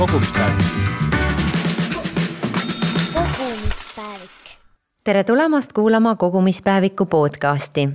kogumispäevik. 0.00 0.64
kogumispäevik. 3.14 4.30
tere 5.04 5.24
tulemast 5.24 5.72
kuulama 5.72 6.14
Kogumispäeviku 6.14 7.06
podcasti. 7.06 7.88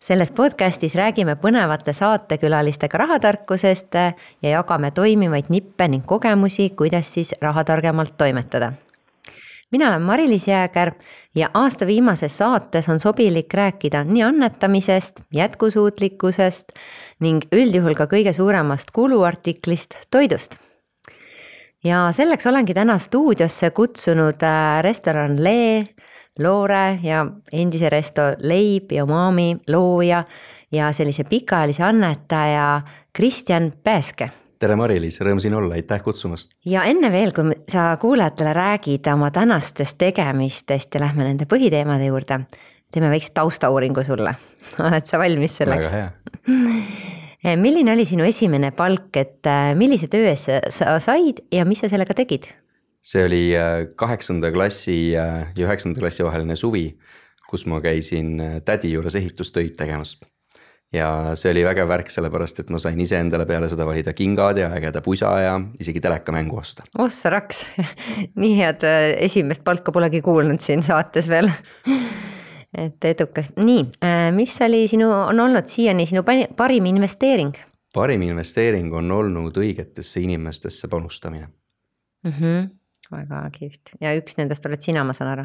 selles 0.00 0.30
podcastis 0.30 0.94
räägime 0.94 1.36
põnevate 1.36 1.92
saatekülalistega 1.92 2.98
rahatarkusest 2.98 3.94
ja 4.42 4.50
jagame 4.50 4.90
toimivaid 4.90 5.44
nippe 5.48 5.88
ning 5.88 6.04
kogemusi, 6.06 6.70
kuidas 6.70 7.14
siis 7.14 7.34
raha 7.40 7.64
targemalt 7.64 8.16
toimetada. 8.16 8.72
mina 9.70 9.88
olen 9.88 10.02
Mari-Liis 10.02 10.48
Jääger 10.48 10.92
ja 11.34 11.50
aasta 11.54 11.86
viimases 11.86 12.38
saates 12.38 12.88
on 12.88 13.00
sobilik 13.00 13.54
rääkida 13.54 14.04
nii 14.04 14.22
annetamisest, 14.22 15.20
jätkusuutlikkusest 15.34 16.72
ning 17.20 17.42
üldjuhul 17.52 17.94
ka 17.94 18.04
kõige 18.04 18.32
suuremast 18.32 18.90
kuluartiklist, 18.92 19.94
toidust 20.10 20.65
ja 21.84 22.06
selleks 22.12 22.46
olengi 22.46 22.74
täna 22.74 22.98
stuudiosse 22.98 23.70
kutsunud 23.70 24.42
äh, 24.42 24.82
restoran 24.82 25.36
Lee, 25.44 25.82
Loore 26.38 26.98
ja 27.02 27.26
endise 27.52 27.88
resto 27.90 28.22
Leib 28.38 28.92
ja 28.92 29.04
Umami 29.04 29.56
looja 29.68 30.24
ja 30.72 30.92
sellise 30.92 31.24
pikaajalise 31.24 31.82
annetaja 31.82 32.82
Kristjan 33.12 33.72
Pääske. 33.84 34.30
tere, 34.58 34.76
Mari-Liis, 34.76 35.18
rõõm 35.20 35.40
siin 35.40 35.54
olla, 35.54 35.74
aitäh 35.76 36.02
kutsumast. 36.02 36.50
ja 36.64 36.84
enne 36.88 37.12
veel, 37.12 37.32
kui 37.36 37.56
sa 37.68 37.90
kuulajatele 38.00 38.52
räägid 38.56 39.12
oma 39.12 39.30
tänastest 39.30 39.98
tegemistest 39.98 40.94
ja 40.94 41.00
lähme 41.00 41.28
nende 41.28 41.44
põhiteemade 41.44 42.08
juurde, 42.08 42.40
teeme 42.92 43.10
väikse 43.12 43.32
taustauuringu 43.34 44.04
sulle. 44.04 44.34
oled 44.88 45.06
sa 45.06 45.20
valmis 45.20 45.56
selleks? 45.60 45.92
väga 45.92 45.96
hea. 45.96 47.22
milline 47.56 47.92
oli 47.92 48.04
sinu 48.08 48.24
esimene 48.26 48.70
palk, 48.76 49.10
et 49.16 49.46
äh, 49.46 49.72
millise 49.78 50.08
töö 50.12 50.28
eest 50.30 50.48
sa- 50.48 50.70
sa 50.70 50.98
said 51.02 51.42
ja 51.52 51.64
mis 51.64 51.78
sa 51.84 51.88
sellega 51.92 52.14
tegid? 52.14 52.48
see 53.06 53.22
oli 53.22 53.42
äh, 53.54 53.84
kaheksanda 53.94 54.50
klassi 54.50 55.12
ja 55.12 55.26
üheksanda 55.58 56.00
klassi 56.02 56.24
vaheline 56.26 56.56
suvi, 56.58 56.88
kus 57.46 57.62
ma 57.70 57.78
käisin 57.80 58.40
tädi 58.66 58.90
juures 58.96 59.14
ehitustöid 59.14 59.76
tegemas. 59.78 60.16
ja 60.92 61.34
see 61.38 61.50
oli 61.52 61.62
vägev 61.66 61.88
värk, 61.88 62.10
sellepärast 62.10 62.60
et 62.62 62.70
ma 62.70 62.78
sain 62.82 62.98
iseendale 63.00 63.46
peale 63.46 63.68
seda 63.68 63.86
valida 63.86 64.12
kingad 64.14 64.58
ja 64.58 64.70
ägeda 64.74 65.00
pusa 65.02 65.30
ja 65.42 65.60
isegi 65.80 66.00
telekamängu 66.00 66.56
osta. 66.58 66.82
ossa 66.98 67.30
raks, 67.30 67.62
nii 68.42 68.56
head 68.58 68.82
esimest 69.20 69.62
palka 69.64 69.92
polegi 69.92 70.22
kuulnud 70.22 70.60
siin 70.60 70.82
saates 70.82 71.28
veel. 71.28 71.50
et 72.76 73.04
edukas, 73.08 73.48
nii, 73.56 73.86
mis 74.36 74.58
oli 74.60 74.84
sinu, 74.88 75.08
on 75.10 75.40
olnud 75.40 75.66
siiani 75.70 76.06
sinu 76.06 76.22
parim 76.56 76.92
investeering 76.92 77.56
parim 77.96 78.24
investeering 78.26 78.92
on 78.94 79.12
olnud 79.14 79.56
õigetesse 79.60 80.20
inimestesse 80.24 80.88
panustamine. 80.92 81.48
mm? 82.24 82.32
-hmm. 82.32 82.68
väga 83.10 83.42
kihvt 83.54 83.94
ja 84.02 84.12
üks 84.18 84.36
nendest 84.36 84.66
oled 84.66 84.82
sina, 84.82 85.04
ma 85.06 85.14
saan 85.16 85.30
aru. 85.32 85.44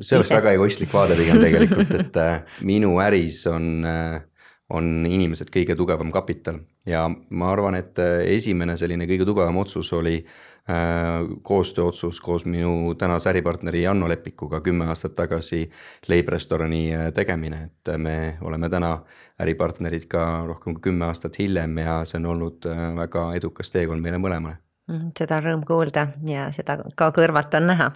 see 0.00 0.16
oleks 0.18 0.32
väga 0.32 0.54
egoistlik 0.56 0.92
vaade 0.92 1.18
pigem 1.18 1.40
tegelikult, 1.42 1.94
et 2.00 2.16
äh, 2.16 2.56
minu 2.72 2.96
äris 3.04 3.44
on, 3.50 3.84
on 4.72 5.04
inimesed 5.04 5.50
kõige 5.52 5.76
tugevam 5.76 6.10
kapital 6.12 6.62
ja 6.88 7.04
ma 7.08 7.50
arvan, 7.52 7.76
et 7.76 7.98
äh, 8.00 8.22
esimene 8.36 8.76
selline 8.80 9.06
kõige 9.08 9.26
tugevam 9.28 9.58
otsus 9.60 9.90
oli 9.92 10.16
äh, 10.24 11.26
koostööotsus 11.44 12.20
koos 12.24 12.46
minu 12.48 12.94
tänase 12.98 13.28
äripartneri 13.34 13.82
Janno 13.84 14.08
Lepikuga 14.08 14.62
kümme 14.64 14.88
aastat 14.88 15.16
tagasi 15.18 15.66
leibrestorani 16.08 16.82
äh, 16.94 17.06
tegemine, 17.14 17.62
et 17.68 17.92
me 18.00 18.16
oleme 18.40 18.70
täna 18.72 18.96
äripartnerid 19.44 20.08
ka 20.08 20.24
rohkem 20.48 20.78
kui 20.78 20.88
kümme 20.88 21.10
aastat 21.10 21.38
hiljem 21.38 21.78
ja 21.84 22.00
see 22.08 22.22
on 22.22 22.30
olnud 22.32 22.68
väga 22.96 23.32
edukas 23.36 23.72
teekond 23.74 24.00
meile 24.00 24.20
mõlemale. 24.22 24.60
Mm, 24.88 25.10
seda 25.16 25.40
on 25.40 25.44
rõõm 25.48 25.66
kuulda 25.68 26.08
ja 26.28 26.48
seda 26.56 26.78
ka 26.96 27.10
kõrvalt 27.16 27.52
on 27.56 27.68
näha. 27.68 27.92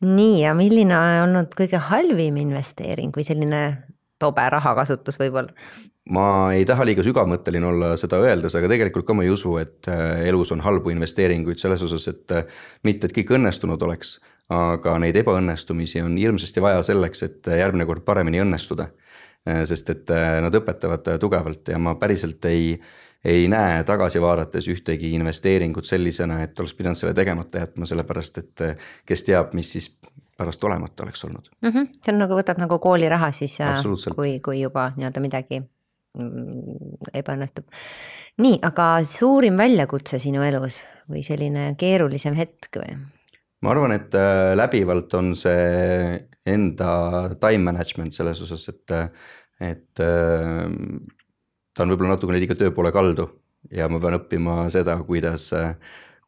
nii, 0.00 0.42
ja 0.42 0.52
milline 0.56 0.96
on 0.96 1.22
olnud 1.24 1.56
kõige 1.56 1.80
halvim 1.88 2.36
investeering 2.40 3.16
või 3.16 3.24
selline 3.24 3.62
tobe 4.20 4.44
rahakasutus 4.52 5.18
võib-olla? 5.20 5.54
ma 6.10 6.50
ei 6.56 6.64
taha 6.66 6.86
liiga 6.88 7.04
sügavmõtteline 7.06 7.66
olla 7.66 7.90
seda 8.00 8.18
öeldes, 8.22 8.54
aga 8.58 8.70
tegelikult 8.72 9.06
ka 9.06 9.16
ma 9.16 9.24
ei 9.26 9.32
usu, 9.32 9.54
et 9.60 9.88
äh, 9.90 10.24
elus 10.30 10.50
on 10.54 10.62
halbu 10.64 10.92
investeeringuid 10.94 11.60
selles 11.60 11.82
osas, 11.86 12.08
et 12.10 12.34
äh, 12.34 12.60
mitte, 12.86 13.06
et 13.06 13.16
kõik 13.16 13.34
õnnestunud 13.36 13.82
oleks, 13.86 14.16
aga 14.50 14.96
neid 15.02 15.18
ebaõnnestumisi 15.20 16.02
on 16.02 16.16
hirmsasti 16.18 16.62
vaja 16.64 16.82
selleks, 16.86 17.22
et 17.26 17.50
äh, 17.50 17.60
järgmine 17.62 17.86
kord 17.88 18.06
paremini 18.06 18.42
õnnestuda. 18.42 18.90
sest 19.64 19.88
et 19.88 20.10
nad 20.44 20.52
õpetavad 20.52 21.06
tugevalt 21.20 21.70
ja 21.72 21.78
ma 21.80 21.94
päriselt 21.96 22.44
ei, 22.44 22.74
ei 23.24 23.46
näe 23.48 23.78
tagasi 23.88 24.20
vaadates 24.20 24.66
ühtegi 24.68 25.14
investeeringut 25.16 25.88
sellisena, 25.88 26.42
et 26.44 26.60
oleks 26.60 26.74
pidanud 26.76 26.98
selle 27.00 27.14
tegemata 27.16 27.62
jätma, 27.62 27.88
sellepärast 27.88 28.38
et 28.42 28.64
kes 29.08 29.24
teab, 29.24 29.54
mis 29.56 29.72
siis 29.72 29.88
pärast 30.40 30.64
olemata 30.64 31.04
oleks 31.04 31.24
olnud. 31.28 31.50
mm. 31.60 31.68
-hmm. 31.68 31.90
see 32.04 32.14
on 32.14 32.22
nagu 32.24 32.38
võtab 32.38 32.62
nagu 32.62 32.78
kooliraha 32.82 33.30
siis, 33.36 33.58
kui, 34.16 34.38
kui 34.44 34.60
juba 34.60 34.90
nii-öelda 34.96 35.22
midagi 35.22 35.60
mm, 35.60 36.96
ebaõnnestub. 37.22 37.68
nii, 38.40 38.58
aga 38.62 38.88
suurim 39.04 39.60
väljakutse 39.60 40.18
sinu 40.22 40.42
elus 40.46 40.80
või 41.10 41.24
selline 41.26 41.74
keerulisem 41.78 42.36
hetk 42.38 42.80
või? 42.82 42.96
ma 43.62 43.74
arvan, 43.74 43.92
et 43.98 44.14
äh, 44.16 44.54
läbivalt 44.56 45.14
on 45.14 45.34
see 45.36 46.18
enda 46.48 46.90
time 47.40 47.64
management 47.72 48.16
selles 48.16 48.40
osas, 48.40 48.68
et, 48.72 48.96
et 49.60 50.04
äh, 50.04 50.68
ta 51.74 51.84
on 51.84 51.92
võib-olla 51.92 52.16
natukene 52.16 52.40
liiga 52.40 52.56
töö 52.58 52.72
poole 52.74 52.92
kaldu 52.92 53.28
ja 53.74 53.88
ma 53.92 54.00
pean 54.00 54.16
õppima 54.16 54.62
seda, 54.72 54.96
kuidas, 55.06 55.50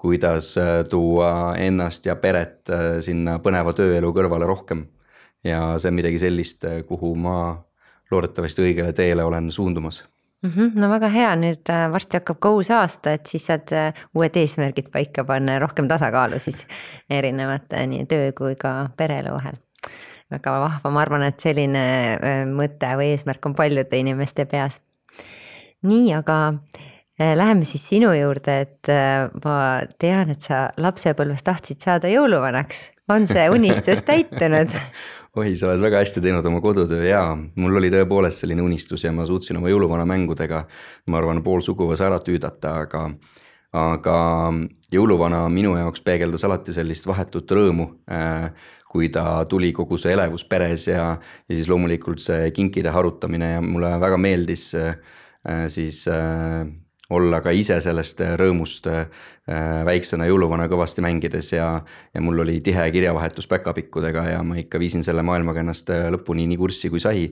kuidas 0.02 0.56
äh, 0.58 0.82
tuua 0.90 1.54
ennast 1.62 2.06
ja 2.06 2.16
peret 2.18 2.70
äh, 2.70 2.98
sinna 3.04 3.38
põneva 3.42 3.74
tööelu 3.76 4.10
kõrvale 4.16 4.48
rohkem. 4.50 4.86
ja 5.44 5.78
see 5.78 5.90
on 5.90 5.98
midagi 5.98 6.18
sellist, 6.22 6.64
kuhu 6.86 7.14
ma 7.18 7.36
loodetavasti 8.10 8.62
õigele 8.62 8.92
teele 8.94 9.24
olen 9.24 9.50
suundumas 9.50 10.02
mm. 10.42 10.50
-hmm, 10.50 10.80
no 10.80 10.90
väga 10.90 11.08
hea, 11.08 11.32
nüüd 11.36 11.70
äh, 11.70 11.86
varsti 11.92 12.18
hakkab 12.18 12.38
ka 12.42 12.50
uus 12.50 12.70
aasta, 12.70 13.16
et 13.16 13.26
siis 13.26 13.46
saad 13.46 13.72
äh, 13.72 14.04
uued 14.14 14.36
eesmärgid 14.36 14.90
paika 14.92 15.24
panna 15.24 15.58
ja 15.58 15.64
rohkem 15.64 15.88
tasakaalu 15.88 16.38
siis 16.38 16.66
erinevate 17.18 17.86
nii 17.86 18.06
töö 18.06 18.32
kui 18.38 18.56
ka 18.58 18.90
pereelu 18.96 19.34
vahel. 19.34 19.60
väga 20.32 20.52
vahva, 20.60 20.90
ma 20.90 21.00
arvan, 21.00 21.26
et 21.28 21.40
selline 21.40 21.84
äh, 22.14 22.46
mõte 22.48 22.94
või 22.98 23.12
eesmärk 23.14 23.46
on 23.46 23.54
paljude 23.54 23.98
inimeste 23.98 24.44
peas. 24.44 24.80
nii, 25.82 26.14
aga 26.14 26.38
äh, 26.48 26.91
läheme 27.36 27.66
siis 27.68 27.84
sinu 27.88 28.12
juurde, 28.16 28.54
et 28.64 28.90
äh, 28.90 29.28
ma 29.44 29.56
tean, 30.00 30.32
et 30.32 30.44
sa 30.44 30.66
lapsepõlves 30.80 31.44
tahtsid 31.46 31.82
saada 31.84 32.10
jõuluvanaks. 32.10 32.78
on 33.12 33.26
see 33.28 33.48
unistus 33.52 34.02
täitunud? 34.08 34.72
oi, 35.36 35.54
sa 35.56 35.70
oled 35.70 35.82
väga 35.82 36.02
hästi 36.02 36.22
teinud 36.24 36.46
oma 36.48 36.60
kodutöö 36.64 37.04
ja 37.08 37.22
mul 37.36 37.80
oli 37.80 37.90
tõepoolest 37.92 38.42
selline 38.44 38.64
unistus 38.64 39.04
ja 39.04 39.12
ma 39.12 39.26
suutsin 39.28 39.56
oma 39.60 39.72
jõuluvana 39.72 40.04
mängudega, 40.08 40.64
ma 41.08 41.20
arvan, 41.20 41.42
pool 41.44 41.64
suguvõsa 41.64 42.08
ära 42.10 42.20
tüüdata, 42.24 42.74
aga, 42.84 43.06
aga 43.72 44.18
jõuluvana 44.92 45.46
minu 45.52 45.74
jaoks 45.78 46.04
peegeldas 46.04 46.44
alati 46.44 46.76
sellist 46.76 47.08
vahetut 47.08 47.56
rõõmu 47.58 47.88
äh, 48.12 48.52
kui 48.92 49.08
ta 49.08 49.44
tuli 49.48 49.72
kogu 49.72 49.96
see 49.96 50.12
elevus 50.12 50.44
peres 50.44 50.86
ja, 50.90 51.14
ja 51.16 51.56
siis 51.56 51.68
loomulikult 51.68 52.20
see 52.20 52.50
kinkide 52.52 52.92
harutamine 52.92 53.54
ja 53.54 53.64
mulle 53.64 53.94
väga 54.00 54.18
meeldis 54.20 54.66
siis 55.72 56.04
olla 57.12 57.40
ka 57.44 57.52
ise 57.54 57.80
sellest 57.84 58.20
rõõmust 58.40 58.88
äh, 58.90 59.06
väiksena 59.86 60.28
jõuluvana 60.30 60.68
kõvasti 60.70 61.04
mängides 61.04 61.52
ja, 61.52 61.68
ja 62.14 62.22
mul 62.24 62.44
oli 62.44 62.60
tihe 62.64 62.90
kirjavahetus 62.94 63.48
päkapikkudega 63.50 64.28
ja 64.34 64.42
ma 64.46 64.58
ikka 64.62 64.80
viisin 64.82 65.04
selle 65.04 65.24
maailmaga 65.26 65.64
ennast 65.64 65.90
äh, 65.90 66.08
lõpuni 66.14 66.46
nii 66.50 66.60
kurssi 66.60 66.90
kui 66.92 67.02
sai. 67.02 67.28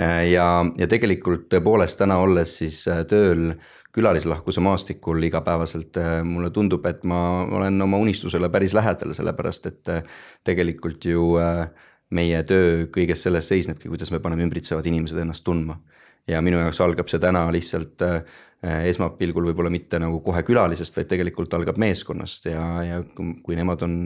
Äh, 0.00 0.26
ja, 0.32 0.48
ja 0.78 0.90
tegelikult 0.90 1.48
tõepoolest 1.52 1.98
täna 2.00 2.20
olles 2.22 2.58
siis 2.60 2.84
äh, 2.92 3.04
tööl 3.08 3.54
külalislahkuse 3.96 4.60
maastikul 4.60 5.22
igapäevaselt, 5.24 5.96
äh, 5.96 6.20
mulle 6.24 6.50
tundub, 6.52 6.84
et 6.86 7.04
ma 7.08 7.20
olen 7.44 7.80
oma 7.82 7.96
unistusele 8.04 8.50
päris 8.52 8.74
lähedal, 8.76 9.14
sellepärast 9.16 9.70
et 9.70 9.92
äh, 9.92 10.02
tegelikult 10.44 11.04
ju 11.08 11.30
äh, 11.40 11.70
meie 12.12 12.42
töö 12.46 12.86
kõiges 12.92 13.24
selles 13.24 13.48
seisnebki, 13.48 13.88
kuidas 13.88 14.12
me 14.12 14.20
paneme 14.20 14.44
ümbritsevad 14.46 14.86
inimesed 14.86 15.22
ennast 15.22 15.44
tundma. 15.44 15.80
ja 16.26 16.40
minu 16.42 16.58
jaoks 16.58 16.80
algab 16.82 17.06
see 17.06 17.20
täna 17.22 17.44
lihtsalt 17.54 18.02
äh, 18.02 18.38
esmapilgul 18.62 19.50
võib-olla 19.50 19.70
mitte 19.70 19.98
nagu 20.00 20.20
kohe 20.24 20.40
külalisest, 20.46 20.96
vaid 20.96 21.08
tegelikult 21.10 21.52
algab 21.54 21.76
meeskonnast 21.78 22.48
ja, 22.48 22.62
ja 22.82 23.00
kui- 23.44 23.58
nemad 23.58 23.82
on 23.84 23.98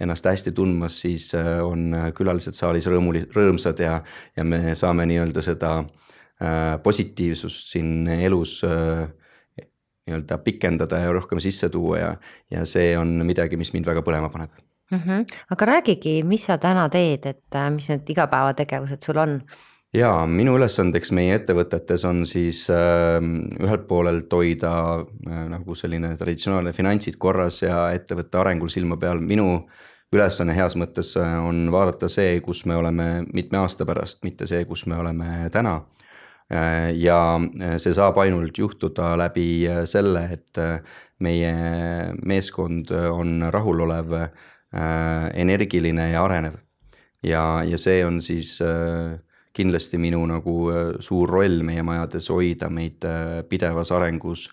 ennast 0.00 0.26
hästi 0.26 0.52
tundmas, 0.56 1.00
siis 1.04 1.28
äh, 1.38 1.60
on 1.64 1.92
külalised 2.16 2.56
saalis 2.56 2.88
rõõmuli-, 2.90 3.26
rõõmsad 3.34 3.82
ja, 3.84 3.98
ja 4.36 4.44
me 4.44 4.74
saame 4.78 5.06
nii-öelda 5.10 5.44
seda 5.44 5.74
äh, 5.82 6.78
positiivsust 6.82 7.74
siin 7.74 8.08
elus 8.16 8.58
äh, 8.66 9.06
nii-öelda 10.08 10.38
pikendada 10.42 10.98
ja 11.04 11.12
rohkem 11.14 11.40
sisse 11.40 11.68
tuua 11.70 11.98
ja, 11.98 12.12
ja 12.50 12.66
see 12.66 12.96
on 12.98 13.20
midagi, 13.26 13.60
mis 13.60 13.72
mind 13.76 13.86
väga 13.86 14.02
põlema 14.02 14.32
paneb 14.32 14.50
mm. 14.92 14.98
-hmm. 14.98 15.26
aga 15.50 15.64
räägigi, 15.66 16.22
mis 16.24 16.46
sa 16.46 16.58
täna 16.58 16.88
teed, 16.88 17.26
et 17.26 17.54
äh, 17.54 17.70
mis 17.70 17.88
need 17.88 18.08
igapäevategevused 18.08 19.00
sul 19.04 19.16
on? 19.16 19.42
Ja 19.96 20.10
minu 20.26 20.56
ülesandeks 20.58 21.12
meie 21.12 21.36
ettevõtetes 21.36 22.04
on 22.08 22.26
siis 22.26 22.64
äh, 22.72 23.18
ühelt 23.60 23.86
poolelt 23.88 24.32
hoida 24.32 24.74
äh, 25.00 25.46
nagu 25.52 25.74
selline 25.78 26.14
traditsionaalne 26.16 26.72
finantsid 26.72 27.18
korras 27.18 27.62
ja 27.62 27.88
ettevõtte 27.92 28.40
arengul 28.40 28.72
silma 28.72 28.96
peal, 29.00 29.20
minu 29.20 29.64
ülesanne 30.12 30.54
heas 30.56 30.76
mõttes 30.78 31.14
äh, 31.20 31.34
on 31.40 31.66
vaadata 31.72 32.08
see, 32.12 32.36
kus 32.44 32.64
me 32.68 32.76
oleme 32.76 33.08
mitme 33.32 33.62
aasta 33.62 33.86
pärast, 33.88 34.22
mitte 34.26 34.48
see, 34.48 34.64
kus 34.68 34.84
me 34.90 34.98
oleme 35.00 35.48
täna 35.52 35.78
äh, 36.52 36.92
ja 37.00 37.18
äh, 37.38 37.76
see 37.82 37.94
saab 37.96 38.20
ainult 38.22 38.58
juhtuda 38.58 39.14
läbi 39.20 39.48
selle, 39.88 40.26
et 40.36 40.62
meie 41.22 41.52
meeskond 42.26 42.90
on 42.90 43.46
rahulolev, 43.54 44.16
energiline 45.38 46.08
ja 46.10 46.24
arenev. 46.24 46.56
ja, 47.22 47.62
ja 47.68 47.78
see 47.78 48.00
on 48.04 48.20
siis 48.24 48.56
kindlasti 49.52 49.98
minu 50.00 50.22
nagu 50.26 50.54
suur 51.04 51.30
roll 51.30 51.62
meie 51.66 51.82
majades 51.84 52.28
hoida 52.32 52.70
meid 52.72 53.04
pidevas 53.48 53.92
arengus 53.92 54.46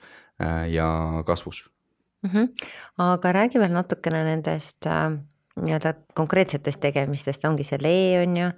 ja 0.67 0.87
kasvus 1.27 1.63
mm. 2.23 2.29
-hmm. 2.29 2.67
aga 2.97 3.31
räägi 3.31 3.59
veel 3.59 3.71
natukene 3.71 4.23
nendest 4.23 4.87
nii-öelda 5.59 5.93
konkreetsetest 6.15 6.79
tegemistest, 6.79 7.45
ongi 7.45 7.63
see 7.63 7.79
lee 7.81 8.21
on 8.23 8.37
ju, 8.37 8.51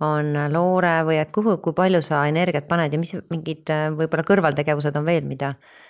on 0.00 0.32
loore 0.52 1.02
või 1.06 1.18
et 1.20 1.30
kuhu, 1.30 1.56
kui 1.62 1.72
palju 1.72 2.02
sa 2.02 2.26
energiat 2.26 2.68
paned 2.68 2.92
ja 2.92 2.98
mis 2.98 3.12
mingid 3.30 3.70
võib-olla 3.98 4.24
kõrvaltegevused 4.26 4.96
on 4.98 5.04
veel, 5.04 5.24
mida 5.24 5.48
äh, 5.48 5.87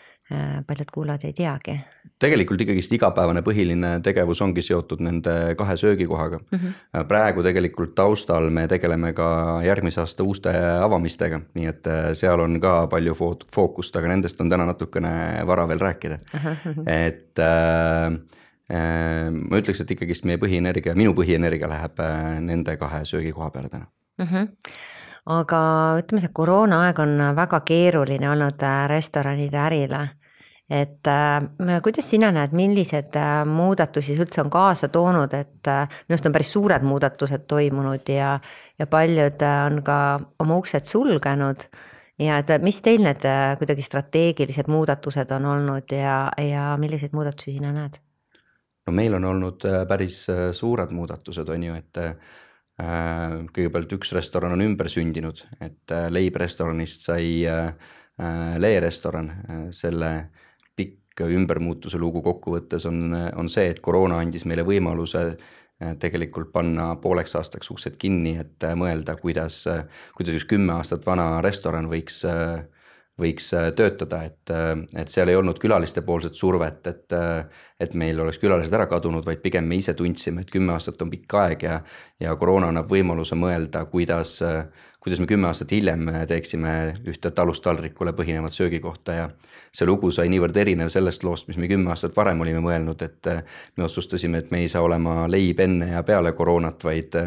paljud 0.66 0.90
kuulajad 0.92 1.24
ei 1.24 1.32
teagi? 1.32 1.78
tegelikult 2.18 2.60
ikkagist 2.64 2.92
igapäevane 2.92 3.42
põhiline 3.46 3.90
tegevus 4.04 4.40
ongi 4.42 4.62
seotud 4.64 5.02
nende 5.04 5.54
kahe 5.58 5.76
söögikohaga 5.76 6.38
mm. 6.38 6.58
-hmm. 6.58 7.04
praegu 7.08 7.42
tegelikult 7.42 7.94
taustal 7.94 8.50
me 8.50 8.66
tegeleme 8.68 9.12
ka 9.12 9.60
järgmise 9.64 10.00
aasta 10.00 10.24
uute 10.24 10.54
avamistega, 10.82 11.40
nii 11.54 11.66
et 11.66 11.86
äh, 11.86 12.10
seal 12.12 12.40
on 12.40 12.60
ka 12.60 12.86
palju 12.86 13.14
fookust, 13.54 13.96
aga 13.96 14.08
nendest 14.08 14.40
on 14.40 14.50
täna 14.50 14.66
natukene 14.66 15.46
vara 15.46 15.68
veel 15.68 15.80
rääkida 15.80 16.18
uh. 16.34 16.44
-huh. 16.44 16.82
et 16.86 17.38
äh, 17.38 18.18
ma 19.30 19.56
ütleks, 19.62 19.80
et 19.80 19.90
ikkagist 19.90 20.24
meie 20.24 20.38
põhienergia, 20.38 20.94
minu 20.94 21.14
põhienergia 21.14 21.68
läheb 21.68 22.00
äh, 22.00 22.40
nende 22.40 22.76
kahe 22.76 23.04
söögikoha 23.04 23.50
peale 23.50 23.68
täna 23.68 23.86
mm. 24.18 24.26
-hmm. 24.26 24.48
aga 25.26 25.60
ütleme, 26.02 26.20
see 26.20 26.32
koroonaaeg 26.32 26.98
on 26.98 27.18
väga 27.36 27.60
keeruline 27.60 28.30
olnud 28.30 28.62
äh, 28.62 28.88
restoranide 28.88 29.58
ärile. 29.58 30.08
Et 30.70 31.08
äh, 31.08 31.78
kuidas 31.82 32.10
sina 32.10 32.30
näed, 32.34 32.52
millised 32.56 33.16
äh, 33.16 33.42
muudatusi 33.48 34.14
see 34.14 34.24
üldse 34.24 34.42
on 34.44 34.50
kaasa 34.52 34.90
toonud, 34.92 35.34
et 35.34 35.70
äh, 35.70 35.86
minu 36.08 36.16
arust 36.16 36.28
on 36.28 36.34
päris 36.36 36.52
suured 36.52 36.84
muudatused 36.84 37.46
toimunud 37.48 38.10
ja, 38.12 38.34
ja 38.78 38.86
paljud 38.86 39.44
äh, 39.44 39.60
on 39.70 39.80
ka 39.86 40.00
oma 40.44 40.58
uksed 40.60 40.90
sulgenud 40.90 41.68
ja 42.18 42.42
et 42.42 42.52
mis 42.62 42.82
teil 42.84 43.00
need 43.04 43.24
äh, 43.28 43.54
kuidagi 43.60 43.86
strateegilised 43.86 44.68
muudatused 44.68 45.32
on 45.38 45.48
olnud 45.54 45.96
ja, 45.96 46.20
ja 46.42 46.74
milliseid 46.80 47.16
muudatusi 47.16 47.56
sina 47.56 47.72
näed? 47.72 47.98
no 48.88 48.94
meil 48.96 49.14
on 49.18 49.28
olnud 49.28 49.64
äh, 49.68 49.82
päris 49.88 50.22
äh, 50.32 50.48
suured 50.56 50.92
muudatused, 50.96 51.48
on 51.52 51.68
ju, 51.68 51.76
et 51.76 52.00
äh, 52.00 52.34
kõigepealt 53.52 53.92
üks 53.98 54.14
restoran 54.16 54.54
on 54.54 54.62
ümber 54.64 54.88
sündinud, 54.90 55.42
et 55.58 55.90
leibrestoranist 56.14 57.08
sai 57.08 57.42
leerestoran, 58.62 59.32
selle 59.74 60.10
pikk 61.18 61.34
ümbermuutuse 61.34 61.98
lugu 61.98 62.22
kokkuvõttes 62.22 62.86
on, 62.86 63.14
on 63.36 63.48
see, 63.50 63.68
et 63.72 63.80
koroona 63.80 64.20
andis 64.22 64.44
meile 64.46 64.64
võimaluse 64.66 65.36
tegelikult 65.98 66.50
panna 66.52 66.96
pooleks 66.98 67.36
aastaks 67.38 67.70
uksed 67.70 67.96
kinni, 67.98 68.36
et 68.38 68.64
mõelda, 68.74 69.14
kuidas, 69.20 69.62
kuidas 70.16 70.34
üks 70.34 70.48
kümme 70.50 70.74
aastat 70.74 71.06
vana 71.06 71.40
restoran 71.44 71.86
võiks 71.86 72.24
äh, 72.26 72.64
võiks 73.18 73.50
äh, 73.56 73.70
töötada, 73.76 74.22
et, 74.28 74.50
äh, 74.54 74.74
et 75.00 75.10
seal 75.10 75.30
ei 75.30 75.36
olnud 75.38 75.58
külalistepoolset 75.58 76.38
survet, 76.38 76.86
et, 76.86 77.14
äh, 77.16 77.64
et 77.80 77.94
meil 77.98 78.20
oleks 78.22 78.38
külalised 78.38 78.74
ära 78.74 78.86
kadunud, 78.90 79.26
vaid 79.26 79.42
pigem 79.42 79.66
me 79.66 79.78
ise 79.80 79.94
tundsime, 79.98 80.44
et 80.44 80.52
kümme 80.52 80.74
aastat 80.76 81.02
on 81.02 81.10
pikk 81.10 81.34
aeg 81.40 81.64
ja, 81.66 81.80
ja 82.22 82.36
koroona 82.38 82.70
annab 82.70 82.90
võimaluse 82.90 83.38
mõelda, 83.38 83.84
kuidas, 83.90 84.36
kuidas 85.02 85.22
me 85.22 85.26
kümme 85.30 85.48
aastat 85.50 85.72
hiljem 85.74 86.06
teeksime 86.30 86.74
ühte 87.10 87.30
talust 87.34 87.62
taldrikule 87.66 88.12
põhinevat 88.18 88.54
söögikohta 88.54 89.16
ja 89.16 89.28
see 89.74 89.86
lugu 89.86 90.10
sai 90.14 90.30
niivõrd 90.30 90.56
erinev 90.58 90.90
sellest 90.94 91.24
loost, 91.26 91.48
mis 91.50 91.58
me 91.58 91.70
kümme 91.70 91.90
aastat 91.94 92.16
varem 92.16 92.42
olime 92.42 92.62
mõelnud, 92.64 93.02
et 93.06 93.30
me 93.76 93.86
otsustasime, 93.86 94.42
et 94.42 94.52
me 94.54 94.62
ei 94.62 94.70
saa 94.70 94.82
olema 94.86 95.26
leib 95.30 95.60
enne 95.62 95.90
ja 95.92 96.02
peale 96.06 96.34
koroonat, 96.38 96.86
vaid, 96.86 97.18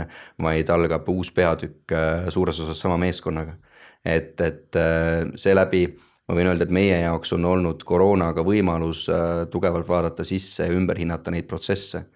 vaid 0.42 0.72
algab 0.72 1.10
uus 1.12 1.32
peatükk 1.36 1.96
suures 2.32 2.64
osas 2.64 2.80
sama 2.80 3.00
meeskonnaga 3.02 3.60
et, 4.06 4.42
et 4.42 4.76
äh, 4.76 5.28
seeläbi 5.36 5.86
ma 6.28 6.38
võin 6.38 6.52
öelda, 6.52 6.66
et 6.66 6.74
meie 6.74 7.02
jaoks 7.04 7.34
on 7.36 7.46
olnud 7.46 7.84
koroonaga 7.88 8.44
võimalus 8.46 9.06
äh, 9.12 9.44
tugevalt 9.52 9.88
vaadata 9.90 10.26
sisse 10.28 10.68
ja 10.68 10.74
ümber 10.74 11.00
hinnata 11.00 11.34
neid 11.34 11.48
protsesse. 11.50 12.08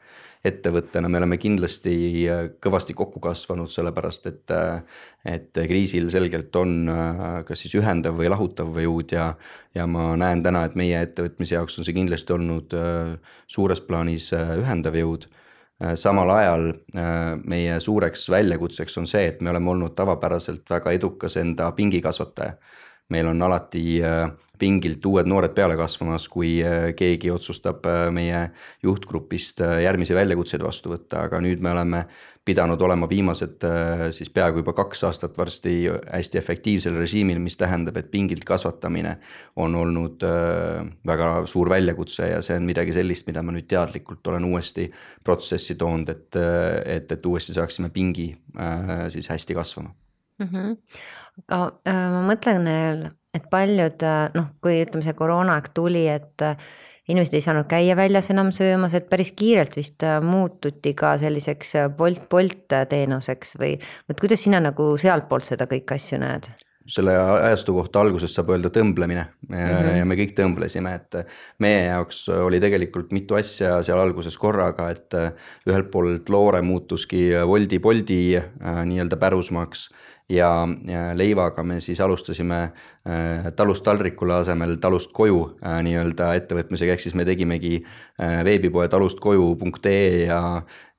ettevõttena 0.46 1.10
me 1.10 1.18
oleme 1.18 1.38
kindlasti 1.42 1.94
äh, 2.30 2.42
kõvasti 2.62 2.94
kokku 2.94 3.20
kasvanud, 3.20 3.70
sellepärast 3.70 4.28
et, 4.30 4.52
et 5.26 5.52
kriisil 5.54 6.10
selgelt 6.14 6.56
on 6.56 6.90
kas 7.46 7.64
siis 7.66 7.74
ühendav 7.82 8.18
või 8.18 8.30
lahutav 8.30 8.78
jõud 8.78 9.12
ja, 9.12 9.32
ja 9.74 9.88
ma 9.88 10.14
näen 10.16 10.44
täna, 10.44 10.66
et 10.66 10.76
meie 10.76 11.02
ettevõtmise 11.02 11.58
jaoks 11.58 11.80
on 11.80 11.88
see 11.88 11.98
kindlasti 11.98 12.34
olnud 12.34 12.78
suures 13.48 13.82
plaanis 13.82 14.32
ühendav 14.34 14.98
jõud 15.02 15.26
samal 15.96 16.30
ajal 16.30 16.70
äh, 16.70 17.36
meie 17.44 17.80
suureks 17.80 18.30
väljakutseks 18.30 18.98
on 18.98 19.08
see, 19.08 19.26
et 19.28 19.42
me 19.42 19.52
oleme 19.52 19.70
olnud 19.74 19.96
tavapäraselt 19.96 20.70
väga 20.70 20.92
edukas 20.96 21.38
enda 21.38 21.72
pingikasvataja. 21.72 22.54
meil 23.10 23.28
on 23.28 23.42
alati 23.42 24.02
äh, 24.04 24.32
pingilt 24.60 25.06
uued 25.06 25.28
noored 25.30 25.56
peale 25.56 25.78
kasvamas, 25.80 26.28
kui 26.32 26.58
keegi 26.98 27.32
otsustab 27.32 27.86
meie 28.14 28.50
juhtgrupist 28.84 29.62
järgmisi 29.84 30.16
väljakutseid 30.16 30.64
vastu 30.64 30.94
võtta, 30.94 31.26
aga 31.28 31.42
nüüd 31.44 31.64
me 31.64 31.74
oleme 31.76 32.06
pidanud 32.46 32.82
olema 32.82 33.08
viimased 33.10 33.64
äh, 33.66 34.04
siis 34.14 34.30
peaaegu 34.34 34.62
juba 34.62 34.76
kaks 34.78 35.04
aastat 35.08 35.38
varsti 35.38 35.74
hästi 35.90 36.38
efektiivsel 36.38 36.98
režiimil, 37.02 37.40
mis 37.42 37.58
tähendab, 37.58 37.98
et 37.98 38.12
pingilt 38.14 38.46
kasvatamine 38.46 39.16
on 39.62 39.76
olnud 39.82 40.24
äh, 40.28 40.86
väga 41.08 41.32
suur 41.50 41.72
väljakutse 41.74 42.30
ja 42.30 42.42
see 42.46 42.60
on 42.60 42.70
midagi 42.70 42.94
sellist, 42.96 43.26
mida 43.30 43.42
ma 43.42 43.56
nüüd 43.56 43.68
teadlikult 43.72 44.30
olen 44.30 44.46
uuesti 44.52 44.88
protsessi 45.26 45.78
toonud, 45.80 46.14
et, 46.14 46.40
äh, 46.40 46.80
et, 47.00 47.12
et 47.12 47.26
uuesti 47.26 47.56
saaksime 47.58 47.90
pingi 47.94 48.32
siis 49.12 49.28
hästi 49.30 49.56
kasvama 49.58 49.90
mm. 50.40 50.48
-hmm. 50.48 50.78
aga 51.50 51.96
ma 52.14 52.22
mõtlen, 52.30 52.70
et 53.36 53.46
paljud 53.52 54.04
noh, 54.36 54.50
kui 54.64 54.82
ütleme, 54.86 55.04
see 55.04 55.16
koroonaaeg 55.18 55.70
tuli, 55.76 56.08
et 56.08 56.44
inimesed 57.10 57.38
ei 57.38 57.44
saanud 57.46 57.68
käia 57.70 57.96
väljas 57.98 58.30
enam 58.34 58.52
söömas, 58.56 58.96
et 58.98 59.10
päris 59.10 59.32
kiirelt 59.38 59.76
vist 59.78 60.04
äh, 60.06 60.18
muututi 60.24 60.96
ka 60.98 61.16
selliseks 61.22 61.76
äh, 61.82 61.90
Bolt, 61.98 62.26
Bolt 62.30 62.74
äh, 62.74 62.86
teenuseks 62.90 63.56
või, 63.62 63.76
et 64.10 64.22
kuidas 64.22 64.42
sina 64.46 64.62
nagu 64.64 64.94
sealtpoolt 65.02 65.52
seda 65.52 65.70
kõiki 65.70 65.98
asju 66.00 66.22
näed? 66.22 66.50
Selle 66.88 67.16
ajastu 67.18 67.74
kohta 67.74 68.02
alguses 68.02 68.34
saab 68.36 68.52
öelda 68.54 68.70
tõmblemine 68.70 69.26
mm 69.48 69.56
-hmm. 69.56 69.98
ja 69.98 70.06
me 70.06 70.16
kõik 70.16 70.36
tõmblesime, 70.38 70.96
et 70.96 71.18
meie 71.60 71.86
jaoks 71.86 72.28
oli 72.30 72.60
tegelikult 72.60 73.12
mitu 73.12 73.36
asja 73.36 73.82
seal 73.84 74.00
alguses 74.00 74.38
korraga, 74.38 74.90
et 74.90 75.14
ühelt 75.68 75.92
poolt 75.92 76.30
Loore 76.30 76.62
muutuski 76.62 77.30
Woldi 77.46 77.80
Boldi 77.80 78.20
nii-öelda 78.86 79.18
pärusmaaks 79.18 79.90
ja, 80.30 80.68
leivaga 81.14 81.64
me 81.64 81.80
siis 81.80 82.00
alustasime 82.02 82.62
äh, 82.64 83.52
talust 83.56 83.84
taldrikule 83.86 84.34
asemel 84.40 84.76
talust 84.82 85.14
koju 85.14 85.42
äh, 85.62 85.80
nii-öelda 85.86 86.34
ettevõtmisega, 86.40 86.96
ehk 86.96 87.06
siis 87.06 87.16
me 87.18 87.26
tegimegi 87.28 87.78
äh, 87.84 88.42
veebipoe 88.46 88.88
talustkoju.ee 88.90 90.26
ja 90.26 90.40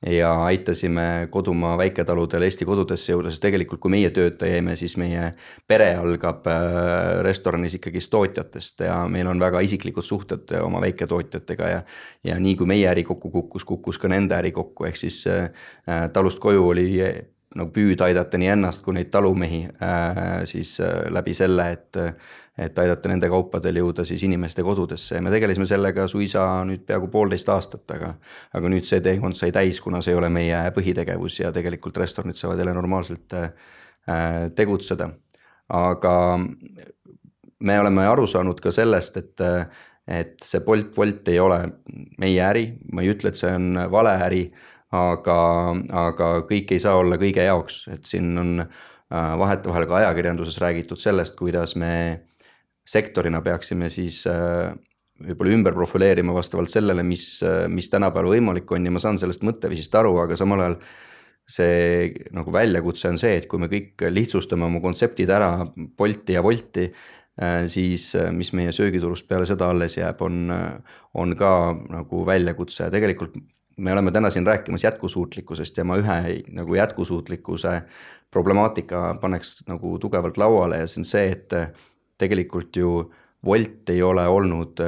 ja 0.07 0.31
aitasime 0.45 1.29
kodumaa 1.31 1.77
väiketaludel 1.79 2.47
Eesti 2.47 2.65
kodudesse 2.69 3.13
jõuda, 3.13 3.31
sest 3.31 3.43
tegelikult 3.43 3.81
kui 3.83 3.93
meie 3.93 4.11
tööta 4.15 4.49
jäime, 4.49 4.77
siis 4.79 4.97
meie 5.01 5.33
pere 5.69 5.93
algab 5.99 6.47
äh, 6.51 7.21
restoranis 7.27 7.75
ikkagist 7.79 8.11
tootjatest 8.15 8.87
ja 8.87 9.01
meil 9.11 9.27
on 9.31 9.43
väga 9.43 9.63
isiklikud 9.67 10.07
suhted 10.07 10.55
oma 10.63 10.81
väiketootjatega 10.85 11.71
ja 11.73 11.81
ja 12.25 12.41
nii 12.43 12.57
kui 12.59 12.67
meie 12.67 12.89
äri 12.91 13.05
kokku 13.07 13.31
kukkus, 13.31 13.65
kukkus 13.65 13.99
ka 13.99 14.09
nende 14.11 14.35
äri 14.39 14.53
kokku, 14.53 14.87
ehk 14.89 14.99
siis 14.99 15.23
äh, 15.31 15.51
talust 16.13 16.43
koju 16.43 16.69
oli 16.69 16.87
nagu 17.57 17.73
püüda 17.75 18.09
aidata 18.11 18.39
nii 18.41 18.51
ennast 18.55 18.83
kui 18.85 18.97
neid 18.97 19.11
talumehi 19.13 19.63
äh, 19.67 20.19
siis 20.49 20.77
äh, 20.85 21.07
läbi 21.13 21.35
selle, 21.37 21.69
et, 21.77 21.99
et 22.61 22.79
aidata 22.83 23.11
nende 23.11 23.31
kaupadel 23.33 23.81
jõuda 23.81 24.05
siis 24.09 24.25
inimeste 24.27 24.65
kodudesse 24.67 25.19
ja 25.19 25.25
me 25.25 25.33
tegelesime 25.35 25.69
sellega 25.69 26.07
suisa 26.11 26.47
nüüd 26.69 26.85
peaaegu 26.89 27.11
poolteist 27.13 27.51
aastat, 27.53 27.85
aga 27.97 28.15
aga 28.57 28.73
nüüd 28.73 28.89
see 28.89 29.03
teekond 29.05 29.39
sai 29.39 29.53
täis, 29.57 29.81
kuna 29.85 30.03
see 30.05 30.15
ei 30.15 30.21
ole 30.21 30.31
meie 30.33 30.63
põhitegevus 30.77 31.41
ja 31.43 31.53
tegelikult 31.55 31.99
restoranid 32.03 32.39
saavad 32.39 32.63
jälle 32.63 32.77
normaalselt 32.77 33.37
äh, 33.41 33.51
tegutseda. 34.57 35.11
aga 35.69 36.15
me 37.59 37.81
oleme 37.81 38.07
aru 38.07 38.27
saanud 38.31 38.61
ka 38.63 38.71
sellest, 38.73 39.17
et 39.17 39.47
et 40.07 40.37
see 40.47 40.63
Bolt 40.63 40.95
Wolt 40.97 41.29
ei 41.29 41.41
ole 41.43 41.59
meie 42.23 42.43
äri, 42.47 42.67
ma 42.95 43.03
ei 43.03 43.11
ütle, 43.11 43.33
et 43.33 43.39
see 43.41 43.51
on 43.51 43.75
vale 43.91 44.13
äri 44.23 44.45
aga, 44.95 45.39
aga 46.07 46.29
kõik 46.49 46.77
ei 46.77 46.83
saa 46.83 46.99
olla 47.01 47.19
kõige 47.21 47.47
jaoks, 47.47 47.87
et 47.93 48.07
siin 48.07 48.37
on 48.39 48.53
vahetevahel 49.11 49.87
ka 49.87 50.01
ajakirjanduses 50.01 50.59
räägitud 50.59 50.99
sellest, 50.99 51.37
kuidas 51.39 51.77
me 51.79 51.91
sektorina 52.87 53.39
peaksime 53.43 53.87
siis 53.91 54.25
võib-olla 54.27 55.55
ümber 55.55 55.75
profileerima 55.75 56.35
vastavalt 56.35 56.71
sellele, 56.71 57.05
mis, 57.07 57.27
mis 57.71 57.91
tänapäeval 57.91 58.35
võimalik 58.35 58.71
on. 58.75 58.87
Ja 58.87 58.95
ma 58.95 59.03
saan 59.03 59.19
sellest 59.19 59.47
mõtteviisist 59.47 59.95
aru, 59.95 60.17
aga 60.23 60.39
samal 60.39 60.65
ajal 60.65 60.79
see 61.47 62.11
nagu 62.35 62.53
väljakutse 62.55 63.09
on 63.13 63.21
see, 63.21 63.37
et 63.39 63.47
kui 63.51 63.63
me 63.63 63.71
kõik 63.71 64.03
lihtsustame 64.11 64.67
oma 64.67 64.83
kontseptid 64.83 65.31
ära 65.31 65.51
Bolti 65.99 66.35
ja 66.35 66.43
Wolti, 66.43 66.89
äh, 67.39 67.61
siis 67.71 68.09
äh, 68.19 68.33
mis 68.35 68.51
meie 68.57 68.75
söögiturust 68.75 69.29
peale 69.31 69.47
seda 69.47 69.71
alles 69.71 69.97
jääb, 69.97 70.23
on, 70.27 70.51
äh, 70.51 70.97
on 71.15 71.37
ka 71.39 71.51
nagu 71.93 72.25
väljakutse. 72.27 72.89
Ja 72.89 72.95
tegelikult 72.95 73.39
me 73.77 73.93
oleme 73.93 74.11
täna 74.13 74.31
siin 74.31 74.47
rääkimas 74.47 74.85
jätkusuutlikkusest 74.85 75.77
ja 75.77 75.85
ma 75.85 75.99
ühe 76.01 76.43
nagu 76.57 76.75
jätkusuutlikkuse 76.75 77.83
problemaatika 78.31 79.15
paneks 79.21 79.63
nagu 79.69 79.99
tugevalt 79.99 80.39
lauale 80.41 80.79
ja 80.83 80.87
see 80.91 81.01
on 81.01 81.09
see, 81.09 81.31
et 81.33 81.55
tegelikult 82.19 82.77
ju 82.77 82.99
Wolt 83.47 83.91
ei 83.93 84.01
ole 84.03 84.25
olnud 84.27 84.81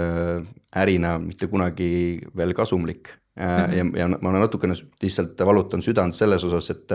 ärina 0.77 1.19
mitte 1.23 1.47
kunagi 1.47 2.19
veel 2.37 2.55
kasumlik 2.57 3.13
Mm 3.39 3.45
-hmm. 3.45 3.97
ja, 3.97 4.01
ja 4.01 4.19
ma 4.21 4.33
natukene 4.33 4.75
lihtsalt 5.03 5.39
valutan 5.47 5.83
südant 5.83 6.15
selles 6.15 6.45
osas, 6.45 6.71
et, 6.71 6.91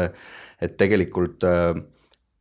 et 0.61 0.77
tegelikult 0.77 1.43
äh, 1.43 1.83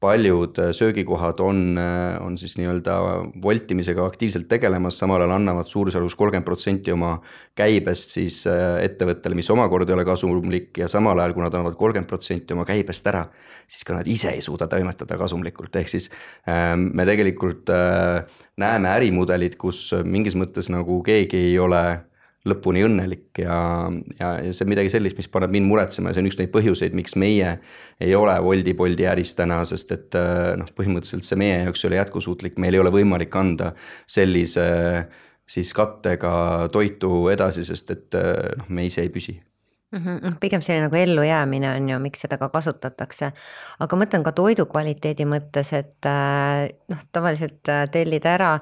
paljud 0.03 0.59
söögikohad 0.75 1.41
on, 1.41 1.79
äh, 1.79 2.19
on 2.27 2.35
siis 2.39 2.57
nii-öelda 2.59 2.97
voltimisega 3.43 4.05
aktiivselt 4.07 4.49
tegelemas, 4.51 4.99
samal 4.99 5.23
ajal 5.23 5.37
annavad 5.37 5.71
suurusjärgus 5.71 6.17
kolmkümmend 6.19 6.49
protsenti 6.49 6.93
oma 6.93 7.13
käibest 7.59 8.17
siis 8.17 8.41
äh, 8.51 8.81
ettevõttele, 8.83 9.39
mis 9.39 9.51
omakorda 9.55 9.95
ei 9.95 9.99
ole 10.01 10.07
kasumlik 10.09 10.83
ja 10.83 10.91
samal 10.91 11.23
ajal, 11.23 11.37
kui 11.37 11.47
nad 11.47 11.55
annavad 11.55 11.79
kolmkümmend 11.79 12.11
protsenti 12.11 12.57
oma 12.57 12.67
käibest 12.69 13.07
ära, 13.13 13.25
siis 13.71 13.87
ka 13.87 14.01
nad 14.01 14.11
ise 14.11 14.35
ei 14.35 14.43
suuda 14.43 14.67
toimetada 14.71 15.19
kasumlikult, 15.21 15.77
ehk 15.79 15.91
siis 15.93 16.11
me 16.47 17.05
tegelikult 17.07 17.71
näeme 18.61 18.91
ärimudelid, 18.91 19.55
kus 19.61 19.93
mingis 20.05 20.35
mõttes 20.39 20.69
nagu 20.73 20.99
keegi 21.07 21.39
ei 21.53 21.59
ole 21.63 21.83
lõpuni 22.49 22.83
õnnelik 22.83 23.39
ja, 23.39 23.57
ja, 24.19 24.33
ja 24.43 24.51
see 24.51 24.65
on 24.67 24.73
midagi 24.73 24.91
sellist, 24.91 25.19
mis 25.19 25.31
paneb 25.31 25.53
mind 25.55 25.69
muretsema 25.71 26.11
ja 26.11 26.17
see 26.17 26.25
on 26.25 26.31
üks 26.31 26.41
neid 26.41 26.51
põhjuseid, 26.55 26.97
miks 26.99 27.15
meie 27.21 27.53
ei 28.03 28.17
ole 28.19 28.35
Woldi 28.43 28.75
Boldi 28.79 29.07
äris 29.07 29.37
täna, 29.39 29.61
sest 29.69 29.95
et 29.95 30.19
äh, 30.19 30.55
noh, 30.59 30.73
põhimõtteliselt 30.75 31.29
see 31.29 31.39
meie 31.39 31.61
jaoks 31.63 31.85
ei 31.85 31.93
ole 31.93 32.01
jätkusuutlik, 32.01 32.59
meil 32.63 32.75
ei 32.75 32.83
ole 32.83 32.95
võimalik 32.95 33.39
anda 33.39 33.71
sellise 34.11 34.67
siis 35.53 35.71
kattega 35.77 36.35
toitu 36.75 37.29
edasi, 37.31 37.67
sest 37.69 37.95
et 37.95 38.19
äh, 38.19 38.53
noh, 38.59 38.69
me 38.75 38.91
ise 38.91 39.07
ei 39.07 39.15
püsi. 39.15 39.39
-hmm. 39.93 40.21
noh, 40.27 40.39
pigem 40.43 40.67
selline 40.67 40.89
nagu 40.89 40.99
ellujäämine 40.99 41.75
on 41.77 41.89
ju, 41.95 41.99
miks 42.03 42.27
seda 42.27 42.39
ka 42.43 42.49
kasutatakse. 42.51 43.33
aga 43.79 43.97
mõtlen 43.97 44.27
ka 44.27 44.33
toidu 44.33 44.67
kvaliteedi 44.67 45.31
mõttes, 45.31 45.71
et 45.79 46.11
äh, 46.11 46.73
noh, 46.91 47.07
tavaliselt 47.13 47.71
tellida 47.93 48.35
ära 48.35 48.57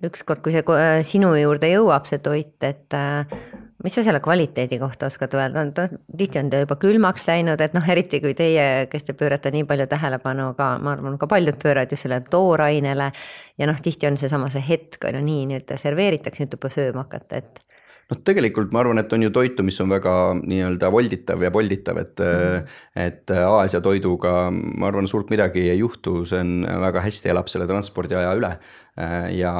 ükskord, 0.00 0.40
kui 0.44 0.54
see 0.54 0.64
äh, 0.76 1.00
sinu 1.06 1.34
juurde 1.36 1.68
jõuab, 1.72 2.06
see 2.08 2.20
toit, 2.24 2.56
et 2.64 2.96
äh, 2.96 3.28
mis 3.84 3.94
sa 3.96 4.04
selle 4.06 4.22
kvaliteedi 4.24 4.78
kohta 4.80 5.08
oskad 5.10 5.34
öelda, 5.36 5.88
tihti 6.18 6.40
on 6.40 6.50
ta 6.52 6.62
juba 6.62 6.78
külmaks 6.80 7.26
läinud, 7.28 7.60
et 7.60 7.74
noh, 7.76 7.88
eriti 7.94 8.22
kui 8.22 8.34
teie, 8.38 8.86
kes 8.92 9.08
te 9.08 9.16
pöörate 9.18 9.52
nii 9.54 9.66
palju 9.68 9.88
tähelepanu 9.90 10.52
ka, 10.58 10.70
ma 10.82 10.94
arvan, 10.96 11.18
ka 11.20 11.28
paljud 11.30 11.58
pööravad 11.62 11.92
just 11.92 12.06
sellele 12.06 12.24
toorainele. 12.30 13.10
ja 13.58 13.68
noh, 13.68 13.80
tihti 13.82 14.08
on 14.08 14.16
seesama 14.16 14.48
see 14.50 14.64
hetk 14.68 15.04
on 15.08 15.18
ju 15.18 15.26
nii, 15.26 15.44
nüüd 15.52 15.76
serveeritakse, 15.82 16.44
nüüd 16.44 16.56
juba 16.56 16.72
sööma 16.72 17.04
hakata, 17.04 17.42
et 17.42 17.71
noh, 18.12 18.20
tegelikult 18.26 18.72
ma 18.74 18.82
arvan, 18.82 19.00
et 19.00 19.12
on 19.16 19.24
ju 19.24 19.32
toitu, 19.34 19.64
mis 19.66 19.78
on 19.82 19.90
väga 19.92 20.12
nii-öelda 20.40 20.90
volditav 20.92 21.42
ja 21.42 21.50
polditav, 21.54 22.00
et 22.02 22.22
mm., 22.22 22.78
et 23.02 23.32
Aasia 23.32 23.80
toiduga 23.84 24.50
ma 24.52 24.90
arvan, 24.90 25.08
suurt 25.08 25.32
midagi 25.32 25.64
ei 25.72 25.78
juhtu, 25.80 26.22
see 26.28 26.42
on 26.44 26.66
väga 26.84 27.04
hästi 27.06 27.32
elab 27.32 27.48
selle 27.48 27.68
transpordiaja 27.70 28.34
üle. 28.36 28.52
ja, 29.32 29.52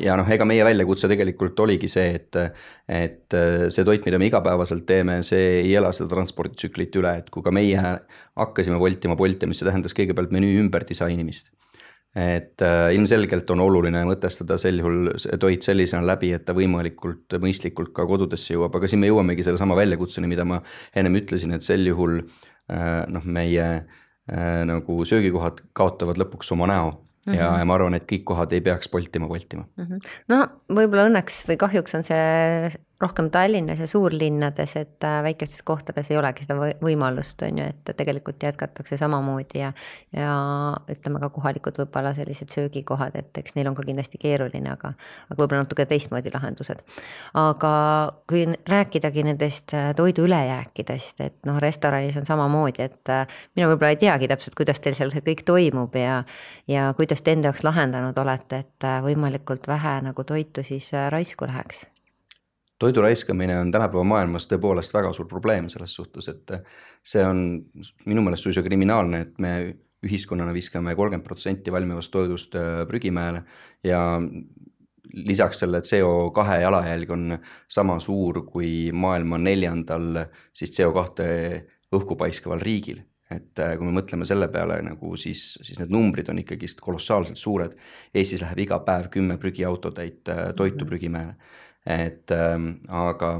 ja 0.00 0.14
noh, 0.16 0.28
ega 0.32 0.46
meie 0.48 0.64
väljakutse 0.64 1.10
tegelikult 1.12 1.60
oligi 1.60 1.90
see, 1.92 2.14
et, 2.16 2.38
et 2.88 3.36
see 3.68 3.84
toit, 3.84 4.06
mida 4.08 4.16
me 4.16 4.30
igapäevaselt 4.30 4.86
teeme, 4.88 5.18
see 5.26 5.60
ei 5.60 5.74
ela 5.76 5.92
seda 5.92 6.08
transporditsüklit 6.14 6.96
üle, 6.96 7.12
et 7.20 7.28
kui 7.30 7.44
ka 7.44 7.52
meie 7.52 7.82
hakkasime 8.40 8.80
voltima, 8.80 9.18
poltima, 9.20 9.52
siis 9.52 9.64
see 9.64 9.68
tähendas 9.68 9.96
kõigepealt 9.96 10.32
menüü 10.32 10.56
ümberdisainimist 10.64 11.52
et 12.16 12.62
äh, 12.64 12.94
ilmselgelt 12.96 13.50
on 13.52 13.60
oluline 13.60 14.00
mõtestada 14.08 14.56
sel 14.60 14.80
juhul 14.80 15.10
see 15.20 15.36
toit 15.40 15.66
sellisena 15.66 16.06
läbi, 16.08 16.32
et 16.32 16.46
ta 16.48 16.54
võimalikult 16.56 17.36
mõistlikult 17.42 17.92
ka 17.96 18.06
kodudesse 18.08 18.54
jõuab, 18.54 18.78
aga 18.78 18.88
siin 18.88 19.02
me 19.02 19.10
jõuamegi 19.10 19.44
sellesama 19.44 19.76
väljakutseni, 19.76 20.30
mida 20.30 20.46
ma 20.48 20.62
ennem 20.96 21.20
ütlesin, 21.20 21.52
et 21.56 21.66
sel 21.66 21.84
juhul 21.86 22.22
äh, 22.22 23.02
noh, 23.12 23.26
meie 23.38 23.66
äh, 23.76 24.62
nagu 24.68 25.02
söögikohad 25.08 25.60
kaotavad 25.76 26.22
lõpuks 26.22 26.54
oma 26.56 26.70
näo 26.72 26.94
Mm 27.26 27.32
-hmm. 27.32 27.38
ja, 27.38 27.58
ja 27.58 27.64
ma 27.66 27.74
arvan, 27.74 27.94
et 27.94 28.04
kõik 28.06 28.22
kohad 28.22 28.52
ei 28.54 28.60
peaks 28.60 28.88
Boltima 28.88 29.26
voltima 29.28 29.64
mm. 29.76 29.84
-hmm. 29.84 30.10
no 30.28 30.36
võib-olla 30.70 31.08
õnneks 31.08 31.40
või 31.48 31.56
kahjuks 31.58 31.94
on 31.98 32.04
see 32.06 32.70
rohkem 33.00 33.30
Tallinnas 33.30 33.78
ja 33.78 33.86
suurlinnades, 33.86 34.76
et 34.76 35.04
äh, 35.04 35.22
väikestes 35.22 35.62
kohtades 35.62 36.10
ei 36.10 36.16
olegi 36.16 36.46
seda 36.46 36.56
võimalust, 36.80 37.42
on 37.44 37.58
ju, 37.60 37.64
et 37.68 37.90
tegelikult 37.96 38.42
jätkatakse 38.42 38.96
samamoodi 38.96 39.60
ja 39.60 39.72
ja 40.16 40.30
ütleme 40.90 41.20
ka 41.20 41.28
kohalikud 41.34 41.76
võib-olla 41.82 42.14
sellised 42.16 42.54
söögikohad, 42.54 43.18
et 43.20 43.36
eks 43.36 43.52
neil 43.56 43.68
on 43.68 43.76
ka 43.76 43.84
kindlasti 43.84 44.20
keeruline, 44.22 44.70
aga 44.72 44.94
aga 44.96 45.36
võib-olla 45.36 45.66
natuke 45.66 45.84
teistmoodi 45.86 46.32
lahendused. 46.32 46.80
aga 47.36 47.72
kui 48.30 48.46
rääkidagi 48.68 49.26
nendest 49.28 49.74
äh, 49.76 49.90
toidu 49.96 50.24
ülejääkidest, 50.24 51.20
et 51.20 51.36
noh, 51.46 51.58
restoranis 51.60 52.16
on 52.16 52.24
samamoodi, 52.28 52.86
et 52.88 53.12
äh, 53.12 53.26
mina 53.56 53.68
võib-olla 53.68 53.92
ei 53.92 54.00
teagi 54.06 54.30
täpselt, 54.32 54.56
kuidas 54.56 54.80
teil 54.80 54.96
seal 54.96 55.12
see 55.12 55.24
kõik 55.26 55.44
toimub 55.44 55.98
ja 56.00 56.22
ja 56.68 56.88
kuidas 56.96 57.20
te 57.22 57.36
enda 57.36 57.52
jaoks 57.52 57.66
lahendanud 57.66 58.16
olete, 58.18 58.64
et 58.64 58.88
võimalikult 59.04 59.68
vähe 59.68 60.00
nagu 60.08 60.24
toitu 60.24 60.64
siis 60.64 60.88
raisku 61.12 61.44
läheks 61.46 61.84
toidu 62.78 63.02
raiskamine 63.02 63.58
on 63.58 63.72
tänapäeva 63.72 64.04
maailmas 64.04 64.46
tõepoolest 64.50 64.94
väga 64.94 65.12
suur 65.16 65.28
probleem 65.30 65.70
selles 65.72 65.94
suhtes, 65.96 66.28
et 66.28 66.52
see 67.04 67.24
on 67.24 67.40
minu 68.06 68.24
meelest 68.24 68.48
suisa 68.48 68.64
kriminaalne, 68.64 69.20
et 69.24 69.38
me 69.42 69.52
ühiskonnana 70.06 70.52
viskame 70.54 70.94
kolmkümmend 70.94 71.26
protsenti 71.26 71.72
valmivast 71.72 72.12
toidust 72.12 72.54
äh, 72.58 72.84
prügimäele 72.88 73.42
ja 73.84 74.00
lisaks 75.16 75.62
selle 75.62 75.80
CO 75.86 76.30
kahe 76.34 76.60
jalajälg 76.60 77.10
on 77.14 77.38
sama 77.68 77.98
suur 78.02 78.42
kui 78.46 78.92
maailma 78.92 79.38
neljandal 79.40 80.26
siis 80.52 80.74
CO 80.76 80.92
kahte 80.92 81.28
õhku 81.96 82.18
paiskaval 82.18 82.60
riigil. 82.60 83.02
et 83.30 83.58
äh, 83.58 83.72
kui 83.74 83.88
me 83.88 83.96
mõtleme 83.96 84.26
selle 84.28 84.46
peale 84.52 84.76
nagu 84.86 85.16
siis, 85.18 85.56
siis 85.66 85.80
need 85.80 85.90
numbrid 85.90 86.28
on 86.30 86.38
ikkagist 86.38 86.78
kolossaalselt 86.78 87.40
suured. 87.40 87.72
Eestis 88.14 88.38
läheb 88.44 88.60
iga 88.62 88.78
päev 88.86 89.08
kümme 89.10 89.34
prügiautotäit 89.42 90.28
äh, 90.30 90.52
toitu 90.54 90.84
mhm. 90.84 90.90
prügimäele 90.92 91.34
et 91.86 92.30
ähm, 92.34 92.70
aga 92.88 93.36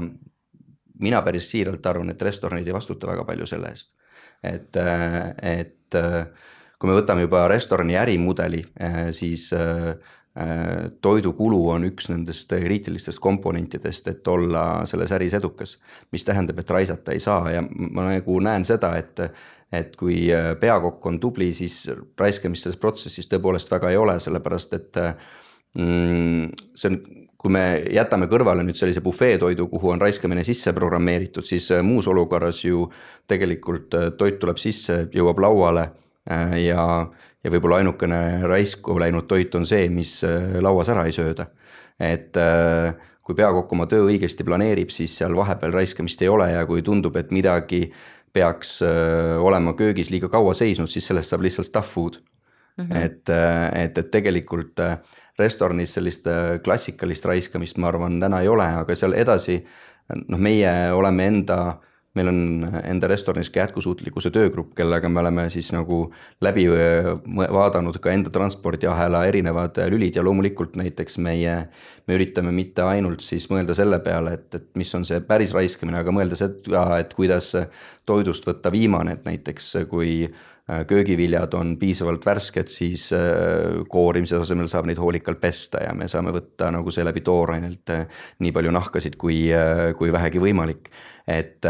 mina 0.99 1.21
päris 1.21 1.49
siiralt 1.51 1.85
arvan, 1.85 2.11
et 2.11 2.21
restoranid 2.21 2.67
ei 2.67 2.75
vastuta 2.75 3.09
väga 3.09 3.25
palju 3.27 3.47
selle 3.49 3.71
eest. 3.73 3.91
et, 4.43 4.77
äh, 4.77 5.33
et 5.59 5.95
äh, 5.95 6.27
kui 6.79 6.89
me 6.89 6.99
võtame 6.99 7.25
juba 7.25 7.47
restorani 7.49 7.97
ärimudeli, 7.97 8.63
äh, 8.81 9.01
siis 9.11 9.49
toidukulu 11.01 11.63
on 11.73 11.87
üks 11.87 12.11
nendest 12.11 12.51
kriitilistest 12.53 13.17
komponentidest, 13.17 14.07
et 14.11 14.27
olla 14.29 14.83
selles 14.85 15.09
äris 15.11 15.33
edukas. 15.33 15.79
mis 16.11 16.23
tähendab, 16.23 16.59
et 16.59 16.69
raisata 16.69 17.11
ei 17.11 17.19
saa 17.19 17.49
ja 17.51 17.63
ma 17.65 18.03
nagu 18.05 18.39
näen 18.39 18.65
seda, 18.65 18.91
et, 18.97 19.17
et 19.73 19.95
kui 19.97 20.27
peakokk 20.59 21.05
on 21.09 21.17
tubli, 21.19 21.53
siis 21.57 21.89
raiskamist 22.19 22.67
selles 22.67 22.77
protsessis 22.77 23.25
tõepoolest 23.31 23.71
väga 23.71 23.89
ei 23.89 23.97
ole, 23.97 24.19
sellepärast 24.19 24.77
et 24.77 25.01
mm, 25.73 26.53
see 26.75 26.91
on 26.91 27.01
kui 27.47 27.53
me 27.55 27.63
jätame 27.95 28.27
kõrvale 28.27 28.65
nüüd 28.67 28.75
sellise 28.75 28.99
bufeetoidu, 29.03 29.69
kuhu 29.71 29.93
on 29.93 30.01
raiskamine 30.03 30.43
sisse 30.43 30.73
programmeeritud, 30.75 31.45
siis 31.47 31.69
äh, 31.71 31.79
muus 31.85 32.09
olukorras 32.11 32.59
ju 32.65 32.89
tegelikult 33.27 33.95
äh, 33.95 34.09
toit 34.19 34.35
tuleb 34.41 34.59
sisse, 34.59 35.05
jõuab 35.15 35.39
lauale 35.45 35.85
äh, 36.27 36.57
ja, 36.65 36.83
ja 37.39 37.53
võib-olla 37.53 37.79
ainukene 37.79 38.19
raisku 38.51 38.97
läinud 38.99 39.29
toit 39.31 39.55
on 39.55 39.67
see, 39.69 39.87
mis 39.87 40.17
lauas 40.59 40.91
ära 40.91 41.05
ei 41.07 41.15
sööda. 41.15 41.47
et 41.97 42.35
kui 43.25 43.35
peakokk 43.35 43.71
oma 43.73 43.87
töö 43.89 44.03
õigesti 44.11 44.43
planeerib, 44.45 44.91
siis 44.93 45.15
seal 45.17 45.35
vahepeal 45.35 45.71
raiskamist 45.73 46.21
ei 46.21 46.29
ole 46.29 46.51
ja 46.51 46.65
kui 46.67 46.83
tundub, 46.85 47.15
et 47.17 47.31
midagi 47.31 47.87
peaks 48.33 48.81
olema 48.83 49.73
köögis 49.73 50.11
liiga 50.11 50.29
kaua 50.29 50.53
seisnud, 50.53 50.91
siis 50.91 51.07
sellest 51.07 51.31
saab 51.31 51.47
lihtsalt 51.47 51.67
stuff 51.67 51.95
food 51.95 52.19
mm. 52.77 52.85
-hmm. 52.85 53.05
et, 53.05 53.33
et, 53.85 53.97
et 53.97 54.11
tegelikult 54.11 54.83
restoranis 55.39 55.97
sellist 55.97 56.27
äh, 56.27 56.57
klassikalist 56.63 57.25
raiskamist, 57.25 57.77
ma 57.77 57.91
arvan, 57.91 58.21
täna 58.21 58.41
ei 58.43 58.49
ole, 58.51 58.67
aga 58.81 58.95
seal 58.97 59.15
edasi 59.17 59.59
noh, 60.15 60.39
meie 60.39 60.71
oleme 60.95 61.27
enda, 61.27 61.59
meil 62.17 62.31
on 62.31 62.39
enda 62.81 63.09
restoranis 63.11 63.51
ka 63.53 63.61
jätkusuutlikkuse 63.61 64.31
töögrupp, 64.33 64.71
kellega 64.77 65.09
me 65.11 65.21
oleme 65.21 65.45
siis 65.53 65.69
nagu 65.75 66.07
läbi 66.41 66.65
äh, 66.73 67.11
vaadanud 67.37 67.99
ka 68.01 68.13
enda 68.15 68.33
transpordiahela 68.33 69.25
erinevad 69.29 69.77
äh, 69.83 69.91
lülid 69.93 70.17
ja 70.17 70.25
loomulikult 70.25 70.79
näiteks 70.79 71.19
meie, 71.21 71.57
me 72.07 72.17
üritame 72.17 72.53
mitte 72.55 72.87
ainult 72.87 73.21
siis 73.25 73.49
mõelda 73.53 73.77
selle 73.77 74.01
peale, 74.03 74.37
et, 74.39 74.49
et 74.57 74.69
mis 74.79 74.93
on 74.97 75.05
see 75.05 75.21
päris 75.27 75.53
raiskamine, 75.55 76.01
aga 76.01 76.15
mõelda 76.15 76.39
seda, 76.39 76.87
et 76.97 77.13
kuidas 77.17 77.53
toidust 78.07 78.47
võtta 78.47 78.73
viimane, 78.73 79.19
et 79.19 79.27
näiteks 79.27 79.73
kui 79.91 80.23
köögiviljad 80.87 81.53
on 81.55 81.77
piisavalt 81.79 82.25
värsked, 82.27 82.67
siis 82.67 83.05
koorimise 83.87 84.35
asemel 84.35 84.67
saab 84.67 84.89
neid 84.89 84.99
hoolikalt 84.99 85.39
pesta 85.39 85.79
ja 85.85 85.93
me 85.95 86.09
saame 86.11 86.33
võtta 86.35 86.67
nagu 86.75 86.91
seeläbi 86.91 87.23
toorainelt 87.23 87.93
nii 88.43 88.51
palju 88.51 88.73
nahkasid, 88.75 89.15
kui, 89.19 89.45
kui 89.95 90.11
vähegi 90.11 90.41
võimalik. 90.43 90.89
Et, 91.27 91.63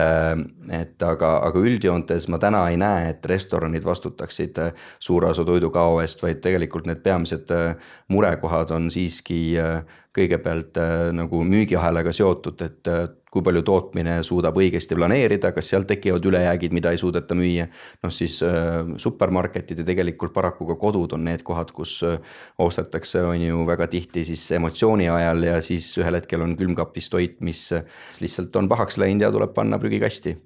et 0.73 1.03
aga, 1.05 1.29
aga 1.45 1.61
üldjoontes 1.61 2.27
ma 2.29 2.37
täna 2.41 2.63
ei 2.69 2.77
näe, 2.77 3.11
et 3.13 3.25
restoranid 3.29 3.85
vastutaksid 3.85 4.57
suure 5.01 5.29
osa 5.29 5.45
toidukao 5.45 6.01
eest, 6.01 6.21
vaid 6.25 6.41
tegelikult 6.41 6.89
need 6.89 7.01
peamised 7.05 7.53
murekohad 8.13 8.73
on 8.77 8.91
siiski 8.93 9.57
kõigepealt 10.17 10.77
nagu 11.13 11.41
müügiahelaga 11.45 12.13
seotud, 12.13 12.61
et 12.65 12.93
kui 13.37 13.45
palju 13.45 13.63
tootmine 13.67 14.17
suudab 14.25 14.57
õigesti 14.57 14.97
planeerida, 14.97 15.53
kas 15.55 15.69
seal 15.71 15.85
tekivad 15.89 16.25
ülejäägid, 16.25 16.73
mida 16.75 16.91
ei 16.93 17.01
suudeta 17.01 17.37
müüa. 17.37 17.67
noh, 18.03 18.13
siis 18.13 18.39
äh, 18.45 18.81
supermarketid 18.97 19.83
ja 19.83 19.87
tegelikult 19.87 20.33
paraku 20.33 20.67
ka 20.73 20.79
kodud 20.81 21.13
on 21.13 21.23
need 21.29 21.45
kohad, 21.47 21.71
kus 21.75 21.99
äh, 22.03 22.17
ostetakse, 22.57 23.21
on 23.23 23.41
ju 23.41 23.63
väga 23.67 23.87
tihti 23.93 24.25
siis 24.25 24.49
emotsiooni 24.57 25.09
ajal 25.13 25.43
ja 25.43 25.61
siis 25.61 25.93
ühel 26.01 26.19
hetkel 26.19 26.41
on 26.41 26.57
külmkapis 26.57 27.09
toit, 27.13 27.39
mis 27.41 27.69
lihtsalt 28.21 28.55
on 28.55 28.69
pahaks 28.69 28.97
läinud 28.97 29.27
ja 29.27 29.31
tuleb 29.33 29.53
panna 29.55 29.79
prügikasti 29.81 30.37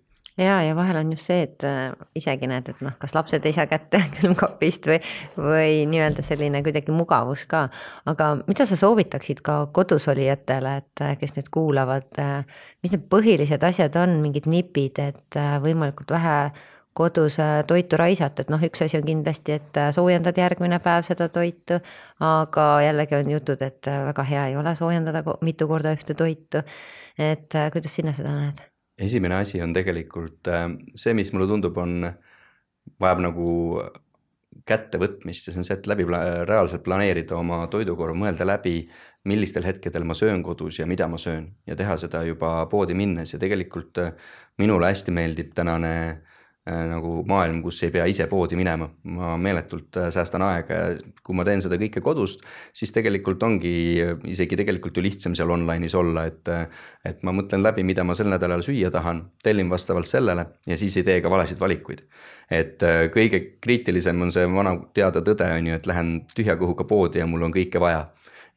ja, 0.42 0.62
ja 0.64 0.76
vahel 0.76 0.98
on 1.02 1.12
just 1.14 1.30
see, 1.30 1.44
et 1.46 1.64
äh, 1.68 1.92
isegi 2.18 2.48
näed, 2.50 2.70
et 2.72 2.82
noh, 2.84 2.96
kas 3.00 3.14
lapsed 3.16 3.46
ei 3.46 3.54
saa 3.56 3.68
kätte 3.70 4.02
külmkapist 4.16 4.88
või, 4.90 4.98
või 5.38 5.86
nii-öelda 5.92 6.26
selline 6.26 6.64
kuidagi 6.66 6.94
mugavus 6.96 7.46
ka. 7.52 7.68
aga 8.10 8.32
mida 8.48 8.68
sa 8.70 8.78
soovitaksid 8.80 9.44
ka 9.46 9.62
kodus 9.76 10.08
olijatele, 10.12 10.76
et 10.84 11.06
äh, 11.06 11.16
kes 11.22 11.36
nüüd 11.38 11.52
kuulavad, 11.54 12.10
äh, 12.22 12.66
mis 12.84 12.96
need 12.96 13.08
põhilised 13.12 13.64
asjad 13.68 13.98
on, 14.02 14.20
mingid 14.24 14.50
nipid, 14.50 15.02
et 15.04 15.40
võimalikult 15.64 16.14
vähe 16.16 16.38
kodus 16.98 17.38
toitu 17.68 17.96
raisata, 17.96 18.44
et 18.44 18.50
noh, 18.52 18.60
üks 18.68 18.82
asi 18.84 18.98
on 19.00 19.06
kindlasti, 19.08 19.56
et 19.62 19.80
soojendad 19.96 20.36
järgmine 20.38 20.82
päev 20.84 21.06
seda 21.08 21.30
toitu. 21.32 21.80
aga 22.20 22.66
jällegi 22.84 23.16
on 23.16 23.32
jutud, 23.32 23.62
et 23.64 23.88
väga 23.88 24.28
hea 24.28 24.50
ei 24.52 24.58
ole 24.60 24.76
soojendada 24.76 25.24
mitu 25.42 25.70
korda 25.72 25.96
ühte 25.96 26.18
toitu. 26.20 26.66
et 27.18 27.56
kuidas 27.72 27.96
sina 27.96 28.14
seda 28.14 28.36
näed? 28.36 28.71
Esimene 29.02 29.42
asi 29.42 29.62
on 29.62 29.74
tegelikult 29.74 30.48
äh, 30.52 30.70
see, 30.96 31.16
mis 31.18 31.34
mulle 31.34 31.50
tundub, 31.50 31.78
on, 31.82 32.08
vajab 33.02 33.22
nagu 33.28 33.50
kättevõtmist 34.68 35.48
ja 35.48 35.54
see 35.54 35.62
on 35.62 35.66
see, 35.66 35.78
et 35.80 35.88
läbi 35.90 36.06
reaalselt 36.06 36.84
planeerida 36.86 37.38
oma 37.38 37.64
toidukorv, 37.72 38.18
mõelda 38.18 38.46
läbi, 38.46 38.84
millistel 39.30 39.66
hetkedel 39.66 40.06
ma 40.08 40.16
söön 40.18 40.44
kodus 40.46 40.80
ja 40.80 40.88
mida 40.90 41.08
ma 41.10 41.18
söön 41.22 41.48
ja 41.70 41.78
teha 41.78 41.98
seda 42.02 42.24
juba 42.28 42.54
poodi 42.72 42.98
minnes. 42.98 43.34
Ja 43.34 43.40
tegelikult 43.42 44.02
äh, 44.02 44.14
minule 44.62 44.92
hästi 44.92 45.14
meeldib 45.16 45.56
tänane 45.58 45.94
nagu 46.70 47.24
maailm, 47.26 47.64
kus 47.64 47.80
ei 47.88 47.90
pea 47.90 48.04
ise 48.06 48.28
poodi 48.30 48.58
minema. 48.60 48.86
ma 49.10 49.34
meeletult 49.42 49.98
äh, 49.98 50.10
säästan 50.14 50.44
aega 50.46 50.76
ja 50.78 51.14
kui 51.26 51.34
ma 51.34 51.46
teen 51.48 51.62
seda 51.64 51.80
kõike 51.82 52.04
kodust, 52.06 52.44
siis 52.74 52.94
tegelikult 52.94 53.42
ongi 53.44 53.72
isegi 54.30 54.60
tegelikult 54.60 54.98
ju 54.98 55.04
lihtsam 55.04 55.34
seal 55.38 55.50
online'is 55.50 55.96
olla, 55.98 56.28
et. 56.30 56.52
et 57.06 57.24
ma 57.26 57.34
mõtlen 57.34 57.64
läbi, 57.64 57.84
mida 57.84 58.04
ma 58.06 58.14
sel 58.16 58.30
nädalal 58.30 58.62
süüa 58.62 58.92
tahan, 58.94 59.24
tellin 59.44 59.70
vastavalt 59.70 60.06
sellele 60.06 60.46
ja 60.70 60.78
siis 60.78 60.98
ei 61.02 61.08
tee 61.08 61.22
ka 61.22 61.30
valesid 61.34 61.60
valikuid. 61.60 62.06
et 62.52 62.84
äh, 62.84 63.08
kõige 63.10 63.58
kriitilisem 63.62 64.22
on 64.22 64.32
see 64.32 64.46
vana 64.46 64.78
teada 64.94 65.26
tõde 65.26 65.50
on 65.58 65.68
ju, 65.68 65.82
et 65.82 65.88
lähen 65.90 66.20
tühja 66.36 66.60
kõhuga 66.62 66.86
poodi 66.86 67.24
ja 67.24 67.26
mul 67.26 67.42
on 67.42 67.58
kõike 67.58 67.82
vaja. 67.82 68.12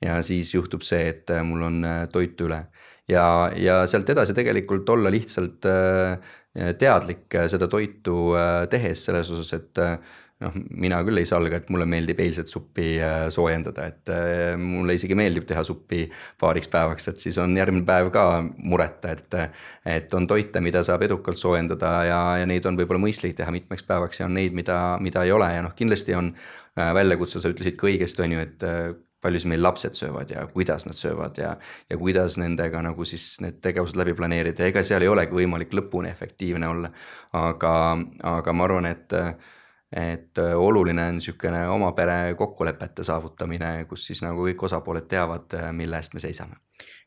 ja 0.05 0.21
siis 0.23 0.53
juhtub 0.55 0.83
see, 0.83 1.09
et 1.09 1.33
mul 1.43 1.63
on 1.63 1.87
toitu 2.13 2.51
üle 2.51 2.67
ja, 3.09 3.51
ja 3.57 3.83
sealt 3.89 4.09
edasi 4.11 4.35
tegelikult 4.37 4.89
olla 4.93 5.13
lihtsalt 5.13 5.67
äh, 5.69 6.33
teadlik 6.55 7.35
äh, 7.35 7.49
seda 7.51 7.69
toitu 7.71 8.35
äh, 8.39 8.67
tehes 8.71 9.05
selles 9.09 9.31
osas, 9.35 9.51
et 9.57 9.81
noh, 10.45 10.57
mina 10.83 10.99
küll 11.07 11.19
ei 11.19 11.27
salga, 11.27 11.59
et 11.59 11.71
mulle 11.73 11.87
meeldib 11.89 12.19
eilset 12.21 12.51
suppi 12.51 12.97
soojendada, 13.33 13.87
et 13.89 14.11
mulle 14.61 14.97
isegi 14.99 15.17
meeldib 15.17 15.47
teha 15.49 15.63
suppi 15.65 16.03
paariks 16.43 16.69
päevaks, 16.73 17.07
et 17.09 17.23
siis 17.23 17.39
on 17.41 17.55
järgmine 17.57 17.87
päev 17.89 18.11
ka 18.13 18.25
mureta, 18.43 19.15
et. 19.15 19.39
et 19.95 20.15
on 20.19 20.27
toite, 20.29 20.61
mida 20.61 20.83
saab 20.85 21.07
edukalt 21.07 21.41
soojendada 21.41 21.93
ja, 22.11 22.21
ja 22.43 22.51
neid 22.51 22.67
on 22.67 22.77
võib-olla 22.77 23.07
mõistlik 23.07 23.39
teha 23.39 23.55
mitmeks 23.55 23.87
päevaks 23.87 24.21
ja 24.21 24.29
on 24.29 24.37
neid, 24.37 24.53
mida, 24.59 24.99
mida 25.01 25.25
ei 25.25 25.33
ole 25.33 25.49
ja 25.55 25.65
noh, 25.65 25.75
kindlasti 25.79 26.19
on 26.19 26.35
väljakutse, 26.75 27.41
sa 27.41 27.55
ütlesid 27.55 27.79
ka 27.79 27.89
õigesti, 27.89 28.27
on 28.27 28.37
ju, 28.37 28.45
et 28.45 28.69
palju 29.25 29.41
siis 29.41 29.51
meil 29.51 29.63
lapsed 29.65 29.97
söövad 29.99 30.31
ja 30.31 30.47
kuidas 30.53 30.87
nad 30.87 30.99
söövad 30.99 31.41
ja, 31.41 31.57
ja 31.91 31.99
kuidas 31.99 32.39
nendega 32.41 32.83
nagu 32.85 33.07
siis 33.09 33.35
need 33.45 33.61
tegevused 33.65 33.99
läbi 33.99 34.15
planeerida, 34.19 34.69
ega 34.69 34.85
seal 34.87 35.05
ei 35.05 35.11
olegi 35.13 35.37
võimalik 35.41 35.75
lõpuni 35.75 36.13
efektiivne 36.13 36.69
olla. 36.69 36.93
aga, 37.33 37.75
aga 38.37 38.53
ma 38.53 38.69
arvan, 38.69 38.91
et, 38.91 39.17
et 40.05 40.43
oluline 40.57 41.09
on 41.09 41.19
niisugune 41.19 41.65
oma 41.69 41.93
pere 41.97 42.35
kokkulepete 42.39 43.05
saavutamine, 43.05 43.77
kus 43.91 44.07
siis 44.11 44.23
nagu 44.23 44.47
kõik 44.49 44.69
osapooled 44.69 45.09
teavad, 45.11 45.59
mille 45.73 45.99
eest 45.99 46.15
me 46.15 46.23
seisame 46.23 46.63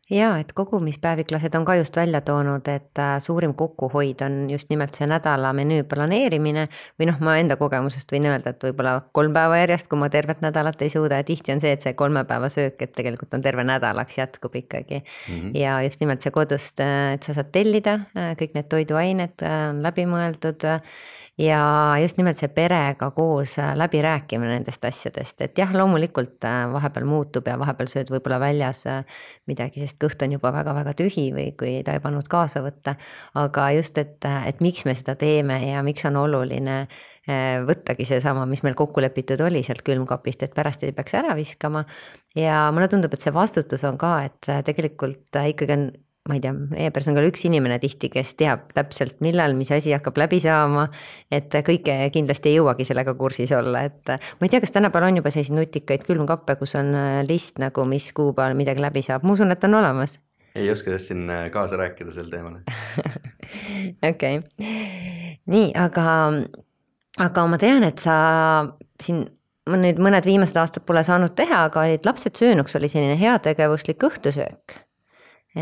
ja 0.09 0.29
et 0.39 0.53
kogumispäeviklased 0.55 1.55
on 1.55 1.65
ka 1.65 1.75
just 1.75 1.95
välja 1.95 2.21
toonud, 2.21 2.67
et 2.71 2.99
äh, 2.99 3.17
suurim 3.23 3.53
kokkuhoid 3.53 4.21
on 4.25 4.49
just 4.49 4.69
nimelt 4.69 4.95
see 4.95 5.07
nädala 5.09 5.51
menüü 5.57 5.83
planeerimine 5.89 6.67
või 6.99 7.09
noh, 7.09 7.19
ma 7.23 7.37
enda 7.41 7.57
kogemusest 7.59 8.11
võin 8.15 8.29
öelda, 8.31 8.53
et 8.55 8.63
võib-olla 8.63 8.95
kolm 9.17 9.35
päeva 9.35 9.59
järjest, 9.63 9.89
kui 9.91 9.99
ma 9.99 10.09
tervet 10.13 10.41
nädalat 10.45 10.81
ei 10.81 10.93
suuda 10.93 11.19
ja 11.19 11.27
tihti 11.27 11.55
on 11.55 11.63
see, 11.63 11.73
et 11.75 11.83
see 11.83 11.95
kolme 11.99 12.23
päeva 12.29 12.49
söök, 12.53 12.79
et 12.81 12.95
tegelikult 12.95 13.35
on 13.35 13.43
terve 13.43 13.67
nädalaks 13.67 14.17
jätkub 14.17 14.55
ikkagi 14.55 15.01
mm. 15.01 15.35
-hmm. 15.35 15.51
ja 15.59 15.81
just 15.83 15.99
nimelt 15.99 16.23
see 16.23 16.31
kodust, 16.31 16.79
äh, 16.79 17.13
et 17.17 17.23
sa 17.23 17.35
saad 17.35 17.51
tellida 17.51 17.99
äh, 18.15 18.33
kõik 18.39 18.55
need 18.55 18.71
toiduained 18.71 19.43
on 19.43 19.83
läbi 19.83 20.07
mõeldud 20.07 20.63
ja 21.37 21.95
just 22.01 22.17
nimelt 22.17 22.39
see 22.39 22.49
perega 22.53 23.11
koos 23.15 23.57
äh, 23.61 23.73
läbirääkimine 23.77 24.55
nendest 24.55 24.85
asjadest, 24.85 25.41
et 25.45 25.59
jah, 25.59 25.73
loomulikult 25.73 26.45
äh, 26.47 26.63
vahepeal 26.73 27.05
muutub 27.09 27.47
ja 27.47 27.57
vahepeal 27.61 27.91
sööd 27.91 28.09
võib-olla 28.13 28.39
väljas 28.41 28.83
äh, 28.89 29.19
midagi, 29.49 29.83
sest 29.83 29.99
kõht 30.01 30.23
on 30.25 30.33
juba 30.37 30.51
väga-väga 30.55 30.95
tühi 30.97 31.27
või 31.35 31.51
kui 31.59 31.75
ei 31.79 31.83
taibanud 31.87 32.27
kaasa 32.31 32.63
võtta. 32.65 32.95
aga 33.37 33.69
just, 33.77 33.97
et, 34.01 34.25
et 34.25 34.63
miks 34.65 34.85
me 34.85 34.97
seda 34.97 35.15
teeme 35.15 35.59
ja 35.67 35.85
miks 35.85 36.05
on 36.09 36.17
oluline 36.23 36.87
võttagi 37.67 38.05
seesama, 38.07 38.45
mis 38.47 38.61
meil 38.63 38.75
kokku 38.79 39.01
lepitud 39.03 39.41
oli 39.43 39.59
sealt 39.59 39.81
külmkapist, 39.83 40.45
et 40.45 40.53
pärast 40.55 40.85
ei 40.87 40.93
peaks 40.95 41.11
ära 41.19 41.33
viskama. 41.35 41.83
ja 42.39 42.69
mulle 42.71 42.87
tundub, 42.87 43.11
et 43.11 43.19
see 43.19 43.33
vastutus 43.35 43.83
on 43.83 43.97
ka, 43.99 44.13
et 44.29 44.47
tegelikult 44.63 45.35
ikkagi 45.35 45.75
on 45.75 45.89
ma 46.27 46.35
ei 46.35 46.41
tea, 46.43 46.53
e-pers 46.87 47.07
on 47.09 47.17
ka 47.17 47.23
üks 47.27 47.45
inimene 47.47 47.77
tihti, 47.81 48.09
kes 48.11 48.33
teab 48.39 48.67
täpselt, 48.75 49.17
millal, 49.23 49.55
mis 49.57 49.71
asi 49.73 49.93
hakkab 49.95 50.19
läbi 50.19 50.39
saama. 50.43 50.87
et 51.31 51.51
kõike 51.51 51.95
kindlasti 52.15 52.51
ei 52.51 52.59
jõuagi 52.59 52.85
sellega 52.87 53.13
kursis 53.19 53.51
olla, 53.55 53.85
et 53.87 54.11
ma 54.11 54.47
ei 54.47 54.51
tea, 54.51 54.61
kas 54.63 54.75
tänapäeval 54.75 55.09
on 55.11 55.19
juba 55.21 55.31
selliseid 55.33 55.57
nutikaid 55.57 56.05
külmkappe, 56.07 56.55
kus 56.59 56.75
on 56.79 56.93
äh, 56.95 57.19
list 57.27 57.59
nagu, 57.63 57.85
mis 57.87 58.09
kuupäeval 58.15 58.57
midagi 58.59 58.83
läbi 58.83 59.03
saab, 59.05 59.27
ma 59.27 59.35
usun, 59.35 59.51
et 59.55 59.63
on 59.67 59.79
olemas. 59.79 60.17
ei 60.55 60.71
oska 60.71 60.91
just 60.91 61.11
siin 61.11 61.29
äh, 61.29 61.47
kaasa 61.53 61.79
rääkida 61.79 62.11
sel 62.11 62.31
teemal. 62.31 62.59
okei, 64.11 64.41
nii, 65.47 65.71
aga, 65.75 66.07
aga 67.23 67.47
ma 67.47 67.61
tean, 67.61 67.87
et 67.87 68.03
sa 68.03 68.17
siin 69.03 69.25
nüüd 69.67 69.99
mõned 69.99 70.23
viimased 70.23 70.55
aastad 70.59 70.87
pole 70.87 71.03
saanud 71.03 71.35
teha, 71.35 71.65
aga 71.67 71.87
olid 71.87 72.07
lapsed 72.07 72.39
söönuks, 72.39 72.75
oli 72.79 72.87
selline 72.91 73.19
heategevuslik 73.19 74.03
õhtusöök 74.07 74.86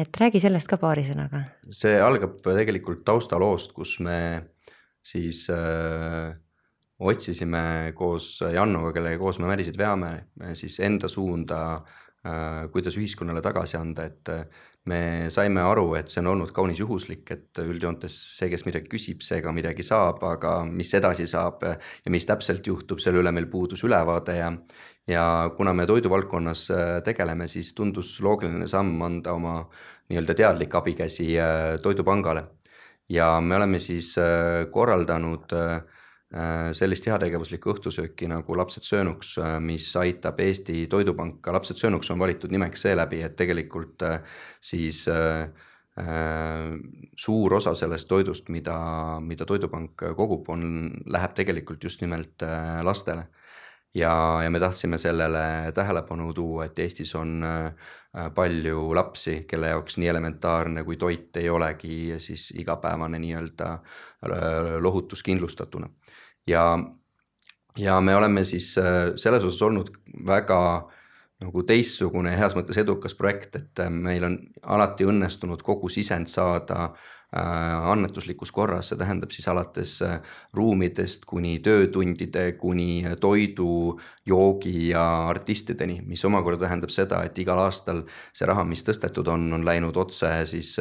et 0.02 0.20
räägi 0.22 0.42
sellest 0.44 0.70
ka 0.70 0.80
paari 0.82 1.06
sõnaga. 1.08 1.44
see 1.72 1.96
algab 2.02 2.40
tegelikult 2.44 3.06
taustaloost, 3.08 3.74
kus 3.76 3.98
me 4.04 4.20
siis 5.06 5.46
äh, 5.54 6.34
otsisime 7.00 7.94
koos 7.96 8.40
Jannoga, 8.42 8.94
kellega 8.96 9.22
koos 9.22 9.40
me 9.40 9.52
värisid 9.52 9.78
veame, 9.78 10.14
siis 10.54 10.80
enda 10.84 11.10
suunda 11.12 11.60
äh,, 11.76 12.66
kuidas 12.74 12.98
ühiskonnale 12.98 13.44
tagasi 13.46 13.78
anda, 13.78 14.08
et 14.10 14.32
äh, 14.34 14.46
me 14.86 15.00
saime 15.34 15.64
aru, 15.66 15.88
et 15.98 16.12
see 16.14 16.22
on 16.22 16.32
olnud 16.36 16.52
kaunis 16.54 16.80
juhuslik, 16.80 17.26
et 17.34 17.62
üldjoontes 17.62 18.16
see, 18.38 18.50
kes 18.52 18.66
midagi 18.68 18.90
küsib, 18.92 19.24
see 19.26 19.42
ka 19.42 19.54
midagi 19.56 19.86
saab, 19.86 20.22
aga 20.30 20.60
mis 20.70 20.94
edasi 20.98 21.26
saab 21.30 21.66
ja 21.66 22.14
mis 22.14 22.28
täpselt 22.30 22.68
juhtub, 22.68 23.02
selle 23.02 23.24
üle 23.24 23.34
meil 23.34 23.50
puudus 23.50 23.82
ülevaade 23.86 24.38
ja 24.38 24.52
ja 25.08 25.52
kuna 25.58 25.74
me 25.74 25.86
toiduvaldkonnas 25.86 26.72
äh, 26.72 27.04
tegeleme, 27.04 27.48
siis 27.48 27.74
tundus 27.74 28.18
loogiline 28.22 28.68
samm 28.68 29.02
anda 29.06 29.36
oma 29.38 29.58
nii-öelda 30.10 30.36
teadlik 30.38 30.76
abikäsi 30.76 31.36
äh, 31.40 31.80
Toidupangale. 31.82 32.44
ja 33.10 33.42
me 33.42 33.56
oleme 33.56 33.80
siis 33.80 34.18
äh, 34.18 34.72
korraldanud 34.72 35.54
sellist 36.76 37.06
heategevuslikku 37.06 37.70
õhtusööki 37.72 38.28
nagu 38.28 38.56
Lapsed 38.58 38.84
söönuks, 38.84 39.36
mis 39.64 39.86
aitab 39.96 40.40
Eesti 40.44 40.88
Toidupanka, 40.92 41.54
Lapsed 41.54 41.78
söönuks 41.80 42.10
on 42.12 42.20
valitud 42.20 42.52
nimeks 42.52 42.82
seeläbi, 42.82 43.22
et 43.24 43.36
tegelikult 43.40 44.04
siis 44.60 45.06
suur 47.16 47.54
osa 47.56 47.76
sellest 47.78 48.10
toidust, 48.10 48.50
mida, 48.52 48.76
mida 49.22 49.46
Toidupank 49.46 50.04
kogub, 50.18 50.50
on, 50.50 50.92
läheb 51.06 51.38
tegelikult 51.38 51.88
just 51.88 52.04
nimelt 52.04 52.44
lastele 52.84 53.30
ja, 53.96 54.40
ja 54.44 54.50
me 54.52 54.60
tahtsime 54.60 54.98
sellele 54.98 55.72
tähelepanu 55.74 56.34
tuua, 56.34 56.66
et 56.66 56.80
Eestis 56.80 57.16
on 57.16 57.44
äh, 57.44 57.72
palju 58.36 58.96
lapsi, 58.96 59.44
kelle 59.48 59.72
jaoks 59.72 59.98
nii 59.98 60.12
elementaarne 60.12 60.84
kui 60.84 60.98
toit 60.98 61.38
ei 61.38 61.50
olegi 61.50 62.20
siis 62.20 62.50
igapäevane 62.60 63.20
nii-öelda 63.20 63.72
äh, 63.74 64.76
lohutus 64.80 65.24
kindlustatuna. 65.24 65.90
ja 66.48 66.80
ja 67.78 68.02
me 68.02 68.16
oleme 68.16 68.46
siis 68.46 68.78
äh, 68.78 69.16
selles 69.16 69.44
osas 69.44 69.62
olnud 69.62 69.90
väga 70.28 70.90
nagu 71.44 71.64
teistsugune 71.68 72.32
ja 72.32 72.38
heas 72.40 72.54
mõttes 72.56 72.78
edukas 72.80 73.16
projekt, 73.16 73.56
et 73.56 73.82
meil 73.92 74.24
on 74.24 74.38
alati 74.64 75.04
õnnestunud 75.04 75.62
kogu 75.64 75.90
sisend 75.92 76.32
saada 76.32 76.84
äh, 76.84 77.15
annetuslikus 77.36 78.52
korras, 78.56 78.90
see 78.90 79.00
tähendab 79.00 79.32
siis 79.34 79.48
alates 79.52 79.98
ruumidest 80.56 81.26
kuni 81.28 81.58
töötundide, 81.60 82.52
kuni 82.60 83.04
toidu, 83.20 84.00
joogi 84.26 84.90
ja 84.90 85.04
artistideni, 85.30 86.00
mis 86.08 86.24
omakorda 86.26 86.66
tähendab 86.66 86.94
seda, 86.94 87.24
et 87.26 87.38
igal 87.42 87.60
aastal 87.66 88.06
see 88.34 88.48
raha, 88.48 88.64
mis 88.64 88.86
tõstetud 88.88 89.28
on, 89.34 89.50
on 89.58 89.66
läinud 89.66 89.98
otse 89.98 90.32
siis 90.50 90.76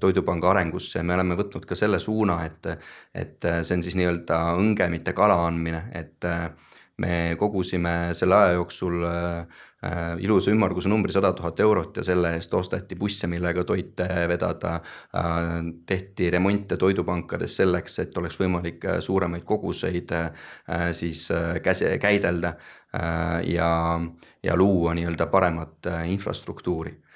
toidupanga 0.00 0.50
arengusse. 0.50 0.98
Ja 0.98 1.04
me 1.06 1.14
oleme 1.14 1.36
võtnud 1.38 1.66
ka 1.66 1.76
selle 1.78 1.98
suuna, 2.02 2.40
et, 2.46 2.70
et 3.14 3.50
see 3.62 3.76
on 3.76 3.84
siis 3.86 3.98
nii-öelda 3.98 4.40
õnge, 4.58 4.88
mitte 4.90 5.14
kala 5.16 5.40
andmine, 5.46 5.84
et 5.98 6.26
me 6.98 7.36
kogusime 7.38 8.14
selle 8.18 8.34
aja 8.34 8.54
jooksul 8.56 9.02
äh, 9.06 9.58
ilusa 10.24 10.50
ümmarguse 10.50 10.90
numbri 10.90 11.14
sada 11.14 11.30
tuhat 11.32 11.60
eurot 11.62 12.00
ja 12.00 12.04
selle 12.06 12.32
eest 12.34 12.54
osteti 12.54 12.98
busse, 12.98 13.30
millega 13.30 13.64
toite 13.64 14.08
vedada 14.28 14.74
äh,. 15.14 15.48
tehti 15.86 16.30
remonte 16.34 16.76
toidupankades 16.76 17.56
selleks, 17.60 17.98
et 18.02 18.18
oleks 18.18 18.38
võimalik 18.40 18.84
äh, 18.84 19.00
suuremaid 19.04 19.46
koguseid 19.46 20.14
äh, 20.16 20.48
siis 20.92 21.28
äh, 21.30 21.60
käse, 21.62 21.94
käidelda 22.02 22.54
äh, 22.94 23.44
ja, 23.54 24.00
ja 24.42 24.56
luua 24.56 24.94
nii-öelda 24.98 25.30
paremat 25.30 25.86
äh, 25.86 26.08
infrastruktuuri 26.10 26.96
Äh, 26.96 27.07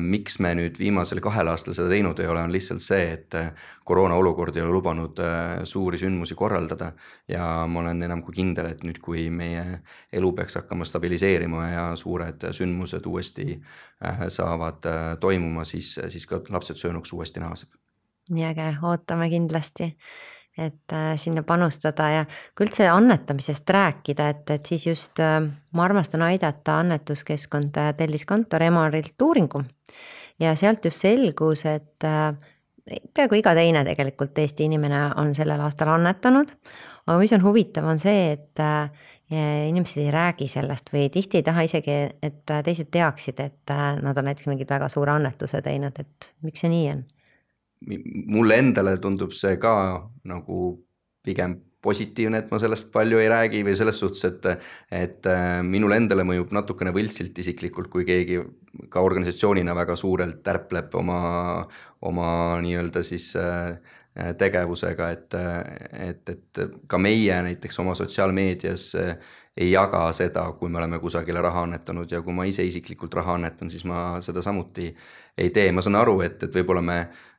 miks 0.00 0.38
me 0.40 0.54
nüüd 0.56 0.78
viimasel 0.80 1.20
kahel 1.20 1.50
aastal 1.52 1.74
seda 1.76 1.90
teinud 1.92 2.18
ei 2.22 2.28
ole, 2.32 2.40
on 2.46 2.52
lihtsalt 2.52 2.80
see, 2.80 3.10
et 3.12 3.36
äh, 3.36 3.50
koroona 3.84 4.16
olukord 4.16 4.56
ei 4.56 4.62
ole 4.64 4.72
lubanud 4.72 5.20
äh, 5.20 5.60
suuri 5.68 6.00
sündmusi 6.00 6.34
korraldada. 6.34 6.92
ja 7.28 7.66
ma 7.68 7.80
olen 7.80 8.02
enam 8.02 8.22
kui 8.22 8.34
kindel, 8.34 8.70
et 8.72 8.84
nüüd, 8.84 9.02
kui 9.04 9.28
meie 9.30 9.82
elu 10.12 10.32
peaks 10.32 10.56
hakkama 10.56 10.84
stabiliseerima 10.88 11.68
ja 11.68 11.84
suured 11.96 12.48
sündmused 12.56 13.06
uuesti 13.06 13.60
saavad 14.28 14.86
toimuma, 15.20 15.64
siis, 15.64 15.92
siis 16.08 16.26
ka 16.26 16.40
lapsed 16.48 16.80
söönuks 16.80 17.12
uuesti 17.12 17.40
naaseb. 17.40 17.76
nii 18.30 18.44
äge, 18.48 18.72
ootame 18.82 19.28
kindlasti 19.28 19.92
et 20.58 20.92
äh, 20.92 21.16
sinna 21.16 21.42
panustada 21.46 22.08
ja 22.10 22.22
kui 22.56 22.66
üldse 22.66 22.88
annetamisest 22.90 23.70
rääkida, 23.70 24.28
et, 24.34 24.50
et 24.50 24.66
siis 24.66 24.86
just 24.86 25.20
äh, 25.22 25.38
ma 25.46 25.84
armastan 25.86 26.24
aidata, 26.26 26.80
annetuskeskkond 26.82 27.78
äh, 27.78 27.92
tellis 27.98 28.26
kontor 28.26 28.64
Emorilt 28.66 29.22
uuringu 29.22 29.62
ja 30.40 30.54
sealt 30.56 30.84
just 30.84 31.04
selgus, 31.04 31.64
et 31.68 32.00
peaaegu 33.14 33.36
iga 33.38 33.54
teine 33.54 33.84
tegelikult 33.86 34.38
Eesti 34.40 34.66
inimene 34.66 35.02
on 35.20 35.34
sellel 35.36 35.60
aastal 35.60 35.92
annetanud. 35.92 36.54
aga 37.06 37.18
mis 37.20 37.32
on 37.36 37.44
huvitav, 37.44 37.84
on 37.84 37.98
see, 38.00 38.32
et 38.32 38.62
inimesed 39.30 40.00
ei 40.00 40.10
räägi 40.10 40.48
sellest 40.48 40.88
või 40.94 41.10
tihti 41.12 41.38
ei 41.38 41.44
taha 41.46 41.66
isegi, 41.68 41.98
et 42.22 42.40
teised 42.64 42.88
teaksid, 42.90 43.40
et 43.44 43.74
nad 44.02 44.16
on 44.18 44.26
näiteks 44.26 44.48
mingid 44.48 44.70
väga 44.72 44.88
suure 44.88 45.12
annetuse 45.12 45.60
teinud, 45.62 46.00
et 46.00 46.32
miks 46.42 46.64
see 46.64 46.72
nii 46.72 46.88
on 46.94 47.04
mulle 47.80 48.60
endale 48.60 48.98
tundub 49.00 49.32
see 49.32 49.56
ka 49.60 49.74
nagu 50.28 50.60
pigem 51.24 51.58
positiivne, 51.80 52.42
et 52.42 52.50
ma 52.52 52.58
sellest 52.60 52.90
palju 52.92 53.20
ei 53.20 53.28
räägi 53.32 53.62
või 53.64 53.74
selles 53.78 53.96
suhtes, 54.00 54.24
et, 54.28 54.66
et 54.92 55.28
äh, 55.30 55.60
minule 55.64 55.96
endale 55.96 56.26
mõjub 56.28 56.52
natukene 56.52 56.92
võltsilt 56.92 57.38
isiklikult, 57.40 57.88
kui 57.92 58.04
keegi 58.08 58.40
ka 58.92 59.00
organisatsioonina 59.04 59.74
väga 59.76 59.96
suurelt 59.96 60.50
ärpleb 60.52 60.94
oma, 61.00 61.20
oma 62.04 62.28
nii-öelda 62.60 63.04
siis 63.06 63.30
äh, 63.40 63.78
tegevusega, 64.36 65.08
et, 65.14 65.36
et, 66.10 66.32
et 66.34 66.62
ka 66.90 66.98
meie 67.00 67.36
näiteks 67.46 67.80
oma 67.80 67.94
sotsiaalmeedias 67.96 68.86
äh, 69.00 69.32
ei 69.60 69.70
jaga 69.72 70.04
seda, 70.16 70.44
kui 70.58 70.68
me 70.68 70.82
oleme 70.82 71.00
kusagile 71.00 71.40
raha 71.42 71.64
annetanud 71.64 72.12
ja 72.12 72.20
kui 72.22 72.36
ma 72.36 72.44
ise 72.48 72.64
isiklikult 72.66 73.16
raha 73.16 73.38
annetan, 73.38 73.72
siis 73.72 73.86
ma 73.88 74.20
seda 74.24 74.44
samuti 74.44 74.92
ei 75.40 75.50
tee, 75.54 75.72
ma 75.72 75.82
saan 75.84 75.96
aru, 76.00 76.20
et, 76.26 76.42
et 76.44 76.60
võib-olla 76.60 76.84
me 76.84 77.00
Äh, 77.08 77.29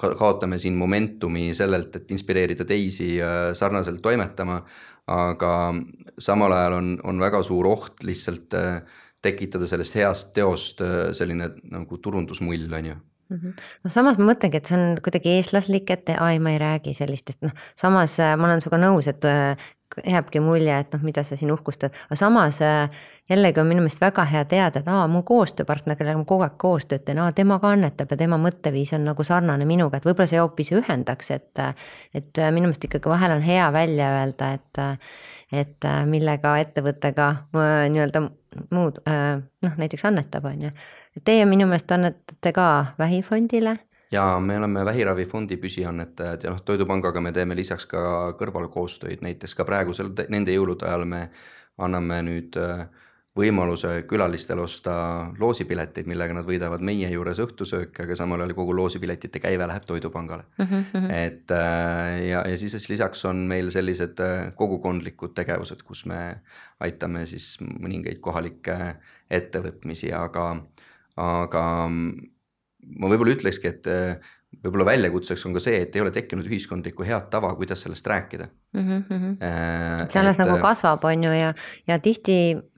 kaotame 0.00 0.58
siin 0.58 0.78
momentumi 0.78 1.50
sellelt, 1.56 1.96
et 1.96 2.10
inspireerida 2.14 2.64
teisi 2.68 3.12
äh, 3.20 3.50
sarnaselt 3.56 4.00
toimetama, 4.02 4.60
aga 5.10 5.52
samal 6.22 6.54
ajal 6.56 6.78
on, 6.78 6.90
on 7.04 7.20
väga 7.20 7.42
suur 7.46 7.68
oht 7.70 8.04
lihtsalt 8.06 8.56
äh, 8.56 8.80
tekitada 9.22 9.68
sellest 9.68 9.96
heast 9.98 10.32
teost 10.36 10.80
selline 11.16 11.50
nagu 11.68 11.98
turundusmull, 12.00 12.70
on 12.72 12.86
ju 12.92 12.94
mhm. 13.34 13.58
no 13.84 13.92
samas 13.92 14.16
ma 14.20 14.30
mõtlengi, 14.30 14.62
et 14.62 14.70
see 14.70 14.78
on 14.78 15.02
kuidagi 15.04 15.34
eestlaslik, 15.36 15.92
et 15.92 16.14
ai, 16.16 16.38
ma 16.40 16.54
ei 16.54 16.62
räägi 16.62 16.96
sellistest, 16.96 17.42
noh, 17.44 17.52
samas 17.76 18.16
ma 18.16 18.48
olen 18.48 18.64
sinuga 18.64 18.80
nõus, 18.80 19.10
et 19.12 19.28
jääbki 20.06 20.40
mulje, 20.40 20.72
et 20.72 20.96
noh, 20.96 21.04
mida 21.04 21.26
sa 21.26 21.36
siin 21.36 21.52
uhkustad, 21.52 21.92
aga 22.08 22.16
samas 22.16 22.62
jällegi 23.30 23.60
on 23.60 23.68
minu 23.70 23.84
meelest 23.84 24.00
väga 24.02 24.24
hea 24.28 24.44
teada, 24.50 24.80
et 24.80 24.88
aa, 24.90 25.06
mu 25.10 25.22
koostööpartner, 25.26 25.96
kellega 25.98 26.18
ma 26.18 26.26
kogu 26.28 26.44
aeg 26.46 26.56
koostööd 26.60 27.04
teen, 27.06 27.20
aa, 27.22 27.32
tema 27.36 27.60
ka 27.62 27.72
annetab 27.76 28.10
ja 28.10 28.18
tema 28.20 28.38
mõtteviis 28.42 28.94
on 28.96 29.06
nagu 29.08 29.26
sarnane 29.26 29.66
minuga, 29.68 30.00
et 30.00 30.08
võib-olla 30.08 30.30
see 30.30 30.40
hoopis 30.40 30.72
ühendaks, 30.76 31.30
et. 31.36 31.64
et 32.14 32.42
minu 32.50 32.68
meelest 32.68 32.88
ikkagi 32.88 33.10
vahel 33.10 33.36
on 33.38 33.44
hea 33.44 33.68
välja 33.72 34.08
öelda, 34.18 34.52
et, 34.58 34.82
et 35.62 35.90
millega 36.06 36.56
ettevõttega 36.64 37.28
nii-öelda 37.54 38.24
muud 38.74 38.98
noh, 39.06 39.76
näiteks 39.78 40.04
annetab, 40.10 40.50
on 40.50 40.66
ju. 40.66 40.72
Teie 41.24 41.46
minu 41.46 41.66
meelest 41.70 41.90
annetate 41.92 42.52
ka 42.54 42.66
Vähifondile 42.98 43.78
ja 44.12 44.40
me 44.40 44.58
oleme 44.58 44.84
Vähiravifondi 44.84 45.56
püsiannetajad 45.56 46.44
ja 46.44 46.50
noh, 46.50 46.62
Toidupangaga 46.66 47.20
me 47.20 47.32
teeme 47.32 47.56
lisaks 47.56 47.86
ka 47.86 48.02
kõrvalkoostöid, 48.38 49.22
näiteks 49.22 49.54
ka 49.54 49.66
praegusel, 49.68 50.10
nende 50.28 50.54
jõulude 50.54 50.88
ajal 50.88 51.06
me 51.06 51.28
anname 51.78 52.20
nüüd 52.26 52.58
äh, 52.60 52.88
võimaluse 53.38 53.90
külalistel 54.10 54.58
osta 54.58 54.92
loosipileteid, 55.38 56.08
millega 56.10 56.34
nad 56.34 56.46
võidavad 56.46 56.82
meie 56.82 57.06
juures 57.12 57.38
õhtusööki, 57.44 58.02
aga 58.02 58.16
samal 58.18 58.42
ajal 58.42 58.56
kogu 58.58 58.74
loosipiletite 58.74 59.38
käive 59.42 59.68
läheb 59.70 59.86
Toidupangale 59.86 60.48
mm. 60.58 60.66
-hmm. 60.66 61.12
et 61.14 61.54
äh, 61.54 62.26
ja, 62.26 62.42
ja 62.48 62.56
siis 62.58 62.88
lisaks 62.90 63.24
on 63.24 63.44
meil 63.52 63.70
sellised 63.70 64.18
äh, 64.20 64.50
kogukondlikud 64.54 65.34
tegevused, 65.34 65.82
kus 65.86 66.06
me 66.10 66.40
aitame 66.80 67.22
siis 67.26 67.56
mõningaid 67.62 68.18
kohalikke 68.20 68.96
ettevõtmisi, 69.30 70.10
aga, 70.12 70.50
aga 71.16 71.64
ma 71.88 73.12
võib-olla 73.12 73.36
ütlekski, 73.36 73.68
et 73.70 73.86
äh, 73.86 74.32
võib-olla 74.64 74.88
väljakutseks 74.90 75.46
on 75.46 75.54
ka 75.54 75.62
see, 75.62 75.84
et 75.84 75.94
ei 75.94 76.02
ole 76.02 76.10
tekkinud 76.10 76.50
ühiskondlikku 76.50 77.06
head 77.06 77.30
tava, 77.30 77.54
kuidas 77.54 77.86
sellest 77.86 78.06
rääkida 78.06 78.48
mm. 78.74 79.04
-hmm. 79.06 79.38
et 80.02 80.10
see 80.10 80.20
alles 80.20 80.42
nagu 80.42 80.58
kasvab, 80.58 81.04
on 81.04 81.24
ju, 81.24 81.30
ja, 81.30 81.54
ja 81.86 81.98
tihti 82.02 82.40
Äh, 82.50 82.69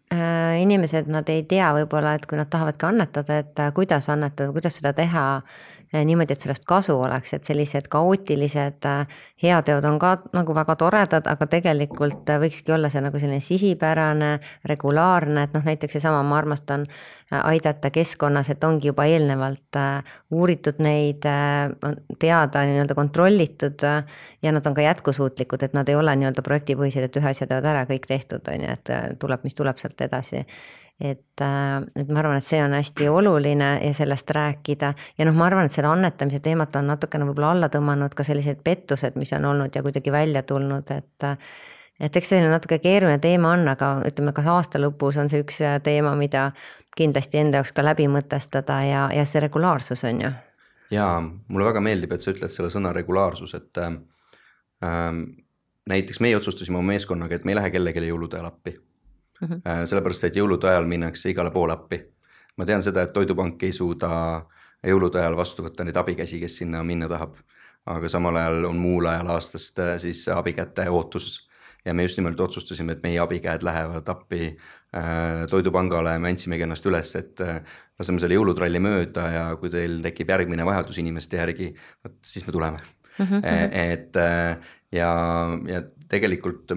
inimesed, 0.62 1.09
nad 1.12 1.29
ei 1.33 1.44
tea 1.48 1.72
võib-olla, 1.77 2.14
et 2.18 2.27
kui 2.29 2.38
nad 2.38 2.51
tahavadki 2.53 2.88
annetada, 2.88 3.38
et 3.44 3.62
äh, 3.62 3.72
kuidas 3.75 4.09
annetada, 4.12 4.53
kuidas 4.53 4.77
seda 4.79 4.92
teha. 4.96 5.27
äh, 5.37 5.71
niimoodi, 5.92 6.33
et 6.33 6.40
sellest 6.40 6.64
kasu 6.68 6.94
oleks, 7.00 7.35
et 7.37 7.44
sellised 7.44 7.88
kaootilised 7.92 8.87
heateod 9.42 9.85
on 9.85 9.98
ka 10.00 10.12
nagu 10.33 10.55
väga 10.57 10.76
toredad, 10.81 11.26
aga 11.28 11.48
tegelikult 11.50 12.31
võikski 12.44 12.72
olla 12.72 12.88
see 12.92 13.02
nagu 13.05 13.20
selline 13.20 13.42
sihipärane, 13.44 14.31
regulaarne, 14.68 15.44
et 15.48 15.57
noh, 15.57 15.64
näiteks 15.66 15.98
seesama, 15.98 16.22
ma 16.26 16.38
armastan 16.40 16.87
aidata 17.33 17.90
keskkonnas, 17.90 18.50
et 18.52 18.64
ongi 18.64 18.90
juba 18.90 19.07
eelnevalt 19.09 19.78
äh, 19.81 20.16
uuritud 20.31 20.83
neid, 20.85 21.24
äh, 21.28 21.94
teada 22.20 22.64
nii-öelda 22.68 22.96
kontrollitud 22.98 23.85
äh, 23.88 24.05
ja 24.42 24.52
nad 24.52 24.66
on 24.66 24.76
ka 24.76 24.85
jätkusuutlikud, 24.85 25.62
et 25.62 25.72
nad 25.76 25.88
ei 25.88 25.96
ole 25.96 26.16
nii-öelda 26.16 26.44
projektipõhised, 26.44 27.09
et 27.09 27.16
ühe 27.20 27.33
asja 27.33 27.48
teevad 27.48 27.70
ära, 27.72 27.87
kõik 27.88 28.07
tehtud, 28.11 28.44
on 28.52 28.66
ju, 28.66 28.76
et 28.76 28.94
tuleb, 29.20 29.44
mis 29.48 29.57
tuleb 29.57 29.81
sealt 29.81 30.00
edasi 30.09 30.44
et, 31.00 31.42
et 31.96 32.09
ma 32.09 32.20
arvan, 32.20 32.38
et 32.38 32.46
see 32.46 32.61
on 32.62 32.74
hästi 32.76 33.09
oluline 33.11 33.70
ja 33.83 33.94
sellest 33.96 34.31
rääkida 34.31 34.92
ja 35.18 35.26
noh, 35.26 35.35
ma 35.37 35.48
arvan, 35.48 35.66
et 35.66 35.74
selle 35.74 35.90
annetamise 35.90 36.42
teemat 36.44 36.76
on 36.78 36.90
natukene 36.92 37.26
võib-olla 37.28 37.52
alla 37.57 37.70
tõmmanud 37.72 38.14
ka 38.16 38.26
sellised 38.26 38.62
pettused, 38.64 39.18
mis 39.18 39.33
on 39.37 39.48
olnud 39.50 39.74
ja 39.74 39.83
kuidagi 39.83 40.12
välja 40.14 40.44
tulnud, 40.46 40.94
et 40.94 41.28
et 42.02 42.16
eks 42.16 42.33
selline 42.33 42.50
natuke 42.50 42.78
keeruline 42.83 43.18
teema 43.22 43.52
on, 43.57 43.66
aga 43.68 43.94
ütleme, 44.09 44.33
kas 44.35 44.46
aasta 44.50 44.81
lõpus 44.81 45.18
on 45.20 45.28
see 45.31 45.42
üks 45.44 45.61
teema, 45.85 46.14
mida 46.18 46.50
kindlasti 46.96 47.38
enda 47.40 47.61
jaoks 47.61 47.74
ka 47.76 47.85
läbi 47.85 48.09
mõtestada 48.11 48.81
ja, 48.87 49.05
ja 49.14 49.26
see 49.28 49.42
regulaarsus 49.44 50.05
on 50.09 50.24
ju. 50.26 50.33
jaa, 50.92 51.20
mulle 51.22 51.68
väga 51.70 51.83
meeldib, 51.85 52.12
et 52.12 52.24
sa 52.24 52.35
ütled 52.35 52.52
selle 52.52 52.70
sõna 52.74 52.92
regulaarsus, 52.96 53.55
et 53.59 53.83
äh, 53.83 53.92
näiteks 55.88 56.20
meie 56.20 56.38
otsustasime 56.38 56.78
oma 56.78 56.94
meeskonnaga, 56.94 57.37
et 57.37 57.44
me 57.44 57.55
ei 57.55 57.61
lähe 57.61 57.70
kellelegi 57.74 58.11
jõulude 58.11 58.38
ajal 58.38 58.50
appi 58.50 58.76
mm. 59.42 59.48
-hmm. 59.48 59.87
Sellepärast, 59.87 60.24
et 60.24 60.37
jõulude 60.37 60.68
ajal 60.68 60.87
minnakse 60.87 61.31
igale 61.31 61.50
poole 61.50 61.72
appi. 61.72 62.02
ma 62.57 62.64
tean 62.64 62.83
seda, 62.83 63.02
et 63.02 63.12
Toidupank 63.12 63.62
ei 63.62 63.72
suuda 63.72 64.46
jõulude 64.87 65.18
ajal 65.18 65.37
vastu 65.37 65.62
võtta 65.62 65.85
neid 65.85 65.96
abikäsi, 65.96 66.40
kes 66.40 66.57
sinna 66.57 66.83
minna 66.83 67.09
tahab. 67.09 67.37
aga 67.87 68.09
samal 68.09 68.37
ajal 68.37 68.64
on 68.64 68.76
muul 68.76 69.07
ajal 69.07 69.26
aastast 69.26 69.78
äh, 69.78 69.98
siis 69.98 70.28
abikäte 70.28 70.90
ootuses 70.90 71.48
ja 71.85 71.94
me 71.94 72.02
just 72.02 72.18
nimelt 72.18 72.40
otsustasime, 72.40 72.92
et 72.92 73.02
meie 73.02 73.18
abikäed 73.18 73.64
lähevad 73.66 74.09
appi 74.09 74.57
äh, 74.94 75.46
Toidupangale, 75.50 76.18
me 76.18 76.31
andsimegi 76.31 76.62
ennast 76.62 76.87
üles, 76.87 77.14
et 77.18 77.40
äh, 77.42 77.59
laseme 77.98 78.22
selle 78.22 78.38
jõulutralli 78.38 78.78
mööda 78.83 79.28
ja 79.35 79.44
kui 79.61 79.70
teil 79.72 79.98
tekib 80.05 80.31
järgmine 80.31 80.66
vajadus 80.66 81.00
inimeste 81.02 81.40
järgi, 81.40 81.72
vot 82.05 82.18
siis 82.26 82.46
me 82.46 82.55
tuleme 82.55 82.83
mm. 83.18 83.26
-hmm. 83.26 83.68
et 83.72 84.16
äh, 84.16 84.57
ja, 84.92 85.11
ja 85.66 85.83
tegelikult 86.12 86.75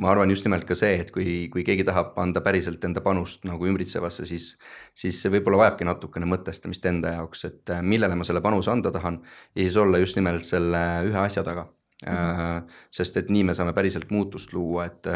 ma 0.00 0.10
arvan 0.12 0.32
just 0.32 0.46
nimelt 0.46 0.64
ka 0.68 0.76
see, 0.78 0.96
et 1.02 1.10
kui, 1.14 1.48
kui 1.52 1.64
keegi 1.66 1.84
tahab 1.88 2.16
anda 2.22 2.42
päriselt 2.44 2.84
enda 2.88 3.02
panust 3.04 3.44
nagu 3.48 3.68
ümbritsevasse, 3.68 4.26
siis, 4.28 4.50
siis 4.96 5.20
see 5.22 5.32
võib-olla 5.34 5.64
vajabki 5.64 5.88
natukene 5.88 6.28
mõtestamist 6.30 6.86
enda 6.88 7.18
jaoks, 7.18 7.44
et 7.48 7.74
äh, 7.74 7.82
millele 7.84 8.16
ma 8.18 8.26
selle 8.26 8.42
panuse 8.44 8.72
anda 8.72 8.92
tahan 8.94 9.20
ja 9.54 9.62
siis 9.62 9.76
olla 9.76 10.00
just 10.02 10.18
nimelt 10.18 10.48
selle 10.48 10.82
ühe 11.08 11.20
asja 11.20 11.44
taga 11.44 11.68
mm. 11.68 12.16
-hmm. 12.16 12.74
sest 12.90 13.16
et 13.16 13.30
nii 13.30 13.44
me 13.50 13.54
saame 13.54 13.76
päriselt 13.76 14.10
muutust 14.10 14.52
luua, 14.52 14.86
et 14.86 15.08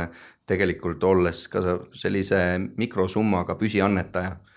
tegelikult 0.47 1.05
olles 1.05 1.47
ka 1.49 1.61
sellise 1.97 2.41
mikrosummaga 2.77 3.55
püsiannetaja 3.61 4.37
Äh, 4.37 4.52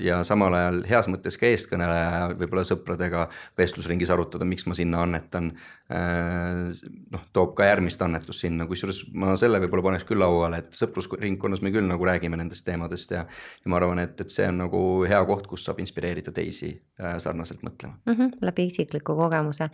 ja 0.00 0.22
samal 0.24 0.54
ajal 0.56 0.78
heas 0.88 1.08
mõttes 1.12 1.36
ka 1.36 1.48
eestkõneleja 1.50 2.36
võib-olla 2.38 2.62
sõpradega 2.64 3.26
vestlusringis 3.58 4.08
arutada, 4.12 4.46
miks 4.48 4.64
ma 4.64 4.76
sinna 4.78 5.02
annetan. 5.04 5.50
Äh, 5.92 6.72
noh, 7.12 7.26
toob 7.36 7.52
ka 7.58 7.66
järgmist 7.68 8.00
annetust 8.02 8.42
sinna, 8.42 8.64
kusjuures 8.66 9.04
ma 9.14 9.36
selle 9.38 9.60
võib-olla 9.62 9.84
paneks 9.90 10.06
küll 10.08 10.18
lauale, 10.18 10.62
et 10.64 10.72
sõprusringkonnas 10.74 11.60
me 11.62 11.70
küll 11.74 11.86
nagu 11.86 12.08
räägime 12.08 12.40
nendest 12.40 12.64
teemadest 12.66 13.12
ja. 13.14 13.26
ja 13.28 13.70
ma 13.70 13.78
arvan, 13.78 14.00
et, 14.02 14.16
et 14.24 14.32
see 14.32 14.48
on 14.50 14.64
nagu 14.64 14.80
hea 15.06 15.20
koht, 15.28 15.46
kus 15.50 15.68
saab 15.68 15.84
inspireerida 15.84 16.34
teisi 16.34 16.72
äh, 16.72 17.20
sarnaselt 17.22 17.62
mõtlema 17.66 18.00
mm. 18.06 18.16
-hmm, 18.16 18.34
läbi 18.48 18.66
isikliku 18.72 19.14
kogemuse. 19.20 19.68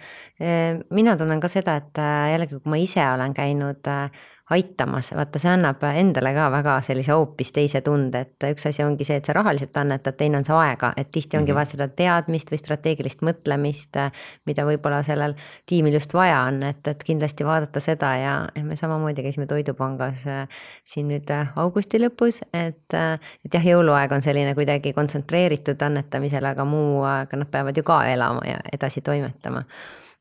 mina 0.90 1.16
tunnen 1.16 1.40
ka 1.40 1.48
seda, 1.48 1.76
et 1.80 2.02
jällegi, 2.32 2.60
kui 2.60 2.70
ma 2.74 2.82
ise 2.82 3.06
olen 3.14 3.34
käinud 3.34 3.88
aitamas, 4.52 5.10
vaata, 5.16 5.40
see 5.40 5.50
annab 5.50 5.82
endale 5.88 6.32
ka 6.36 6.48
väga 6.52 6.76
sellise 6.86 7.12
hoopis 7.12 7.52
teise 7.52 7.80
tunde, 7.84 8.20
et 8.26 8.46
üks 8.50 8.66
asi 8.68 8.84
ongi 8.84 9.06
see, 9.08 9.18
et 9.20 9.28
sa 9.28 9.34
rahaliselt 9.36 9.76
annetad, 9.80 10.16
teine 10.18 10.38
on 10.40 10.46
see 10.46 10.56
aega, 10.56 10.92
et 10.96 11.10
tihti 11.10 11.36
ongi 11.36 11.52
mm 11.52 11.56
-hmm. 11.56 11.60
vaja 11.60 11.70
seda 11.72 11.88
teadmist 11.88 12.52
või 12.52 12.60
strateegilist 12.60 13.22
mõtlemist, 13.22 13.98
mida 14.46 14.66
võib-olla 14.68 15.02
sellel 15.02 15.34
tiimil 15.66 15.94
just 15.94 16.14
vaja 16.14 16.42
on, 16.48 16.62
et, 16.62 16.88
et 16.88 17.04
kindlasti 17.04 17.44
vaadata 17.44 17.80
seda 17.80 18.16
ja, 18.16 18.34
ja 18.56 18.64
me 18.64 18.76
samamoodi 18.76 19.22
käisime 19.22 19.46
Toidupangas 19.46 20.26
äh, 20.26 20.48
siin 20.84 21.08
nüüd 21.08 21.30
äh, 21.30 21.52
augusti 21.56 22.00
lõpus, 22.00 22.42
et, 22.52 22.94
äh, 22.94 23.18
et 23.44 23.54
jah, 23.54 23.64
jõuluaeg 23.64 24.12
on 24.12 24.22
selline 24.22 24.54
kuidagi 24.54 24.92
kontsentreeritud 24.92 25.82
annetamisel, 25.82 26.44
aga 26.44 26.64
muu 26.64 27.02
aega 27.08 27.36
nad 27.36 27.50
peavad 27.50 27.76
ju 27.76 27.82
ka 27.82 28.04
elama 28.06 28.44
ja 28.46 28.58
edasi 28.72 29.00
toimetama 29.00 29.64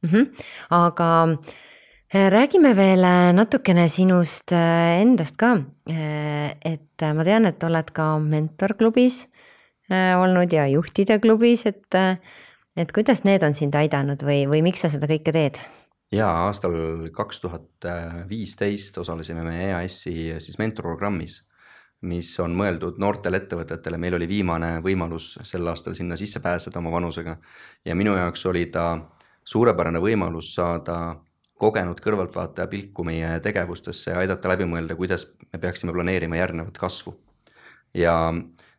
mm. 0.01 0.09
-hmm. 0.09 0.45
aga 0.69 1.09
räägime 2.13 2.75
veel 2.75 3.03
äh, 3.03 3.31
natukene 3.33 3.87
sinust 3.89 4.51
äh, 4.51 5.01
endast 5.01 5.37
ka. 5.39 5.55
et 5.87 7.03
ma 7.15 7.23
tean, 7.23 7.45
et 7.45 7.63
oled 7.63 7.91
ka 7.95 8.05
mentorklubis 8.19 9.25
olnud 9.91 10.53
ja 10.53 10.67
juhtide 10.71 11.17
klubis, 11.19 11.65
et, 11.65 11.97
et 12.77 12.91
kuidas 12.95 13.23
need 13.27 13.43
on 13.43 13.55
sind 13.57 13.75
aidanud 13.75 14.21
või, 14.23 14.45
või 14.47 14.61
miks 14.63 14.83
sa 14.85 14.91
seda 14.91 15.09
kõike 15.09 15.33
teed? 15.35 15.59
ja 16.11 16.27
aastal 16.45 16.75
kaks 17.15 17.41
tuhat 17.43 17.87
viisteist 18.29 18.97
osalesime 19.01 19.43
me 19.47 19.55
EAS-i 19.69 20.35
siis 20.43 20.59
mentorprogrammis, 20.59 21.41
mis 22.07 22.29
on 22.39 22.55
mõeldud 22.55 22.99
noortele 22.99 23.41
ettevõtetele, 23.41 23.97
meil 23.97 24.19
oli 24.19 24.27
viimane 24.27 24.77
võimalus 24.83 25.33
sel 25.47 25.67
aastal 25.67 25.95
sinna 25.95 26.19
sisse 26.19 26.39
pääseda 26.43 26.79
oma 26.79 26.91
vanusega 26.91 27.37
ja 27.85 27.95
minu 27.95 28.15
jaoks 28.19 28.45
oli 28.51 28.67
ta 28.71 28.93
suurepärane 29.43 29.99
võimalus 30.03 30.53
saada 30.55 31.01
kogenud 31.61 31.99
kõrvaltvaataja 32.01 32.69
pilku 32.71 33.05
meie 33.05 33.35
tegevustesse 33.43 34.13
ja 34.13 34.21
aidata 34.23 34.49
läbi 34.49 34.65
mõelda, 34.69 34.97
kuidas 34.97 35.27
me 35.51 35.61
peaksime 35.61 35.93
planeerima 35.93 36.39
järgnevat 36.39 36.79
kasvu. 36.81 37.15
ja 37.93 38.15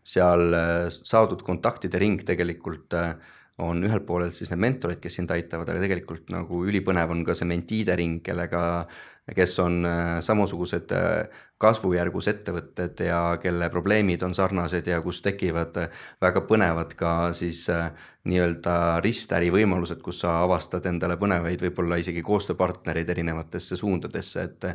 seal 0.03 0.55
äh, 0.57 0.89
saadud 0.91 1.43
kontaktide 1.47 2.01
ring 2.01 2.23
tegelikult 2.27 2.95
äh, 2.99 3.15
on 3.59 3.85
ühelt 3.85 4.07
poolelt 4.07 4.35
siis 4.35 4.51
need 4.51 4.63
mentorid, 4.65 5.01
kes 5.03 5.19
sind 5.19 5.31
aitavad, 5.31 5.69
aga 5.69 5.83
tegelikult 5.83 6.31
nagu 6.33 6.63
ülipõnev 6.69 7.13
on 7.13 7.25
ka 7.27 7.37
see 7.37 7.49
mentiide 7.49 7.97
ring, 7.99 8.23
kellega 8.25 8.63
kes 9.37 9.59
on 9.63 9.85
äh, 9.87 10.21
samasugused 10.21 10.91
äh, 10.97 11.29
kasvujärgus 11.63 12.27
ettevõtted 12.33 13.05
ja 13.07 13.21
kelle 13.43 13.69
probleemid 13.71 14.23
on 14.27 14.35
sarnased 14.35 14.89
ja 14.91 14.99
kus 15.05 15.21
tekivad 15.23 15.79
äh, 15.79 16.01
väga 16.21 16.43
põnevad 16.49 16.97
ka 16.99 17.13
siis 17.37 17.69
nii-öelda 18.27 18.99
ristäri 19.03 19.51
võimalused, 19.55 20.03
kus 20.03 20.25
sa 20.25 20.41
avastad 20.43 20.87
endale 20.91 21.15
põnevaid 21.23 21.63
võib-olla 21.63 22.01
isegi 22.03 22.23
koostööpartnereid 22.27 23.09
erinevatesse 23.15 23.79
suundadesse, 23.79 24.43
et 24.43 24.69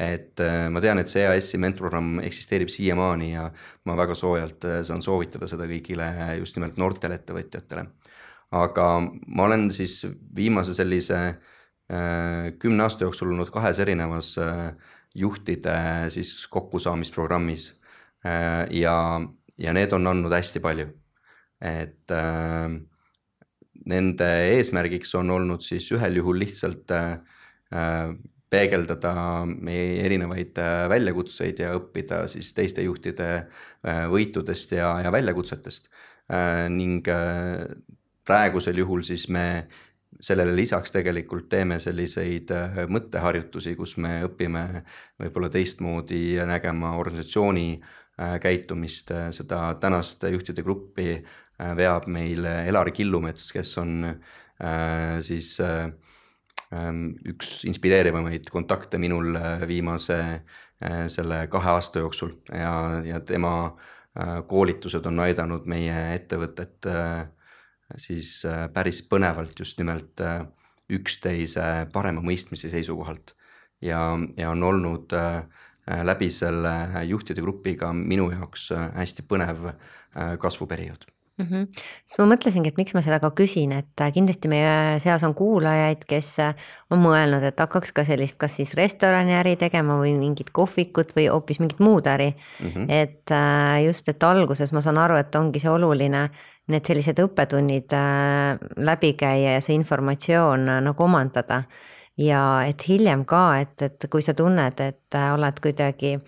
et 0.00 0.40
ma 0.72 0.80
tean, 0.84 1.00
et 1.00 1.08
see 1.08 1.24
EAS-i 1.24 1.60
mentorprogramm 1.60 2.20
eksisteerib 2.24 2.72
siiamaani 2.72 3.30
ja 3.32 3.50
ma 3.84 3.96
väga 3.96 4.16
soojalt 4.16 4.68
saan 4.88 5.04
soovitada 5.04 5.48
seda 5.48 5.68
kõigile 5.68 6.08
just 6.40 6.56
nimelt 6.56 6.80
noortele 6.80 7.20
ettevõtjatele. 7.20 7.86
Aga 8.50 8.86
ma 9.26 9.42
olen 9.48 9.70
siis 9.70 10.06
viimase 10.36 10.74
sellise 10.74 11.18
äh, 11.26 11.36
Äh, 11.92 12.54
kümne 12.58 12.86
aasta 12.86 13.04
jooksul 13.04 13.34
olnud 13.34 13.50
kahes 13.52 13.76
erinevas 13.84 14.30
äh, 14.40 14.70
juhtide 15.14 15.74
siis 16.08 16.46
kokkusaamisprogrammis 16.48 17.66
äh, 18.24 18.64
ja, 18.72 19.20
ja 19.60 19.74
need 19.76 19.92
on 19.92 20.08
andnud 20.08 20.32
hästi 20.32 20.62
palju. 20.64 20.88
et 21.64 22.10
nende 23.88 24.26
eesmärgiks 24.56 25.14
on 25.16 25.30
olnud 25.32 25.62
siis 25.64 25.86
ühel 25.96 26.18
juhul 26.18 26.36
lihtsalt 26.42 26.92
peegeldada 28.52 29.12
meie 29.46 30.02
erinevaid 30.04 30.60
väljakutseid 30.92 31.62
ja 31.62 31.70
õppida 31.78 32.24
siis 32.28 32.50
teiste 32.52 32.84
juhtide 32.84 33.46
võitudest 34.12 34.74
ja, 34.76 34.90
ja 35.06 35.12
väljakutsetest. 35.14 35.88
ning 36.74 37.08
praegusel 38.24 38.78
juhul 38.78 39.02
siis 39.06 39.28
me 39.28 39.66
sellele 40.20 40.54
lisaks 40.56 40.92
tegelikult 40.94 41.48
teeme 41.50 41.78
selliseid 41.82 42.50
äh, 42.54 42.78
mõtteharjutusi, 42.90 43.74
kus 43.76 43.96
me 44.02 44.20
õpime 44.28 44.64
võib-olla 45.20 45.50
teistmoodi 45.52 46.38
nägema 46.46 46.94
organisatsiooni 47.00 47.66
äh, 47.74 48.36
käitumist, 48.42 49.10
seda 49.36 49.66
tänast 49.82 50.24
juhtide 50.30 50.62
gruppi 50.62 51.10
äh, 51.16 51.74
veab 51.76 52.06
meil 52.06 52.46
Elari 52.46 52.94
Killumets, 52.94 53.50
kes 53.52 53.76
on 53.82 54.14
siis 55.26 55.48
ähm, 55.60 56.98
üks 57.26 57.64
inspireerivamaid 57.66 58.46
kontakte 58.54 59.00
minul 59.02 59.34
viimase 59.66 60.18
selle 61.10 61.40
kahe 61.50 61.72
aasta 61.72 62.04
jooksul. 62.04 62.36
Ja, 62.54 63.02
ja 63.04 63.18
tema 63.26 63.74
koolitused 64.46 65.06
on 65.10 65.18
aidanud 65.24 65.66
meie 65.66 65.96
ettevõtet 66.14 66.86
äh, 66.86 67.26
siis 68.00 68.42
äh, 68.48 68.66
päris 68.72 69.02
põnevalt 69.08 69.58
just 69.58 69.78
nimelt 69.80 70.20
äh, 70.24 70.44
üksteise 70.92 71.86
parema 71.92 72.24
mõistmise 72.24 72.70
seisukohalt. 72.72 73.34
ja, 73.80 74.18
ja 74.36 74.50
on 74.50 74.62
olnud 74.62 75.12
äh, 75.12 75.44
läbi 76.04 76.30
selle 76.32 77.04
juhtide 77.04 77.42
grupiga 77.44 77.92
minu 77.92 78.30
jaoks 78.32 78.70
hästi 78.72 79.22
põnev 79.28 79.66
kasvuperiood 80.40 81.02
mm. 81.36 81.44
-hmm. 81.44 81.66
siis 82.06 82.18
ma 82.18 82.24
mõtlesingi, 82.30 82.70
et 82.72 82.78
miks 82.80 82.94
ma 82.94 83.02
seda 83.04 83.18
ka 83.20 83.28
küsin, 83.36 83.74
et 83.76 84.04
kindlasti 84.14 84.48
meie 84.48 85.00
seas 85.04 85.26
on 85.28 85.34
kuulajaid, 85.34 86.06
kes 86.08 86.30
on 86.88 87.02
mõelnud, 87.04 87.44
et 87.44 87.60
hakkaks 87.60 87.92
ka 87.92 88.04
sellist, 88.08 88.38
kas 88.40 88.56
siis 88.56 88.72
restoraniäri 88.74 89.58
tegema 89.60 89.98
või 90.00 90.14
mingit 90.16 90.54
kohvikut 90.56 91.12
või 91.18 91.28
hoopis 91.28 91.60
mingit 91.60 91.84
muud 91.84 92.08
äri 92.08 92.32
mm. 92.32 92.70
-hmm. 92.70 92.86
et 92.88 93.36
just, 93.84 94.08
et 94.08 94.22
alguses 94.22 94.72
ma 94.72 94.80
saan 94.80 94.98
aru, 94.98 95.20
et 95.20 95.34
ongi 95.34 95.60
see 95.60 95.70
oluline 95.70 96.30
need 96.72 96.88
sellised 96.88 97.20
õppetunnid 97.20 97.92
äh, 97.96 98.62
läbi 98.80 99.12
käia 99.20 99.58
ja 99.58 99.64
see 99.64 99.76
informatsioon 99.76 100.68
äh, 100.68 100.80
nagu 100.84 101.04
omandada. 101.04 101.64
ja 102.16 102.62
et 102.62 102.84
hiljem 102.88 103.24
ka, 103.26 103.58
et, 103.58 103.74
et 103.82 104.06
kui 104.10 104.22
sa 104.22 104.36
tunned, 104.38 104.80
et 104.80 105.16
äh, 105.18 105.30
oled 105.34 105.62
kuidagi 105.62 106.18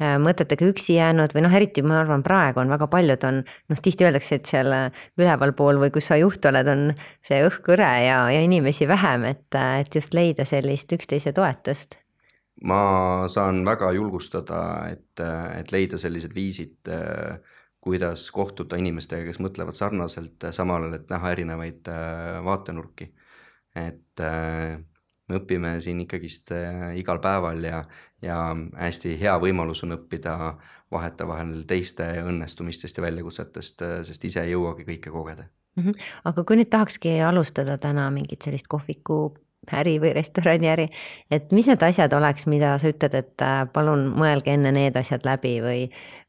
mõtetega 0.00 0.64
üksi 0.64 0.94
jäänud 0.94 1.34
või 1.36 1.42
noh, 1.44 1.52
eriti 1.52 1.82
ma 1.84 1.98
arvan, 2.00 2.22
praegu 2.24 2.62
on 2.62 2.70
väga 2.72 2.86
paljud 2.88 3.24
on, 3.28 3.42
noh, 3.68 3.80
tihti 3.84 4.06
öeldakse, 4.06 4.38
et 4.38 4.48
seal 4.48 4.72
ülevalpool 5.20 5.76
või 5.82 5.92
kus 5.92 6.08
sa 6.08 6.16
juht 6.16 6.46
oled, 6.48 6.70
on 6.72 6.86
see 7.28 7.42
õhk 7.44 7.68
hõre 7.68 7.90
ja, 8.06 8.22
ja 8.32 8.40
inimesi 8.40 8.88
vähem, 8.88 9.26
et, 9.28 9.44
et 9.52 9.98
just 10.00 10.16
leida 10.16 10.48
sellist 10.48 10.96
üksteise 10.96 11.34
toetust 11.36 11.98
ma 12.64 13.28
saan 13.28 13.60
väga 13.64 13.92
julgustada, 13.96 14.62
et, 14.92 15.20
et 15.56 15.72
leida 15.72 16.00
sellised 16.00 16.32
viisid 16.36 16.88
äh, 16.92 17.36
kuidas 17.80 18.26
kohtuda 18.34 18.76
inimestega, 18.80 19.24
kes 19.24 19.40
mõtlevad 19.40 19.76
sarnaselt, 19.76 20.50
samal 20.52 20.84
ajal, 20.84 20.98
et 20.98 21.10
näha 21.12 21.32
erinevaid 21.36 21.88
äh, 21.88 22.38
vaatenurki. 22.44 23.12
et 23.76 24.20
äh, 24.20 24.80
me 25.30 25.38
õpime 25.38 25.76
siin 25.80 26.00
ikkagist 26.02 26.50
igal 26.98 27.20
päeval 27.22 27.62
ja, 27.62 27.84
ja 28.22 28.38
hästi 28.76 29.14
hea 29.20 29.36
võimalus 29.38 29.84
on 29.86 29.94
õppida 29.94 30.56
vahetevahel 30.90 31.62
teiste 31.70 32.08
õnnestumistest 32.24 32.98
ja 32.98 33.04
väljakutsetest, 33.04 33.84
sest 34.08 34.26
ise 34.26 34.42
ei 34.42 34.56
jõuagi 34.56 34.88
kõike 34.88 35.12
kogeda 35.14 35.46
mm. 35.76 35.84
-hmm. 35.84 36.10
aga 36.24 36.44
kui 36.44 36.58
nüüd 36.58 36.70
tahakski 36.70 37.20
alustada 37.22 37.78
täna 37.78 38.10
mingit 38.10 38.42
sellist 38.42 38.66
kohviku 38.68 39.20
äri 39.76 39.98
või 40.02 40.14
restoraniäri, 40.16 40.88
et 41.30 41.52
mis 41.52 41.68
need 41.68 41.82
asjad 41.84 42.12
oleks, 42.16 42.46
mida 42.50 42.72
sa 42.80 42.90
ütled, 42.90 43.14
et 43.14 43.44
palun 43.74 44.06
mõelge 44.16 44.54
enne 44.54 44.72
need 44.72 44.96
asjad 44.96 45.26
läbi 45.28 45.58
või 45.64 45.82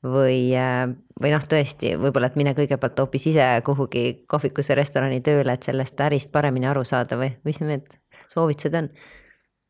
või, 0.03 0.51
äh, 0.57 0.89
või 1.21 1.31
noh, 1.33 1.43
tõesti, 1.45 1.93
võib-olla, 2.01 2.31
et 2.31 2.37
mine 2.39 2.53
kõigepealt 2.57 2.99
hoopis 2.99 3.27
ise 3.33 3.47
kuhugi 3.65 4.23
kohvikusse, 4.31 4.75
restorani 4.75 5.21
tööle, 5.21 5.53
et 5.53 5.63
sellest 5.63 5.99
ärist 6.01 6.31
paremini 6.33 6.69
aru 6.69 6.83
saada 6.87 7.19
või 7.19 7.35
mis 7.45 7.61
need 7.61 7.89
soovitused 8.33 8.77
on? 8.77 8.89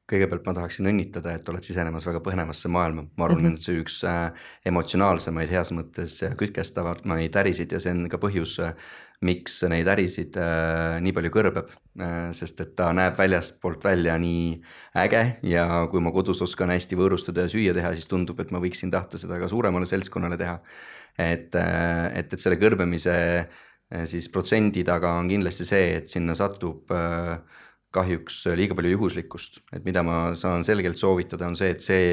Kõigepealt 0.09 0.47
ma 0.47 0.55
tahaksin 0.57 0.89
õnnitleda, 0.91 1.35
et 1.37 1.49
oled 1.51 1.65
sisenemas 1.65 2.05
väga 2.07 2.21
põnevasse 2.25 2.71
maailma, 2.71 3.05
ma 3.15 3.27
arvan 3.27 3.41
mm, 3.41 3.51
-hmm. 3.51 3.59
et 3.59 3.67
see 3.67 3.79
üks 3.81 4.01
äh, 4.07 4.49
emotsionaalsemaid 4.67 5.53
heas 5.53 5.71
mõttes 5.75 6.17
ja 6.23 6.33
kütkestavamaid 6.37 7.37
ärisid 7.43 7.71
ja 7.71 7.79
see 7.79 7.93
on 7.95 8.09
ka 8.11 8.19
põhjus, 8.21 8.57
miks 9.21 9.59
neid 9.69 9.87
ärisid 9.87 10.37
äh, 10.41 10.97
nii 11.05 11.13
palju 11.13 11.31
kõrbeb 11.33 11.71
äh,. 12.01 12.31
sest 12.35 12.61
et 12.63 12.75
ta 12.75 12.89
näeb 12.97 13.17
väljastpoolt 13.17 13.83
välja 13.85 14.17
nii 14.17 14.61
äge 14.97 15.23
ja 15.43 15.65
kui 15.91 16.01
ma 16.01 16.11
kodus 16.11 16.41
oskan 16.41 16.73
hästi 16.73 16.97
võõrustada 16.97 17.45
ja 17.45 17.53
süüa 17.53 17.73
teha, 17.77 17.93
siis 17.93 18.09
tundub, 18.09 18.39
et 18.41 18.51
ma 18.51 18.59
võiksin 18.63 18.91
tahta 18.91 19.21
seda 19.21 19.39
ka 19.39 19.47
suuremale 19.47 19.85
seltskonnale 19.85 20.37
teha. 20.37 20.59
et 21.17 21.55
äh,, 21.55 22.17
et, 22.17 22.33
et 22.33 22.39
selle 22.39 22.57
kõrbemise 22.57 23.15
äh, 23.45 24.05
siis 24.05 24.29
protsendi 24.31 24.83
taga 24.83 25.13
on 25.19 25.29
kindlasti 25.29 25.65
see, 25.67 25.97
et 26.01 26.09
sinna 26.09 26.35
satub 26.35 26.91
äh, 26.91 27.37
kahjuks 27.91 28.45
liiga 28.55 28.75
palju 28.77 28.95
juhuslikkust, 28.95 29.61
et 29.75 29.83
mida 29.85 30.03
ma 30.03 30.31
saan 30.39 30.63
selgelt 30.63 30.99
soovitada, 30.99 31.47
on 31.47 31.57
see, 31.59 31.73
et 31.75 31.83
see 31.83 32.05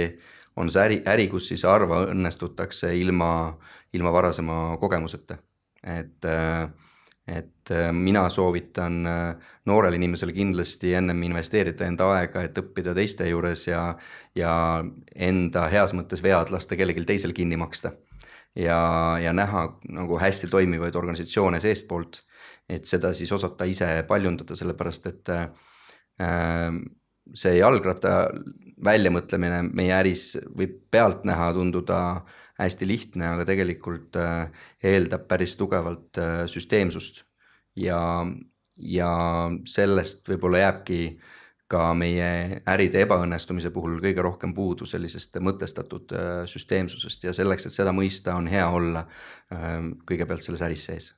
on 0.58 0.70
see 0.72 0.82
äri, 0.82 0.98
äri, 1.06 1.28
kus 1.30 1.48
siis 1.52 1.62
harva 1.68 2.02
õnnestutakse 2.10 2.90
ilma, 2.98 3.30
ilma 3.94 4.12
varasema 4.14 4.58
kogemuseta. 4.80 5.38
et, 5.86 6.26
et 7.28 7.72
mina 7.92 8.24
soovitan 8.30 8.96
noorele 9.66 9.96
inimesele 9.96 10.34
kindlasti 10.34 10.94
ennem 10.98 11.22
investeerida 11.28 11.86
enda 11.86 12.10
aega, 12.16 12.42
et 12.42 12.58
õppida 12.58 12.94
teiste 12.96 13.28
juures 13.28 13.66
ja, 13.68 13.82
ja 14.34 14.52
enda 15.14 15.68
heas 15.70 15.94
mõttes 15.94 16.22
vead 16.24 16.50
lasta 16.50 16.76
kellelgi 16.76 17.06
teisel 17.06 17.32
kinni 17.36 17.56
maksta. 17.56 17.92
ja, 18.56 18.80
ja 19.22 19.32
näha 19.32 19.68
nagu 19.94 20.18
hästi 20.18 20.50
toimivaid 20.50 20.96
organisatsioone 20.96 21.60
seestpoolt, 21.60 22.22
et 22.68 22.86
seda 22.86 23.12
siis 23.12 23.30
osata 23.32 23.64
ise 23.64 23.86
paljundada, 24.08 24.56
sellepärast 24.56 25.06
et 25.06 25.30
äh, 25.30 25.46
see 26.18 27.54
jalgratta 27.58 28.12
väljamõtlemine 28.84 29.62
meie 29.74 29.94
äris 29.94 30.32
võib 30.56 30.76
pealtnäha 30.90 31.52
tunduda 31.56 31.98
hästi 32.58 32.88
lihtne, 32.88 33.26
aga 33.34 33.46
tegelikult 33.46 34.18
äh, 34.18 34.50
eeldab 34.82 35.28
päris 35.30 35.54
tugevalt 35.58 36.18
äh, 36.18 36.44
süsteemsust 36.50 37.22
ja, 37.78 38.00
ja 38.76 39.10
sellest 39.68 40.26
võib-olla 40.30 40.64
jääbki 40.64 41.02
ka 41.68 41.90
meie 41.94 42.62
äride 42.70 43.02
ebaõnnestumise 43.04 43.70
puhul 43.70 43.98
kõige 44.02 44.24
rohkem 44.24 44.54
puudu 44.56 44.88
sellisest 44.88 45.38
mõtestatud 45.44 46.14
äh, 46.16 46.42
süsteemsusest 46.50 47.28
ja 47.28 47.36
selleks, 47.36 47.68
et 47.68 47.76
seda 47.76 47.94
mõista, 47.94 48.34
on 48.38 48.48
hea 48.50 48.66
olla 48.72 49.04
ähm, 49.54 49.92
kõigepealt 50.08 50.46
selles 50.46 50.64
äris 50.64 50.86
sees. 50.88 51.12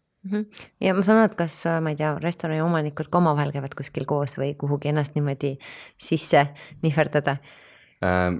Ja 0.85 0.92
ma 0.94 1.02
saan 1.06 1.22
aru, 1.22 1.30
et 1.30 1.38
kas, 1.38 1.56
ma 1.80 1.94
ei 1.94 1.98
tea, 2.00 2.12
restorani 2.20 2.61
omanikud 2.64 3.09
ka 3.09 3.22
omavahel 3.22 3.54
käivad 3.54 3.74
kuskil 3.78 4.04
koos 4.09 4.37
või 4.40 4.52
kuhugi 4.61 4.92
ennast 4.92 5.16
niimoodi 5.16 5.56
sisse 5.96 6.48
nihverdada? 6.85 7.38
Ähm, 8.00 8.38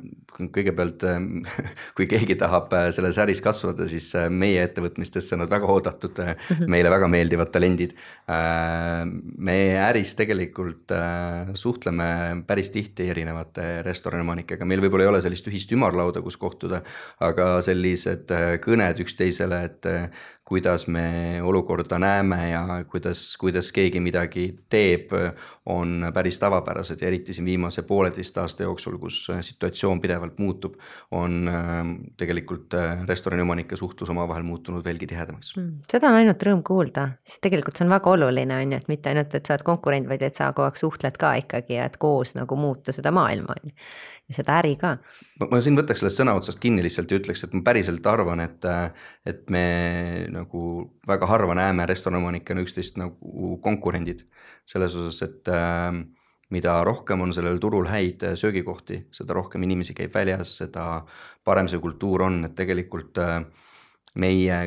kõigepealt, 0.55 1.03
ähm, 1.05 1.43
kui 1.97 2.07
keegi 2.09 2.33
tahab 2.41 2.71
äh, 2.73 2.87
selles 2.97 3.19
äris 3.21 3.43
kasvada, 3.45 3.85
siis 3.91 4.07
äh, 4.17 4.31
meie 4.33 4.63
ettevõtmistesse 4.65 5.35
on 5.37 5.43
nad 5.43 5.51
väga 5.53 5.69
oodatud 5.69 6.17
mm, 6.17 6.39
-hmm. 6.49 6.71
meile 6.73 6.93
väga 6.95 7.11
meeldivad 7.13 7.53
talendid. 7.53 7.93
Ähm, 8.25 9.13
me 9.37 9.59
äris 9.85 10.15
tegelikult 10.17 10.95
äh, 10.97 11.53
suhtleme 11.53 12.41
päris 12.49 12.73
tihti 12.73 13.11
erinevate 13.13 13.83
restoranomanikega, 13.85 14.65
meil 14.65 14.81
võib-olla 14.81 15.05
ei 15.05 15.13
ole 15.13 15.21
sellist 15.21 15.53
ühist 15.53 15.77
ümarlauda, 15.77 16.25
kus 16.25 16.41
kohtuda, 16.41 16.81
aga 17.21 17.53
sellised 17.61 18.33
kõned 18.65 19.05
üksteisele, 19.05 19.65
et 19.69 19.93
kuidas 20.51 20.87
me 20.91 21.39
olukorda 21.43 21.99
näeme 21.99 22.51
ja 22.51 22.85
kuidas, 22.91 23.37
kuidas 23.39 23.69
keegi 23.73 24.01
midagi 24.03 24.49
teeb, 24.69 25.13
on 25.71 26.11
päris 26.15 26.39
tavapärased. 26.43 26.99
Ja 27.01 27.07
eriti 27.07 27.33
siin 27.37 27.47
viimase 27.47 27.85
pooleteist 27.87 28.39
aasta 28.43 28.67
jooksul, 28.67 28.97
kus 28.99 29.21
situatsioon 29.47 30.01
pidevalt 30.03 30.43
muutub, 30.43 30.75
on 31.15 31.47
ähm, 31.49 31.95
tegelikult 32.19 32.75
äh, 32.75 33.07
restorani 33.07 33.47
omanike 33.47 33.79
suhtlus 33.79 34.11
omavahel 34.11 34.43
muutunud 34.43 34.85
veelgi 34.85 35.07
tihedamaks. 35.15 35.55
Mm,. 35.57 35.87
seda 35.93 36.11
on 36.11 36.19
ainult 36.19 36.43
rõõm 36.43 36.67
kuulda, 36.67 37.07
sest 37.23 37.45
tegelikult 37.47 37.79
see 37.79 37.87
on 37.87 37.95
väga 37.95 38.17
oluline, 38.17 38.59
on 38.65 38.75
ju, 38.75 38.83
et 38.83 38.91
mitte 38.91 39.15
ainult, 39.15 39.39
et 39.39 39.47
sa 39.47 39.55
oled 39.55 39.69
konkurent, 39.71 40.11
vaid 40.11 40.27
et 40.27 40.35
sa 40.35 40.51
kogu 40.51 40.67
aeg 40.67 40.83
suhtled 40.83 41.23
ka 41.23 41.37
ikkagi 41.45 41.79
ja 41.79 41.87
et 41.87 42.01
koos 42.03 42.35
nagu 42.35 42.59
muuta 42.59 42.97
seda 42.97 43.15
maailma, 43.15 43.55
on 43.55 43.71
ju 43.71 43.77
seda 44.31 44.59
äri 44.61 44.77
ka. 44.81 44.95
ma 45.51 45.61
siin 45.63 45.79
võtaks 45.79 46.03
sellest 46.03 46.21
sõna 46.21 46.37
otsast 46.39 46.61
kinni 46.63 46.85
lihtsalt 46.85 47.11
ja 47.11 47.19
ütleks, 47.21 47.45
et 47.45 47.57
ma 47.57 47.63
päriselt 47.67 48.07
arvan, 48.07 48.43
et, 48.45 48.67
et 49.27 49.51
me 49.51 49.65
nagu 50.33 50.63
väga 51.09 51.29
harva 51.31 51.57
näeme 51.59 51.87
restoranomanikena 51.91 52.65
üksteist 52.65 53.01
nagu 53.01 53.57
konkurendid. 53.65 54.27
selles 54.71 54.95
osas, 54.95 55.23
et 55.27 55.49
äh, 55.51 55.91
mida 56.51 56.77
rohkem 56.85 57.21
on 57.21 57.33
sellel 57.35 57.59
turul 57.63 57.89
häid 57.91 58.23
söögikohti, 58.39 59.05
seda 59.15 59.35
rohkem 59.35 59.63
inimesi 59.67 59.95
käib 59.95 60.15
väljas, 60.15 60.57
seda 60.63 61.05
parem 61.45 61.69
see 61.71 61.83
kultuur 61.83 62.27
on, 62.27 62.45
et 62.45 62.55
tegelikult 62.59 63.19
meie 64.19 64.61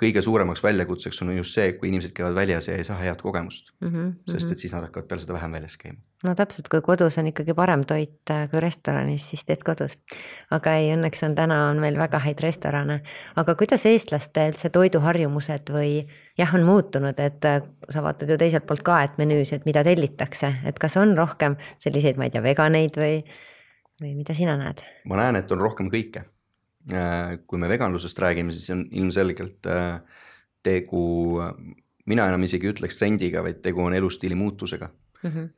kõige 0.00 0.22
suuremaks 0.24 0.62
väljakutseks 0.64 1.20
on 1.24 1.32
just 1.36 1.56
see, 1.56 1.72
kui 1.78 1.90
inimesed 1.90 2.12
käivad 2.16 2.36
väljas 2.36 2.68
ja 2.68 2.76
ei 2.78 2.84
saa 2.86 2.98
head 3.00 3.20
kogemust 3.22 3.72
mm. 3.80 3.88
-hmm. 3.88 4.12
sest 4.32 4.52
et 4.52 4.62
siis 4.62 4.72
nad 4.72 4.86
hakkavad 4.86 5.08
peale 5.08 5.22
seda 5.22 5.36
vähem 5.36 5.52
väljas 5.52 5.76
käima. 5.80 5.98
no 6.24 6.34
täpselt, 6.34 6.68
kui 6.72 6.80
kodus 6.84 7.18
on 7.18 7.26
ikkagi 7.30 7.54
parem 7.54 7.84
toit 7.84 8.30
äh, 8.30 8.48
kui 8.50 8.60
restoranis, 8.60 9.28
siis 9.30 9.44
teed 9.44 9.64
kodus. 9.66 9.98
aga 10.50 10.74
ei, 10.76 10.90
õnneks 10.96 11.24
on 11.26 11.34
täna 11.34 11.60
on 11.68 11.82
meil 11.84 11.98
väga 11.98 12.18
häid 12.18 12.40
restorane, 12.40 13.00
aga 13.36 13.54
kuidas 13.54 13.86
eestlaste 13.86 14.48
üldse 14.52 14.70
toiduharjumused 14.70 15.72
või 15.76 15.92
jah, 16.38 16.54
on 16.54 16.64
muutunud, 16.64 17.20
et 17.20 17.44
äh, 17.44 17.62
sa 17.88 18.02
vaatad 18.02 18.30
ju 18.30 18.38
teiselt 18.40 18.66
poolt 18.66 18.82
ka, 18.82 19.02
et 19.04 19.18
menüüs, 19.18 19.52
et 19.52 19.68
mida 19.68 19.84
tellitakse, 19.84 20.54
et 20.64 20.78
kas 20.78 20.96
on 20.96 21.16
rohkem 21.18 21.56
selliseid, 21.78 22.16
ma 22.16 22.28
ei 22.28 22.36
tea, 22.36 22.42
veganeid 22.42 22.96
või, 22.96 23.24
või 24.02 24.14
mida 24.14 24.34
sina 24.34 24.56
näed? 24.56 24.84
ma 25.04 25.24
näen, 25.24 25.42
et 25.42 25.50
on 25.52 25.60
rohkem 25.60 25.92
kõike 25.92 26.24
kui 27.46 27.60
me 27.60 27.68
veganlusest 27.68 28.18
räägime, 28.18 28.52
siis 28.56 28.70
on 28.74 28.86
ilmselgelt 28.90 29.66
äh, 29.68 30.00
tegu, 30.64 31.40
mina 32.08 32.28
enam 32.28 32.44
isegi 32.46 32.70
ütleks 32.72 32.98
trendiga, 32.98 33.44
vaid 33.44 33.60
tegu 33.64 33.84
on 33.84 33.94
elustiili 33.94 34.34
muutusega 34.34 34.88
mm. 35.22 35.30
-hmm. 35.30 35.48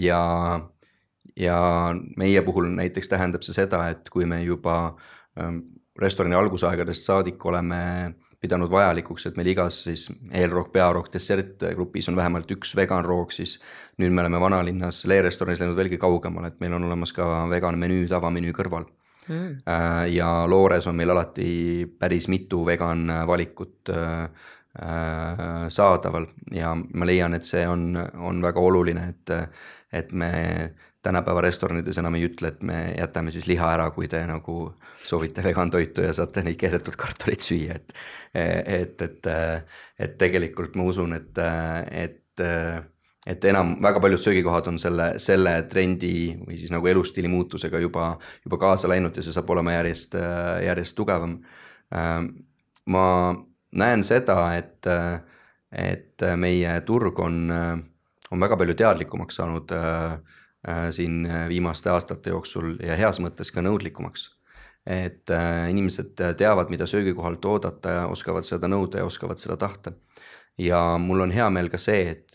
ja, 0.00 0.22
ja 1.36 1.58
meie 2.16 2.42
puhul 2.42 2.68
näiteks 2.74 3.08
tähendab 3.08 3.42
see 3.42 3.54
seda, 3.54 3.88
et 3.88 4.10
kui 4.10 4.26
me 4.26 4.42
juba 4.42 4.96
ähm, 5.40 5.58
restorani 6.00 6.34
algusaegadest 6.34 7.04
saadik 7.04 7.44
oleme 7.46 8.14
pidanud 8.40 8.70
vajalikuks, 8.70 9.26
et 9.26 9.36
meil 9.36 9.50
igas 9.52 9.82
siis 9.84 10.06
eelroog, 10.32 10.72
pearoog, 10.72 11.10
dessertgrupis 11.12 12.08
on 12.08 12.16
vähemalt 12.16 12.50
üks 12.50 12.72
veganroog, 12.76 13.32
siis 13.32 13.58
nüüd 13.98 14.12
me 14.12 14.20
oleme 14.22 14.40
vanalinnas 14.40 15.04
Lee 15.04 15.22
restoranis 15.22 15.60
läinud 15.60 15.76
veelgi 15.76 15.98
kaugemale, 15.98 16.48
et 16.48 16.60
meil 16.60 16.72
on 16.72 16.84
olemas 16.88 17.12
ka 17.12 17.26
vegan 17.50 17.78
menüü 17.78 18.08
tavamenüü 18.08 18.56
kõrval 18.56 18.88
mm.. 19.30 19.56
ja 20.12 20.30
Loores 20.50 20.86
on 20.90 20.98
meil 20.98 21.14
alati 21.14 21.86
päris 21.98 22.28
mitu 22.28 22.64
vegan 22.66 23.06
valikut 23.26 23.92
äh, 23.94 24.22
äh, 24.82 25.66
saadaval. 25.68 26.26
Ja 26.52 26.74
ma 26.74 27.08
leian, 27.08 27.34
et 27.34 27.48
see 27.48 27.66
on, 27.68 27.94
on 27.96 28.42
väga 28.42 28.60
oluline, 28.60 29.08
et, 29.14 29.34
et 29.92 30.12
me 30.12 30.30
tänapäeva 31.02 31.40
restoranides 31.40 31.98
enam 31.98 32.18
ei 32.18 32.26
ütle, 32.28 32.52
et 32.52 32.62
me 32.66 32.80
jätame 32.98 33.32
siis 33.32 33.46
liha 33.48 33.72
ära, 33.72 33.88
kui 33.94 34.08
te 34.08 34.20
nagu 34.28 34.56
soovite 35.06 35.44
vegan 35.44 35.70
toitu 35.72 36.04
ja 36.04 36.12
saate 36.16 36.44
neid 36.44 36.58
keedetud 36.60 36.98
kartuleid 37.00 37.44
süüa, 37.44 37.78
et 37.80 37.94
et, 38.34 39.00
et, 39.02 39.26
et 39.98 40.12
tegelikult 40.20 40.76
ma 40.78 40.84
usun, 40.86 41.16
et, 41.16 41.38
et 41.90 42.44
et 43.26 43.44
enam 43.44 43.74
väga 43.82 44.00
paljud 44.00 44.22
söögikohad 44.22 44.70
on 44.70 44.78
selle, 44.80 45.12
selle 45.20 45.52
trendi 45.68 46.32
või 46.40 46.56
siis 46.56 46.72
nagu 46.72 46.88
elustiili 46.88 47.28
muutusega 47.28 47.80
juba, 47.82 48.14
juba 48.44 48.58
kaasa 48.62 48.88
läinud 48.88 49.16
ja 49.16 49.24
see 49.24 49.34
saab 49.36 49.50
olema 49.52 49.76
järjest, 49.76 50.16
järjest 50.64 50.96
tugevam. 50.96 51.38
ma 52.86 53.04
näen 53.72 54.02
seda, 54.06 54.38
et, 54.56 54.88
et 55.72 56.26
meie 56.36 56.80
turg 56.86 57.18
on, 57.20 57.50
on 58.30 58.40
väga 58.40 58.56
palju 58.56 58.74
teadlikumaks 58.74 59.36
saanud 59.36 59.76
siin 60.90 61.24
viimaste 61.48 61.90
aastate 61.90 62.30
jooksul 62.30 62.76
ja 62.80 62.96
heas 62.96 63.20
mõttes 63.20 63.52
ka 63.52 63.62
nõudlikumaks 63.64 64.30
et 64.86 65.28
inimesed 65.68 66.16
teavad, 66.40 66.70
mida 66.72 66.86
söögikohalt 66.88 67.44
oodata 67.44 67.90
ja 67.90 68.04
oskavad 68.08 68.46
seda 68.48 68.68
nõuda 68.68 69.02
ja 69.02 69.04
oskavad 69.04 69.38
seda 69.38 69.56
tahta. 69.60 69.92
ja 70.58 70.98
mul 70.98 71.20
on 71.20 71.30
hea 71.30 71.50
meel 71.50 71.68
ka 71.70 71.78
see, 71.78 72.10
et 72.10 72.32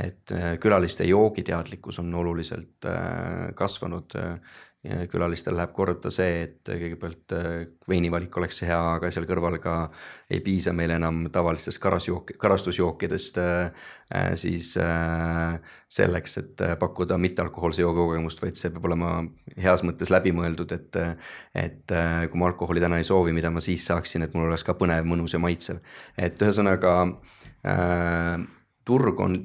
et 0.00 0.32
äh, 0.32 0.58
külaliste 0.60 1.04
joogiteadlikkus 1.04 1.98
on 2.02 2.14
oluliselt 2.14 2.84
äh, 2.86 3.54
kasvanud. 3.54 4.18
külalistel 4.82 5.54
läheb 5.54 5.70
korda 5.70 6.10
see, 6.10 6.40
et 6.42 6.66
kõigepealt 6.66 7.30
äh, 7.38 7.44
veinivalik 7.86 8.34
oleks 8.34 8.56
hea, 8.66 8.78
aga 8.96 9.12
seal 9.14 9.28
kõrval 9.30 9.60
ka 9.62 9.74
ei 10.26 10.40
piisa 10.42 10.72
meil 10.74 10.90
enam 10.90 11.20
tavalistest 11.30 11.78
karasjook, 11.78 12.32
karastusjookidest 12.34 13.38
siis 14.42 14.72
selleks, 15.86 16.34
et 16.40 16.64
pakkuda 16.80 17.14
mittealkohoolse 17.14 17.84
joogakogemust, 17.84 18.42
vaid 18.42 18.58
see 18.58 18.72
peab 18.74 18.88
olema 18.90 19.12
heas 19.62 19.84
mõttes 19.86 20.10
läbimõeldud, 20.10 20.74
et 20.74 20.98
et 21.62 21.94
kui 22.32 22.42
ma 22.42 22.48
alkoholi 22.50 22.82
täna 22.82 22.98
ei 22.98 23.06
soovi, 23.06 23.30
mida 23.38 23.54
ma 23.54 23.62
siis 23.62 23.86
saaksin, 23.86 24.26
et 24.26 24.34
mul 24.34 24.48
oleks 24.48 24.66
ka 24.66 24.74
põnev, 24.74 25.06
mõnus 25.06 25.38
ja 25.38 25.44
maitsev. 25.46 25.78
et 26.18 26.42
ühesõnaga 26.42 26.96
turg 28.84 29.20
on 29.22 29.38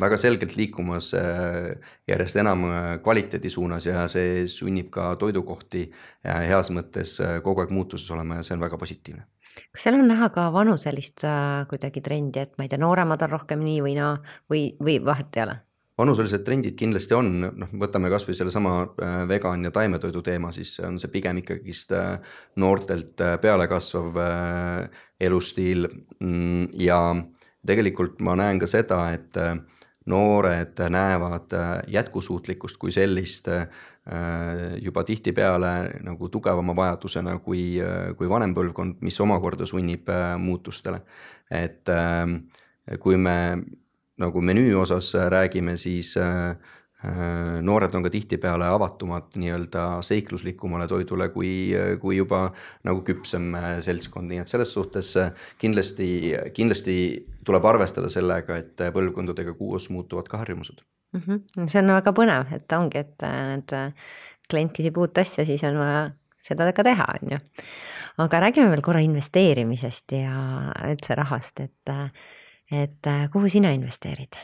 väga 0.00 0.18
selgelt 0.20 0.56
liikumas 0.58 1.10
äh, 1.18 1.74
järjest 2.08 2.38
enam 2.40 2.64
äh, 2.68 2.88
kvaliteedi 3.04 3.50
suunas 3.50 3.86
ja 3.86 4.06
see 4.10 4.44
sunnib 4.50 4.90
ka 4.94 5.14
toidukohti 5.20 5.86
heas 6.24 6.70
mõttes 6.74 7.16
kogu 7.44 7.64
aeg 7.64 7.74
muutuses 7.74 8.10
olema 8.14 8.40
ja 8.40 8.46
see 8.46 8.56
on 8.56 8.64
väga 8.64 8.78
positiivne 8.80 9.26
kas 9.54 9.84
seal 9.86 9.98
on 10.00 10.08
näha 10.10 10.30
ka 10.34 10.48
vanuselist 10.52 11.22
kuidagi 11.70 12.02
trendi, 12.02 12.42
et 12.42 12.56
ma 12.58 12.66
ei 12.66 12.72
tea, 12.72 12.80
nooremad 12.82 13.22
on 13.22 13.30
rohkem 13.36 13.62
nii 13.62 13.84
või 13.84 13.94
naa 13.98 14.16
või, 14.50 14.72
või 14.82 14.98
vahet 15.04 15.38
ei 15.38 15.44
ole? 15.46 15.60
vanuselised 15.98 16.42
trendid 16.42 16.74
kindlasti 16.74 17.14
on, 17.14 17.28
noh, 17.54 17.74
võtame 17.78 18.10
kasvõi 18.10 18.34
sellesama 18.34 18.72
vegan 19.30 19.62
ja 19.62 19.70
taimetoidu 19.70 20.24
teema, 20.26 20.50
siis 20.50 20.72
on 20.82 20.98
see 20.98 21.12
pigem 21.12 21.38
ikkagist 21.38 21.94
noortelt 22.58 23.22
peale 23.40 23.68
kasvav 23.70 24.18
elustiil 25.22 25.86
mm, 26.18 26.74
ja 26.82 26.98
tegelikult 27.66 28.20
ma 28.24 28.36
näen 28.38 28.60
ka 28.62 28.68
seda, 28.70 29.06
et 29.16 29.38
äh, 29.40 29.56
noored 30.06 30.80
näevad 30.90 31.52
äh, 31.52 31.70
jätkusuutlikkust 31.88 32.76
kui 32.76 32.92
sellist 32.92 33.48
äh, 33.48 33.68
juba 34.82 35.04
tihtipeale 35.04 36.00
nagu 36.04 36.28
tugevama 36.28 36.76
vajadusena 36.76 37.38
kui, 37.38 37.78
kui 38.18 38.28
vanem 38.28 38.52
põlvkond, 38.54 39.00
mis 39.00 39.20
omakorda 39.20 39.66
sunnib 39.66 40.10
muutustele. 40.38 41.00
et 41.50 41.88
kui 43.00 43.16
me 43.16 43.36
nagu 44.20 44.40
menüü 44.40 44.74
osas 44.76 45.08
räägime, 45.32 45.76
siis 45.80 46.12
Äh, 46.20 46.56
noored 47.62 47.94
on 47.94 48.04
ka 48.04 48.10
tihtipeale 48.12 48.66
avatumad 48.70 49.36
nii-öelda 49.40 49.84
seikluslikumale 50.04 50.86
toidule 50.88 51.28
kui, 51.34 51.50
kui 52.00 52.16
juba 52.16 52.46
nagu 52.86 53.02
küpsem 53.06 53.54
äh, 53.58 53.70
seltskond, 53.84 54.30
nii 54.30 54.42
et 54.42 54.50
selles 54.52 54.72
suhtes 54.72 55.14
äh, 55.20 55.32
kindlasti, 55.60 56.08
kindlasti 56.56 56.96
tuleb 57.44 57.66
arvestada 57.68 58.10
sellega, 58.12 58.58
et 58.62 58.84
põlvkondadega 58.94 59.56
koos 59.58 59.90
muutuvad 59.92 60.28
ka 60.30 60.40
harjumused 60.44 60.84
mm. 61.12 61.22
-hmm. 61.26 61.66
see 61.66 61.82
on 61.82 61.94
väga 61.96 62.14
põnev, 62.16 62.54
et 62.56 62.78
ongi, 62.78 63.04
et 63.04 63.26
need 63.26 63.76
klient 64.50 64.72
küsib 64.76 64.98
uut 65.00 65.18
asja, 65.18 65.44
siis 65.44 65.64
on 65.64 65.78
vaja 65.80 66.06
seda 66.44 66.72
ka 66.72 66.84
teha, 66.84 67.06
on 67.20 67.36
ju. 67.36 67.38
aga 68.18 68.40
räägime 68.40 68.70
veel 68.70 68.82
korra 68.82 69.00
investeerimisest 69.00 70.12
ja 70.12 70.72
üldse 70.90 71.14
rahast, 71.14 71.60
et, 71.60 71.94
et 72.70 73.12
kuhu 73.32 73.48
sina 73.48 73.72
investeerid 73.74 74.38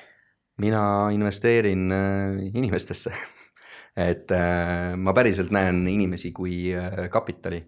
mina 0.61 1.11
investeerin 1.12 1.92
äh, 1.92 2.50
inimestesse. 2.54 3.12
Et 3.96 4.30
äh, 4.30 4.96
ma 4.96 5.12
päriselt 5.12 5.50
näen 5.50 5.82
inimesi 5.88 6.30
kui 6.32 6.70
äh, 6.76 7.08
kapitali 7.11 7.58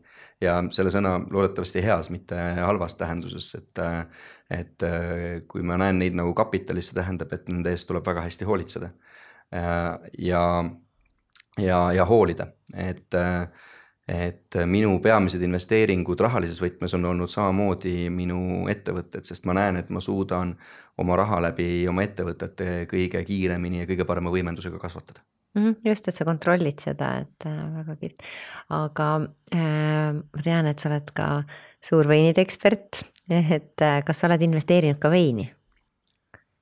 ja 0.40 0.60
selle 0.74 0.90
sõna 0.94 1.16
loodetavasti 1.30 1.82
heas, 1.84 2.10
mitte 2.14 2.38
halvas 2.58 2.96
tähenduses, 2.98 3.44
et, 3.54 3.78
et 4.50 4.84
kui 5.46 5.62
ma 5.62 5.76
näen 5.78 6.00
neid 6.02 6.16
nagu 6.18 6.32
kapitalis, 6.34 6.88
see 6.88 6.96
tähendab, 6.96 7.30
et 7.36 7.46
nende 7.46 7.70
eest 7.70 7.86
tuleb 7.86 8.02
väga 8.08 8.24
hästi 8.24 8.48
hoolitseda. 8.48 8.88
ja, 10.18 10.42
ja, 11.62 11.78
ja 11.94 12.06
hoolida, 12.10 12.48
et 12.74 13.14
et 14.08 14.56
minu 14.66 14.96
peamised 15.02 15.42
investeeringud 15.46 16.20
rahalises 16.20 16.58
võtmes 16.62 16.94
on 16.98 17.04
olnud 17.12 17.30
samamoodi 17.30 18.10
minu 18.10 18.64
ettevõtted, 18.70 19.26
sest 19.28 19.46
ma 19.46 19.54
näen, 19.54 19.78
et 19.78 19.92
ma 19.94 20.02
suudan 20.02 20.56
oma 20.98 21.16
raha 21.20 21.38
läbi 21.46 21.86
oma 21.88 22.02
ettevõtete 22.02 22.88
kõige 22.90 23.22
kiiremini 23.28 23.84
ja 23.84 23.90
kõige 23.90 24.06
parema 24.08 24.32
võimendusega 24.34 24.80
kasvatada. 24.82 25.22
-hmm, 25.54 25.76
just, 25.84 26.08
et 26.08 26.14
sa 26.14 26.24
kontrollid 26.24 26.82
seda, 26.82 27.14
et 27.22 27.46
äh, 27.46 27.62
väga 27.78 27.96
kihvt, 28.00 28.28
aga 28.70 29.08
äh, 29.54 30.12
ma 30.18 30.44
tean, 30.44 30.66
et 30.66 30.82
sa 30.82 30.90
oled 30.90 31.10
ka 31.14 31.28
suur 31.84 32.08
veinide 32.08 32.42
ekspert, 32.42 33.04
et 33.30 33.82
äh, 33.82 33.98
kas 34.06 34.22
sa 34.22 34.30
oled 34.30 34.42
investeerinud 34.48 35.00
ka 35.02 35.10
veini? 35.12 35.52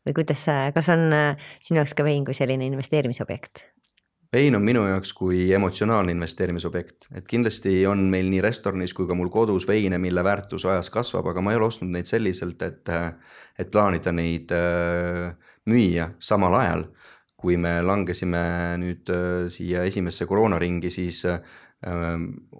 või 0.06 0.14
kuidas, 0.16 0.46
kas 0.74 0.88
on 0.92 1.10
äh, 1.12 1.50
sinu 1.60 1.82
jaoks 1.82 1.92
ka 1.96 2.04
vein 2.04 2.24
kui 2.24 2.36
selline 2.36 2.66
investeerimisobjekt? 2.70 3.66
Vein 4.32 4.54
on 4.54 4.62
minu 4.62 4.84
jaoks 4.86 5.12
kui 5.16 5.42
emotsionaalne 5.54 6.14
investeerimisobjekt, 6.14 7.08
et 7.18 7.26
kindlasti 7.28 7.80
on 7.90 8.04
meil 8.12 8.30
nii 8.30 8.42
restoranis 8.44 8.94
kui 8.94 9.08
ka 9.08 9.16
mul 9.18 9.30
kodus 9.32 9.66
veine, 9.68 9.98
mille 9.98 10.24
väärtus 10.24 10.66
ajas 10.70 10.90
kasvab, 10.94 11.32
aga 11.32 11.42
ma 11.42 11.54
ei 11.54 11.58
ole 11.58 11.70
ostnud 11.70 11.90
neid 11.94 12.10
selliselt, 12.10 12.62
et, 12.62 12.92
et 13.58 13.72
plaanida 13.72 14.14
neid 14.14 14.54
äh, 14.54 15.30
müüa 15.70 16.12
samal 16.22 16.58
ajal. 16.62 16.88
kui 17.40 17.54
me 17.56 17.78
langesime 17.80 18.40
nüüd 18.76 19.08
äh, 19.08 19.46
siia 19.48 19.86
esimesse 19.88 20.26
koroonaringi, 20.28 20.90
siis 20.92 21.22
äh, 21.24 21.38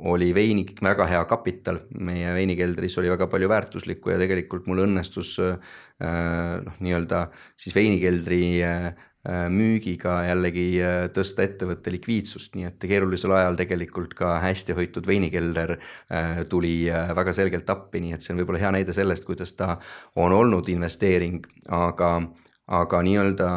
oli 0.09 0.31
veini 0.33 0.65
väga 0.81 1.05
hea 1.05 1.21
kapital, 1.29 1.83
meie 2.01 2.33
veinikeldris 2.33 2.97
oli 2.99 3.11
väga 3.13 3.27
palju 3.29 3.51
väärtuslikku 3.53 4.15
ja 4.15 4.17
tegelikult 4.17 4.65
mul 4.65 4.81
õnnestus 4.87 5.35
noh, 6.01 6.79
nii-öelda 6.81 7.27
siis 7.61 7.77
veinikeldri 7.77 8.41
Äh, 8.65 8.95
müügiga 9.29 10.15
jällegi 10.25 10.67
äh, 10.81 11.03
tõsta 11.13 11.45
ettevõtte 11.45 11.93
likviidsust, 11.93 12.55
nii 12.57 12.71
et 12.71 12.87
keerulisel 12.89 13.35
ajal 13.37 13.59
tegelikult 13.59 14.15
ka 14.17 14.39
hästi 14.41 14.73
hoitud 14.79 15.05
veinikelder 15.05 15.75
äh, 15.77 16.41
tuli 16.49 16.89
väga 16.89 17.35
selgelt 17.37 17.69
appi, 17.69 18.01
nii 18.01 18.15
et 18.17 18.25
see 18.25 18.33
on 18.33 18.41
võib-olla 18.41 18.63
hea 18.63 18.71
näide 18.79 18.95
sellest, 18.97 19.27
kuidas 19.29 19.53
ta 19.59 19.75
on 20.17 20.33
olnud 20.33 20.71
investeering, 20.73 21.45
aga, 21.69 22.15
aga 22.81 23.03
nii-öelda 23.05 23.51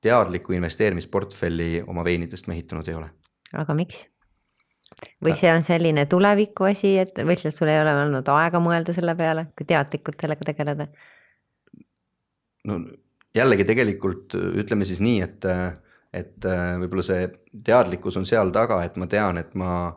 teadlikku 0.00 0.56
investeerimisportfelli 0.56 1.84
oma 1.84 2.04
veinidest 2.06 2.48
me 2.48 2.56
ehitanud 2.56 2.88
ei 2.88 2.96
ole. 3.02 3.12
aga 3.52 3.76
miks? 3.76 4.00
või 5.20 5.36
see 5.36 5.52
on 5.52 5.62
selline 5.62 6.06
tuleviku 6.08 6.70
asi, 6.70 6.94
et 6.98 7.20
või 7.20 7.36
lihtsalt 7.36 7.60
sul 7.60 7.68
ei 7.68 7.82
ole 7.82 7.92
olnud 8.06 8.32
aega 8.32 8.60
mõelda 8.60 8.96
selle 8.96 9.12
peale, 9.20 9.50
kui 9.52 9.68
teadlikult 9.68 10.16
sellega 10.24 10.48
tegeleda? 10.48 10.88
no 12.72 12.80
jällegi 13.34 13.64
tegelikult 13.68 14.34
ütleme 14.34 14.86
siis 14.88 15.00
nii, 15.04 15.20
et, 15.24 15.46
et 16.16 16.46
võib-olla 16.82 17.04
see 17.06 17.26
teadlikkus 17.66 18.18
on 18.20 18.26
seal 18.28 18.52
taga, 18.54 18.82
et 18.84 18.96
ma 19.00 19.08
tean, 19.10 19.38
et 19.40 19.54
ma, 19.58 19.90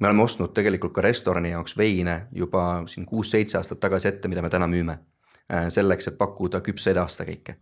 me 0.00 0.08
oleme 0.08 0.24
ostnud 0.26 0.54
tegelikult 0.56 0.96
ka 0.96 1.04
restorani 1.06 1.54
jaoks 1.54 1.76
veine 1.78 2.26
juba 2.34 2.66
siin 2.90 3.06
kuus-seitse 3.06 3.60
aastat 3.60 3.82
tagasi 3.82 4.10
ette, 4.10 4.30
mida 4.32 4.44
me 4.44 4.52
täna 4.52 4.68
müüme. 4.70 4.98
selleks, 5.46 6.08
et 6.08 6.16
pakkuda 6.18 6.58
küpseid 6.60 6.96
aastakäike. 6.98 7.54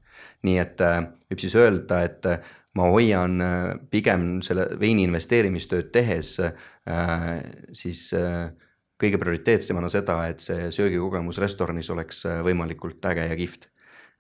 nii 0.42 0.58
et 0.58 0.78
võib 0.80 1.40
siis 1.40 1.54
öelda, 1.54 2.00
et 2.02 2.24
ma 2.74 2.86
hoian 2.88 3.42
pigem 3.90 4.40
selle 4.42 4.70
veini 4.80 5.04
investeerimistööd 5.04 5.90
tehes 5.92 6.38
siis 7.72 8.08
kõige 9.04 9.20
prioriteetsemana 9.20 9.88
seda, 9.92 10.16
et 10.28 10.40
see 10.40 10.70
söögikogemus 10.72 11.38
restoranis 11.44 11.90
oleks 11.90 12.24
võimalikult 12.46 13.04
äge 13.04 13.28
ja 13.28 13.36
kihvt 13.36 13.68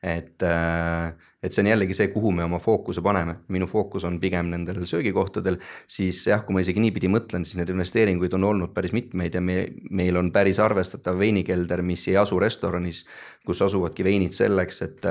et, 0.04 0.42
äh, 0.42 1.14
et 1.42 1.52
see 1.52 1.62
on 1.64 1.68
jällegi 1.70 1.94
see, 1.96 2.10
kuhu 2.12 2.30
me 2.34 2.44
oma 2.44 2.58
fookuse 2.60 3.00
paneme, 3.04 3.38
minu 3.52 3.66
fookus 3.68 4.04
on 4.04 4.18
pigem 4.20 4.50
nendel 4.52 4.82
söögikohtadel, 4.88 5.56
siis 5.90 6.20
jah, 6.28 6.42
kui 6.44 6.56
ma 6.56 6.64
isegi 6.64 6.82
niipidi 6.84 7.08
mõtlen, 7.12 7.46
siis 7.48 7.56
neid 7.60 7.72
investeeringuid 7.72 8.36
on 8.36 8.44
olnud 8.50 8.74
päris 8.76 8.92
mitmeid 8.96 9.36
ja 9.36 9.40
me, 9.44 9.58
meil 9.90 10.20
on 10.20 10.28
päris 10.34 10.60
arvestatav 10.60 11.16
veinikelder, 11.20 11.82
mis 11.86 12.04
ei 12.12 12.18
asu 12.20 12.38
restoranis, 12.40 13.04
kus 13.46 13.62
asuvadki 13.64 14.04
veinid 14.04 14.36
selleks, 14.36 14.82
et, 14.84 15.08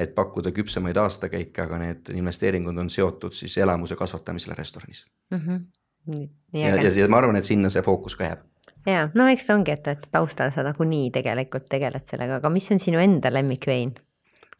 et 0.00 0.14
pakkuda 0.16 0.54
küpsemaid 0.56 1.00
aastakäike, 1.00 1.66
aga 1.68 1.80
need 1.84 2.12
investeeringud 2.16 2.80
on 2.80 2.88
seotud 2.92 3.36
siis 3.36 3.58
elamuse 3.60 3.96
kasvatamisele 4.00 4.56
restoranis 4.56 5.04
mm. 5.30 5.40
-hmm. 5.40 6.28
ja, 6.56 6.76
ja, 6.76 6.94
ja 6.96 7.08
ma 7.08 7.20
arvan, 7.20 7.36
et 7.36 7.48
sinna 7.48 7.68
see 7.68 7.82
fookus 7.84 8.16
ka 8.16 8.24
jääb 8.24 8.46
ja 8.86 9.08
no 9.14 9.26
eks 9.28 9.46
ta 9.46 9.54
ongi, 9.54 9.74
et, 9.76 9.88
et 9.88 10.06
taustal 10.12 10.52
sa 10.54 10.64
nagunii 10.64 11.10
tegelikult 11.12 11.68
tegeled 11.68 12.04
sellega, 12.06 12.40
aga 12.40 12.52
mis 12.52 12.70
on 12.72 12.80
sinu 12.80 13.00
enda 13.02 13.32
lemmikvein? 13.32 13.92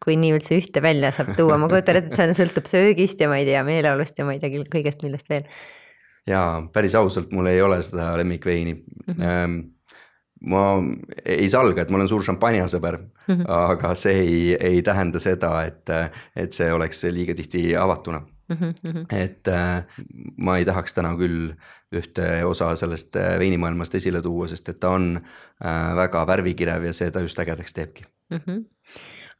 Kui 0.05 0.16
nii 0.20 0.32
üldse 0.36 0.57
ühte 0.59 0.82
välja 0.84 1.12
saab 1.14 1.34
tuua, 1.38 1.59
ma 1.61 1.68
kujutan 1.70 2.01
ette, 2.01 2.14
et 2.14 2.16
see 2.16 2.38
sõltub 2.40 2.70
söögist 2.70 3.20
ja 3.20 3.28
ma 3.30 3.40
ei 3.40 3.48
tea, 3.48 3.62
meeleolust 3.66 4.18
ja 4.18 4.26
ma 4.28 4.36
ei 4.36 4.40
tea 4.42 4.64
kõigest, 4.72 5.05
millest 5.05 5.28
veel. 5.32 5.44
jaa, 6.28 6.62
päris 6.72 6.96
ausalt, 6.98 7.34
mul 7.36 7.51
ei 7.51 7.61
ole 7.64 7.80
seda 7.84 8.14
lemmikveini 8.20 8.74
mm. 8.74 9.14
-hmm. 9.18 9.61
ma 10.51 10.64
ei 11.24 11.48
salga, 11.53 11.82
et 11.82 11.92
ma 11.92 12.01
olen 12.01 12.09
suur 12.09 12.24
šampanjasõber 12.24 12.98
mm, 12.98 13.34
-hmm. 13.34 13.46
aga 13.57 13.94
see 13.94 14.18
ei, 14.24 14.42
ei 14.72 14.82
tähenda 14.82 15.20
seda, 15.20 15.64
et, 15.68 15.92
et 16.36 16.53
see 16.53 16.72
oleks 16.72 17.05
liiga 17.05 17.34
tihti 17.34 17.76
avatuna 17.76 18.22
mm. 18.48 18.57
-hmm. 18.57 19.07
et 19.16 19.48
äh, 19.48 19.84
ma 20.36 20.57
ei 20.57 20.64
tahaks 20.64 20.94
täna 20.94 21.14
küll 21.16 21.53
ühte 21.92 22.44
osa 22.44 22.76
sellest 22.76 23.16
äh, 23.16 23.38
veinimaailmast 23.38 23.94
esile 23.94 24.22
tuua, 24.22 24.46
sest 24.48 24.68
et 24.68 24.80
ta 24.80 24.90
on 24.90 25.20
äh, 25.64 25.96
väga 25.96 26.26
värvikirev 26.26 26.84
ja 26.84 26.92
see 26.92 27.11
ta 27.11 27.20
just 27.20 27.38
ägedaks 27.38 27.74
teebki 27.74 28.05
mm. 28.30 28.40
-hmm 28.46 28.64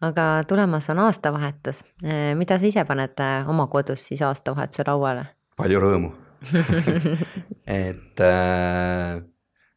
aga 0.01 0.45
tulemas 0.49 0.89
on 0.93 1.03
aastavahetus, 1.07 1.83
äh, 2.05 2.33
mida 2.39 2.59
sa 2.59 2.69
ise 2.69 2.85
paned 2.89 3.21
äh, 3.21 3.49
oma 3.49 3.67
kodus 3.73 4.07
siis 4.09 4.23
aastavahetuse 4.25 4.87
lauale? 4.89 5.27
palju 5.61 5.83
rõõmu 5.83 6.13
et 7.67 8.23
äh, 8.25 9.21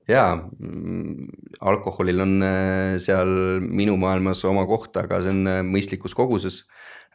jaa, 0.08 0.30
mm, 0.38 1.28
alkoholil 1.62 2.24
on 2.24 2.36
äh, 2.48 2.96
seal 3.04 3.34
minu 3.62 3.98
maailmas 4.00 4.44
oma 4.48 4.66
koht, 4.70 4.96
aga 5.02 5.22
see 5.24 5.36
on 5.36 5.70
mõistlikus 5.70 6.16
koguses 6.18 6.64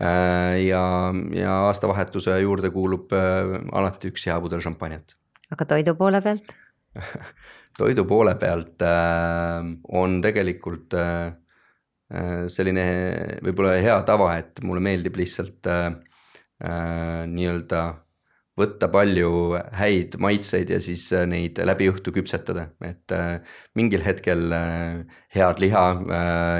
äh,. 0.00 0.68
ja, 0.68 0.82
ja 1.34 1.59
aastavahetuse 1.70 2.36
juurde 2.44 2.72
kuulub 2.74 3.12
äh, 3.16 3.56
alati 3.72 4.12
üks 4.12 4.28
hea 4.28 4.36
pudel 4.44 4.64
šampanjat. 4.64 5.16
aga 5.54 5.70
toidu 5.74 5.96
poole 5.96 6.20
pealt 6.24 6.52
toidu 7.78 8.04
poole 8.09 8.34
pealt 8.40 8.82
äh, 8.84 9.74
on 9.88 10.20
tegelikult 10.24 10.94
äh, 10.98 11.32
selline 12.48 12.84
võib-olla 13.44 13.74
hea 13.84 13.96
tava, 14.09 14.30
et 14.40 14.62
mulle 14.64 14.80
meeldib 14.80 15.18
lihtsalt 15.20 15.68
äh, 15.68 15.88
äh, 16.64 17.24
nii-öelda 17.28 17.82
võtta 18.59 18.88
palju 18.90 19.30
häid 19.78 20.16
maitseid 20.22 20.72
ja 20.72 20.80
siis 20.82 21.06
äh, 21.14 21.26
neid 21.30 21.59
läbi 21.62 21.88
õhtu 21.92 22.12
küpsetada, 22.14 22.68
et 22.84 23.14
äh, 23.14 23.38
mingil 23.78 24.02
hetkel 24.06 24.48
äh, 24.54 25.20
head 25.34 25.62
liha, 25.62 25.84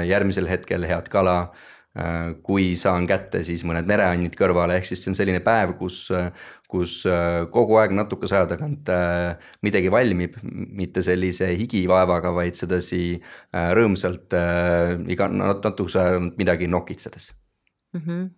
järgmisel 0.07 0.47
hetkel 0.49 0.87
head 0.87 1.09
kala 1.11 1.37
kui 2.45 2.75
saan 2.77 3.07
kätte, 3.09 3.41
siis 3.43 3.63
mõned 3.65 3.87
mereannid 3.89 4.35
kõrvale, 4.37 4.77
ehk 4.77 4.85
siis 4.87 5.01
see 5.03 5.09
on 5.11 5.17
selline 5.17 5.41
päev, 5.43 5.73
kus, 5.79 6.03
kus 6.69 6.99
kogu 7.51 7.79
aeg 7.81 7.95
natukese 7.97 8.37
aja 8.37 8.51
tagant 8.51 8.91
midagi 9.65 9.91
valmib, 9.91 10.37
mitte 10.43 11.01
sellise 11.03 11.49
higivaevaga, 11.57 12.31
vaid 12.35 12.59
sedasi 12.59 13.17
rõõmsalt 13.51 14.37
iga 15.09 15.29
natukese 15.33 16.03
aja 16.03 16.21
midagi 16.29 16.69
nokitsedes 16.69 17.31
mm. 17.97 18.01
-hmm. 18.05 18.29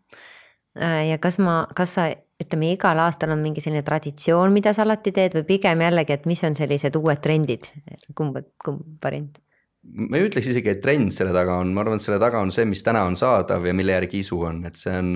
ja 1.11 1.19
kas 1.19 1.37
ma, 1.43 1.65
kas 1.75 1.99
sa 1.99 2.07
ütleme, 2.41 2.71
igal 2.73 2.99
aastal 3.03 3.35
on 3.35 3.43
mingi 3.43 3.61
selline 3.61 3.83
traditsioon, 3.85 4.53
mida 4.53 4.73
sa 4.73 4.85
alati 4.85 5.11
teed 5.11 5.35
või 5.37 5.47
pigem 5.55 5.81
jällegi, 5.85 6.13
et 6.17 6.25
mis 6.25 6.43
on 6.47 6.55
sellised 6.57 6.95
uued 6.97 7.21
trendid, 7.21 7.67
kumb, 8.15 8.39
kumb 8.63 9.03
variant? 9.03 9.37
Ma 9.81 10.17
ei 10.17 10.27
ütleks 10.27 10.51
isegi, 10.51 10.75
et 10.75 10.81
trend 10.83 11.13
selle 11.15 11.33
taga 11.35 11.57
on, 11.61 11.71
ma 11.73 11.81
arvan, 11.83 11.99
et 11.99 12.05
selle 12.05 12.19
taga 12.21 12.41
on 12.43 12.51
see, 12.53 12.67
mis 12.69 12.83
täna 12.85 13.03
on 13.07 13.17
saadav 13.19 13.65
ja 13.65 13.73
mille 13.73 13.95
järgi 13.95 14.21
isu 14.21 14.37
on, 14.51 14.61
et 14.69 14.77
see 14.79 14.93
on 14.93 15.15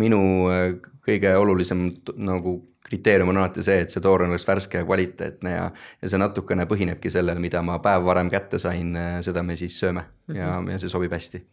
minu 0.00 0.20
äh, 0.52 0.66
kõige 1.06 1.32
olulisem 1.38 1.88
nagu 2.20 2.58
kriteerium 2.86 3.32
on 3.32 3.40
alati 3.40 3.64
see, 3.64 3.80
et 3.86 3.94
see 3.94 4.04
toorn 4.04 4.28
oleks 4.28 4.44
värske 4.46 4.82
ja 4.82 4.84
kvaliteetne 4.84 5.54
ja, 5.54 5.64
ja 5.72 6.12
see 6.12 6.20
natukene 6.20 6.68
põhinebki 6.68 7.12
sellel, 7.12 7.40
mida 7.40 7.62
ma 7.64 7.78
päev 7.82 8.04
varem 8.04 8.28
kätte 8.32 8.60
sain, 8.60 8.92
äh, 8.98 9.18
seda 9.24 9.44
me 9.46 9.56
siis 9.56 9.78
sööme 9.80 10.04
mm 10.04 10.34
-hmm. 10.34 10.38
ja, 10.38 10.54
ja 10.74 10.78
see 10.78 10.92
sobib 10.92 11.12
hästi 11.16 11.44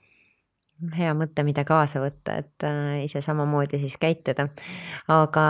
hea 0.95 1.11
mõte, 1.13 1.43
mida 1.43 1.65
kaasa 1.67 1.99
võtta, 1.99 2.37
et 2.39 2.63
äh, 2.63 3.03
ise 3.03 3.21
samamoodi 3.21 3.79
siis 3.79 3.97
käituda. 3.99 4.47
aga 5.07 5.45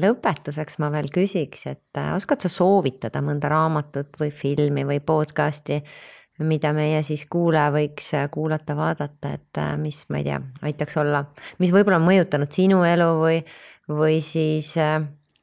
lõpetuseks 0.00 0.78
ma 0.78 0.90
veel 0.92 1.08
küsiks, 1.12 1.66
et 1.66 2.00
oskad 2.16 2.40
sa 2.40 2.48
soovitada 2.48 3.20
mõnda 3.20 3.48
raamatut 3.48 4.16
või 4.20 4.30
filmi 4.30 4.84
või 4.84 5.00
podcast'i, 5.00 5.82
mida 6.42 6.72
meie 6.74 7.02
siis 7.06 7.26
kuulaja 7.30 7.70
võiks 7.74 8.10
kuulata, 8.34 8.74
vaadata, 8.76 9.34
et 9.36 9.60
mis, 9.78 10.00
ma 10.10 10.18
ei 10.18 10.26
tea, 10.26 10.40
aitaks 10.66 10.96
olla, 10.98 11.24
mis 11.62 11.70
võib-olla 11.74 12.00
on 12.00 12.08
mõjutanud 12.08 12.50
sinu 12.50 12.82
elu 12.88 13.10
või, 13.20 13.38
või 13.88 14.18
siis 14.24 14.72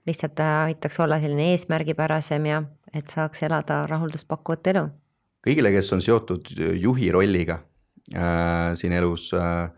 lihtsalt 0.07 0.39
aitaks 0.43 0.99
olla 0.99 1.19
selline 1.21 1.51
eesmärgipärasem 1.53 2.45
ja 2.49 2.61
et 2.93 3.11
saaks 3.11 3.43
elada 3.47 3.85
rahuldust 3.89 4.27
pakkuvat 4.29 4.67
elu. 4.73 4.85
kõigile, 5.45 5.71
kes 5.73 5.91
on 5.95 6.03
seotud 6.03 6.51
juhi 6.77 7.11
rolliga 7.13 7.61
äh, 8.13 8.73
siin 8.75 8.93
elus 8.97 9.31
äh,. 9.33 9.71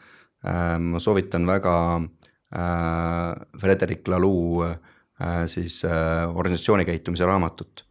äh 0.43 0.79
ma 0.79 0.99
soovitan 0.99 1.47
väga 1.47 1.75
äh, 1.99 3.59
Frederic 3.59 4.07
Laloux 4.07 4.65
äh, 4.65 5.45
siis 5.47 5.83
äh, 5.85 6.35
organisatsiooni 6.35 6.85
käitumise 6.85 7.25
raamatut, 7.25 7.83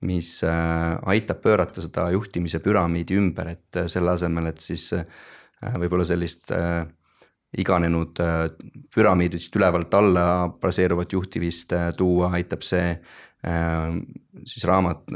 mis 0.00 0.44
äh, 0.44 0.98
aitab 1.12 1.42
pöörata 1.42 1.82
seda 1.84 2.06
juhtimise 2.14 2.60
püramiidi 2.64 3.18
ümber, 3.20 3.52
et 3.52 3.76
äh, 3.76 3.88
selle 3.90 4.14
asemel, 4.14 4.48
et 4.52 4.64
siis 4.64 4.88
äh, 4.96 5.04
võib-olla 5.60 6.06
sellist 6.08 6.54
iganenud 7.60 8.16
püramiidist 8.94 9.56
ülevalt 9.58 9.92
alla 9.98 10.22
baseeruvat 10.62 11.12
juhtimist 11.12 11.74
tuua, 11.98 12.30
aitab 12.38 12.62
see 12.64 12.94
siis 14.46 14.64
raamat 14.64 15.10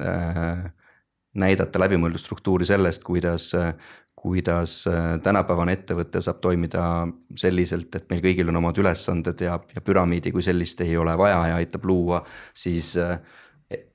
näidata 1.40 1.80
läbimõeldud 1.80 2.20
struktuuri 2.20 2.66
sellest, 2.68 3.06
kuidas 3.06 3.46
kuidas 4.24 4.82
tänapäevane 5.22 5.78
ettevõte 5.78 6.20
saab 6.24 6.42
toimida 6.44 7.06
selliselt, 7.40 7.92
et 7.96 8.06
meil 8.10 8.22
kõigil 8.24 8.52
on 8.52 8.60
omad 8.60 8.78
ülesanded 8.80 9.40
ja, 9.44 9.56
ja 9.76 9.84
püramiidi 9.84 10.32
kui 10.32 10.44
sellist 10.44 10.80
ei 10.84 10.96
ole 11.00 11.16
vaja 11.20 11.40
ja 11.50 11.58
aitab 11.60 11.84
luua 11.88 12.22
siis 12.52 12.94
äh, 13.00 13.16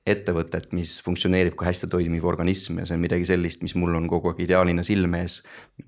ettevõtet, 0.06 0.70
mis 0.76 0.96
funktsioneerib 1.04 1.56
kui 1.58 1.68
hästi 1.68 1.88
toimiv 1.90 2.24
organism 2.28 2.80
ja 2.80 2.86
see 2.88 2.98
on 2.98 3.04
midagi 3.04 3.28
sellist, 3.28 3.62
mis 3.62 3.76
mul 3.78 3.94
on 3.98 4.08
kogu 4.10 4.32
aeg 4.32 4.44
ideaalina 4.46 4.84
silme 4.86 5.24
ees. 5.24 5.40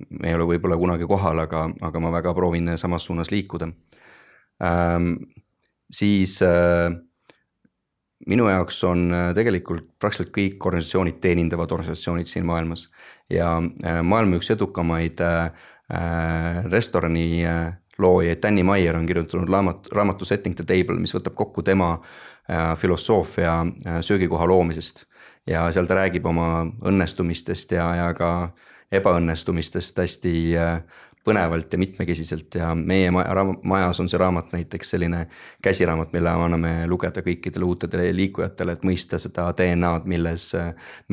me 0.09 0.30
ei 0.30 0.38
ole 0.38 0.49
võib-olla 0.55 0.78
kunagi 0.80 1.09
kohal, 1.09 1.45
aga, 1.45 1.68
aga 1.80 2.03
ma 2.03 2.12
väga 2.14 2.34
proovin 2.34 2.76
samas 2.76 3.09
suunas 3.09 3.30
liikuda 3.34 3.70
ähm,. 4.62 5.14
siis 5.93 6.38
äh, 6.43 6.93
minu 8.26 8.47
jaoks 8.51 8.82
on 8.86 9.07
äh, 9.14 9.28
tegelikult 9.34 9.88
praktiliselt 10.01 10.32
kõik 10.34 10.66
organisatsioonid 10.68 11.18
teenindavad 11.22 11.72
organisatsioonid 11.74 12.30
siin 12.30 12.47
maailmas 12.47 12.86
ja 13.30 13.57
äh, 13.59 14.01
maailma 14.07 14.38
üks 14.38 14.53
edukamaid 14.55 15.22
äh, 15.24 15.51
restorani 16.70 17.43
loojaid, 18.03 18.42
Danny 18.42 18.64
Meyer 18.66 18.98
on 18.98 19.07
kirjutanud 19.07 19.50
raamat, 19.50 19.88
raamatu 19.92 20.28
Setting 20.28 20.59
the 20.59 20.66
table, 20.68 20.98
mis 21.00 21.14
võtab 21.14 21.38
kokku 21.38 21.62
tema 21.62 21.94
filosoofia 22.76 23.61
söögikoha 24.03 24.46
loomisest. 24.50 25.05
ja 25.46 25.64
seal 25.74 25.86
ta 25.86 25.94
räägib 25.94 26.26
oma 26.26 26.66
õnnestumistest 26.86 27.72
ja, 27.74 27.86
ja 27.98 28.11
ka 28.14 28.28
ebaõnnestumistest 28.94 29.98
hästi 29.98 30.34
põnevalt 31.24 31.72
ja 31.72 31.78
mitmekesiselt 31.78 32.55
ja 32.59 32.72
meie 32.74 33.11
majas 33.11 34.00
on 34.03 34.09
see 34.11 34.18
raamat 34.18 34.53
näiteks 34.55 34.90
selline 34.94 35.26
käsiraamat, 35.62 36.11
mille 36.14 36.30
anname 36.30 36.72
lugeda 36.90 37.22
kõikidele 37.22 37.66
uutele 37.66 38.09
liikujatele, 38.16 38.74
et 38.74 38.86
mõista 38.86 39.20
seda 39.22 39.46
DNA-d, 39.59 40.09
milles, 40.11 40.48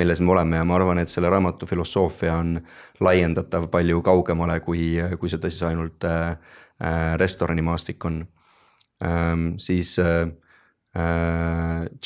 milles 0.01 0.21
me 0.21 0.33
oleme 0.33 0.61
ja 0.61 0.65
ma 0.65 0.79
arvan, 0.79 1.01
et 1.03 1.13
selle 1.13 1.29
raamatu 1.29 1.69
filosoofia 1.69 2.39
on 2.41 2.57
laiendatav 3.05 3.69
palju 3.69 4.01
kaugemale, 4.05 4.59
kui, 4.65 4.95
kui 5.19 5.29
seda 5.29 5.51
siis 5.51 5.67
ainult 5.69 6.09
äh, 6.09 6.33
restoranimaastik 7.19 8.05
on 8.05 8.21
ähm,. 9.03 9.57
siis 9.57 9.97
äh, 9.99 10.29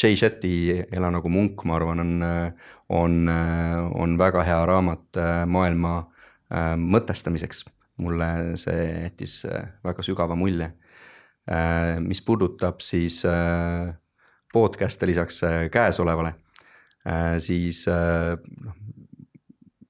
Jay 0.04 0.16
Shetty 0.16 0.84
Ela 0.92 1.12
nagu 1.12 1.30
munk, 1.30 1.64
ma 1.64 1.76
arvan, 1.76 2.00
on, 2.00 2.24
on, 2.90 3.30
on 3.96 4.18
väga 4.20 4.44
hea 4.44 4.66
raamat 4.66 5.22
maailma 5.48 5.94
mõtestamiseks 6.78 7.64
mulle 8.02 8.58
see 8.60 8.86
jättis 9.04 9.42
äh, 9.46 9.68
väga 9.86 10.06
sügava 10.06 10.38
mulje. 10.40 10.72
Äh, 11.50 12.00
mis 12.02 12.22
puudutab 12.26 12.82
siis 12.82 13.22
äh, 13.28 13.94
podcast'e 14.54 15.10
lisaks 15.10 15.42
käesolevale, 15.74 16.36
siis 17.42 17.80
noh, 17.90 18.76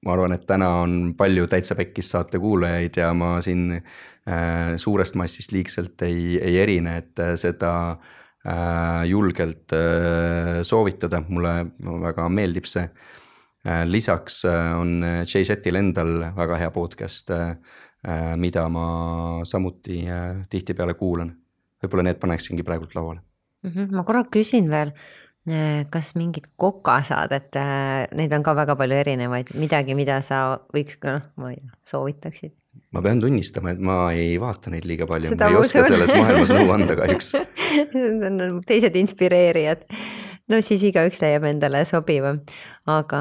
ma 0.06 0.14
arvan, 0.14 0.32
et 0.32 0.46
täna 0.48 0.70
on 0.80 0.94
palju 1.18 1.44
Täitsa 1.52 1.76
Pekkis 1.76 2.08
saate 2.14 2.40
kuulajaid 2.40 2.96
ja 2.96 3.10
ma 3.12 3.34
siin 3.44 3.76
suurest 4.80 5.18
massist 5.20 5.52
liigselt 5.52 6.00
ei, 6.06 6.38
ei 6.40 6.54
erine, 6.62 6.94
et 7.02 7.20
seda 7.36 7.72
julgelt 9.04 9.72
soovitada, 10.64 11.20
mulle 11.28 11.52
väga 12.06 12.30
meeldib 12.32 12.64
see. 12.64 12.86
lisaks 13.84 14.38
on 14.48 15.04
Jay 15.28 15.44
Shetil 15.44 15.76
endal 15.76 16.30
väga 16.36 16.56
hea 16.62 16.70
podcast 16.72 17.32
Äh, 18.04 18.36
mida 18.36 18.68
ma 18.68 19.40
samuti 19.48 20.02
äh, 20.04 20.42
tihtipeale 20.52 20.92
kuulan. 20.94 21.30
võib-olla 21.80 22.02
need 22.04 22.18
paneksingi 22.20 22.64
praegult 22.64 22.94
lauale 22.96 23.20
mm. 23.64 23.70
-hmm, 23.70 23.94
ma 23.96 24.04
korra 24.04 24.24
küsin 24.28 24.68
veel, 24.68 24.92
äh, 25.48 25.86
kas 25.90 26.12
mingit 26.14 26.50
kokasaadet, 26.56 27.56
neid 28.12 28.32
on 28.32 28.44
ka 28.44 28.54
väga 28.56 28.76
palju 28.76 28.98
erinevaid, 29.00 29.54
midagi, 29.56 29.96
mida 29.96 30.20
sa 30.20 30.60
võiks 30.76 30.98
ka, 31.00 31.16
noh, 31.16 31.30
ma 31.40 31.50
ei 31.54 31.56
tea, 31.62 31.72
soovitaksid? 31.88 32.52
Ma 32.94 33.02
pean 33.02 33.22
tunnistama, 33.22 33.74
et 33.74 33.80
ma 33.80 33.98
ei 34.16 34.36
vaata 34.40 34.72
neid 34.74 34.86
liiga 34.88 35.08
palju, 35.10 35.34
ma 35.36 35.50
ei 35.50 35.62
oska 35.62 35.86
selles 35.88 36.12
maailmas 36.14 36.54
nõu 36.54 36.74
anda 36.76 36.98
kahjuks 37.00 37.32
teised 38.70 39.00
inspireerijad 39.02 39.88
no 40.50 40.60
siis 40.64 40.82
igaüks 40.84 41.20
leiab 41.22 41.46
endale 41.48 41.82
sobiva, 41.88 42.34
aga 42.90 43.20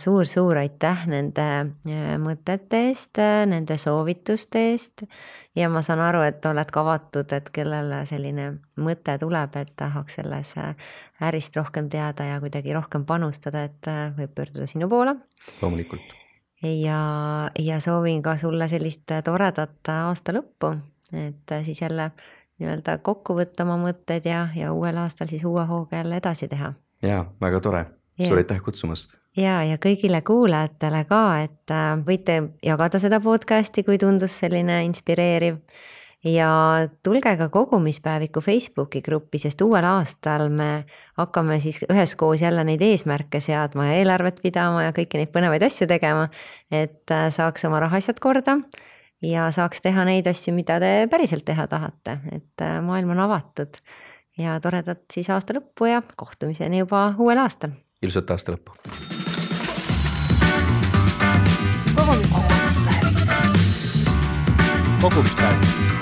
suur-suur 0.00 0.58
äh, 0.58 0.66
aitäh 0.66 1.06
nende 1.10 1.46
äh, 1.88 2.16
mõtete 2.20 2.84
eest, 2.90 3.18
äh, 3.22 3.44
nende 3.48 3.78
soovituste 3.80 4.66
eest. 4.72 5.06
ja 5.56 5.70
ma 5.72 5.82
saan 5.86 6.02
aru, 6.04 6.24
et 6.26 6.44
oled 6.46 6.72
ka 6.74 6.82
avatud, 6.84 7.32
et 7.32 7.48
kellele 7.54 8.02
selline 8.10 8.50
mõte 8.76 9.16
tuleb, 9.20 9.56
et 9.60 9.72
tahaks 9.76 10.20
selles 10.20 10.52
ärist 11.22 11.56
rohkem 11.56 11.88
teada 11.88 12.26
ja 12.26 12.42
kuidagi 12.42 12.74
rohkem 12.74 13.06
panustada, 13.08 13.64
et 13.70 13.88
võib 14.18 14.34
pöörduda 14.36 14.68
sinu 14.68 14.90
poole. 14.90 15.16
loomulikult. 15.62 16.23
Ja, 16.64 17.50
ja 17.58 17.80
soovin 17.80 18.22
ka 18.22 18.36
sulle 18.36 18.68
sellist 18.68 19.10
toredat 19.24 19.92
aasta 19.92 20.32
lõppu, 20.32 20.74
et 21.12 21.54
siis 21.66 21.82
jälle 21.82 22.10
nii-öelda 22.58 22.98
kokku 23.02 23.34
võtta 23.38 23.66
oma 23.66 23.76
mõtted 23.82 24.26
ja, 24.28 24.46
ja 24.56 24.72
uuel 24.72 24.98
aastal 25.02 25.28
siis 25.30 25.44
uue 25.44 25.64
hooga 25.66 26.02
jälle 26.02 26.20
edasi 26.22 26.48
teha. 26.48 26.72
ja 27.02 27.24
väga 27.40 27.60
tore, 27.60 27.84
suur 28.20 28.38
aitäh 28.38 28.62
kutsumast. 28.62 29.16
ja, 29.36 29.62
ja 29.64 29.78
kõigile 29.82 30.22
kuulajatele 30.22 31.04
ka, 31.08 31.24
et 31.44 31.74
äh, 31.74 31.90
võite 32.06 32.40
jagada 32.62 33.00
seda 33.02 33.20
podcast'i, 33.20 33.82
kui 33.82 33.98
tundus 33.98 34.38
selline 34.38 34.84
inspireeriv. 34.84 35.58
Ja 36.24 36.88
tulge 37.02 37.36
ka 37.36 37.48
kogumispäeviku 37.48 38.40
Facebooki 38.40 39.02
gruppi, 39.02 39.38
sest 39.38 39.60
uuel 39.60 39.84
aastal 39.84 40.48
me 40.48 40.84
hakkame 41.18 41.60
siis 41.60 41.80
üheskoos 41.90 42.40
jälle 42.42 42.64
neid 42.64 42.82
eesmärke 42.82 43.40
seadma 43.40 43.86
ja 43.90 43.98
eelarvet 44.00 44.40
pidama 44.42 44.86
ja 44.86 44.94
kõiki 44.96 45.20
neid 45.20 45.32
põnevaid 45.34 45.66
asju 45.66 45.88
tegema, 45.90 46.28
et 46.72 47.12
äh, 47.12 47.28
saaks 47.34 47.64
oma 47.68 47.82
rahaasjad 47.84 48.20
korda 48.24 48.58
ja 49.22 49.50
saaks 49.52 49.84
teha 49.84 50.04
neid 50.08 50.26
asju, 50.30 50.54
mida 50.56 50.78
te 50.80 50.94
päriselt 51.10 51.44
teha 51.44 51.66
tahate, 51.68 52.18
et 52.32 52.64
äh, 52.64 52.80
maailm 52.84 53.14
on 53.16 53.24
avatud. 53.28 53.80
ja 54.38 54.56
toredat 54.60 55.04
siis 55.12 55.28
aasta 55.30 55.54
lõppu 55.54 55.86
ja 55.86 56.02
kohtumiseni 56.16 56.78
juba 56.78 57.12
uuel 57.18 57.38
aastal. 57.38 57.76
ilusat 58.02 58.30
aasta 58.30 58.56
lõppu. 58.56 58.72
kogumispäevik. 61.94 62.72
kogumispäev 65.04 65.93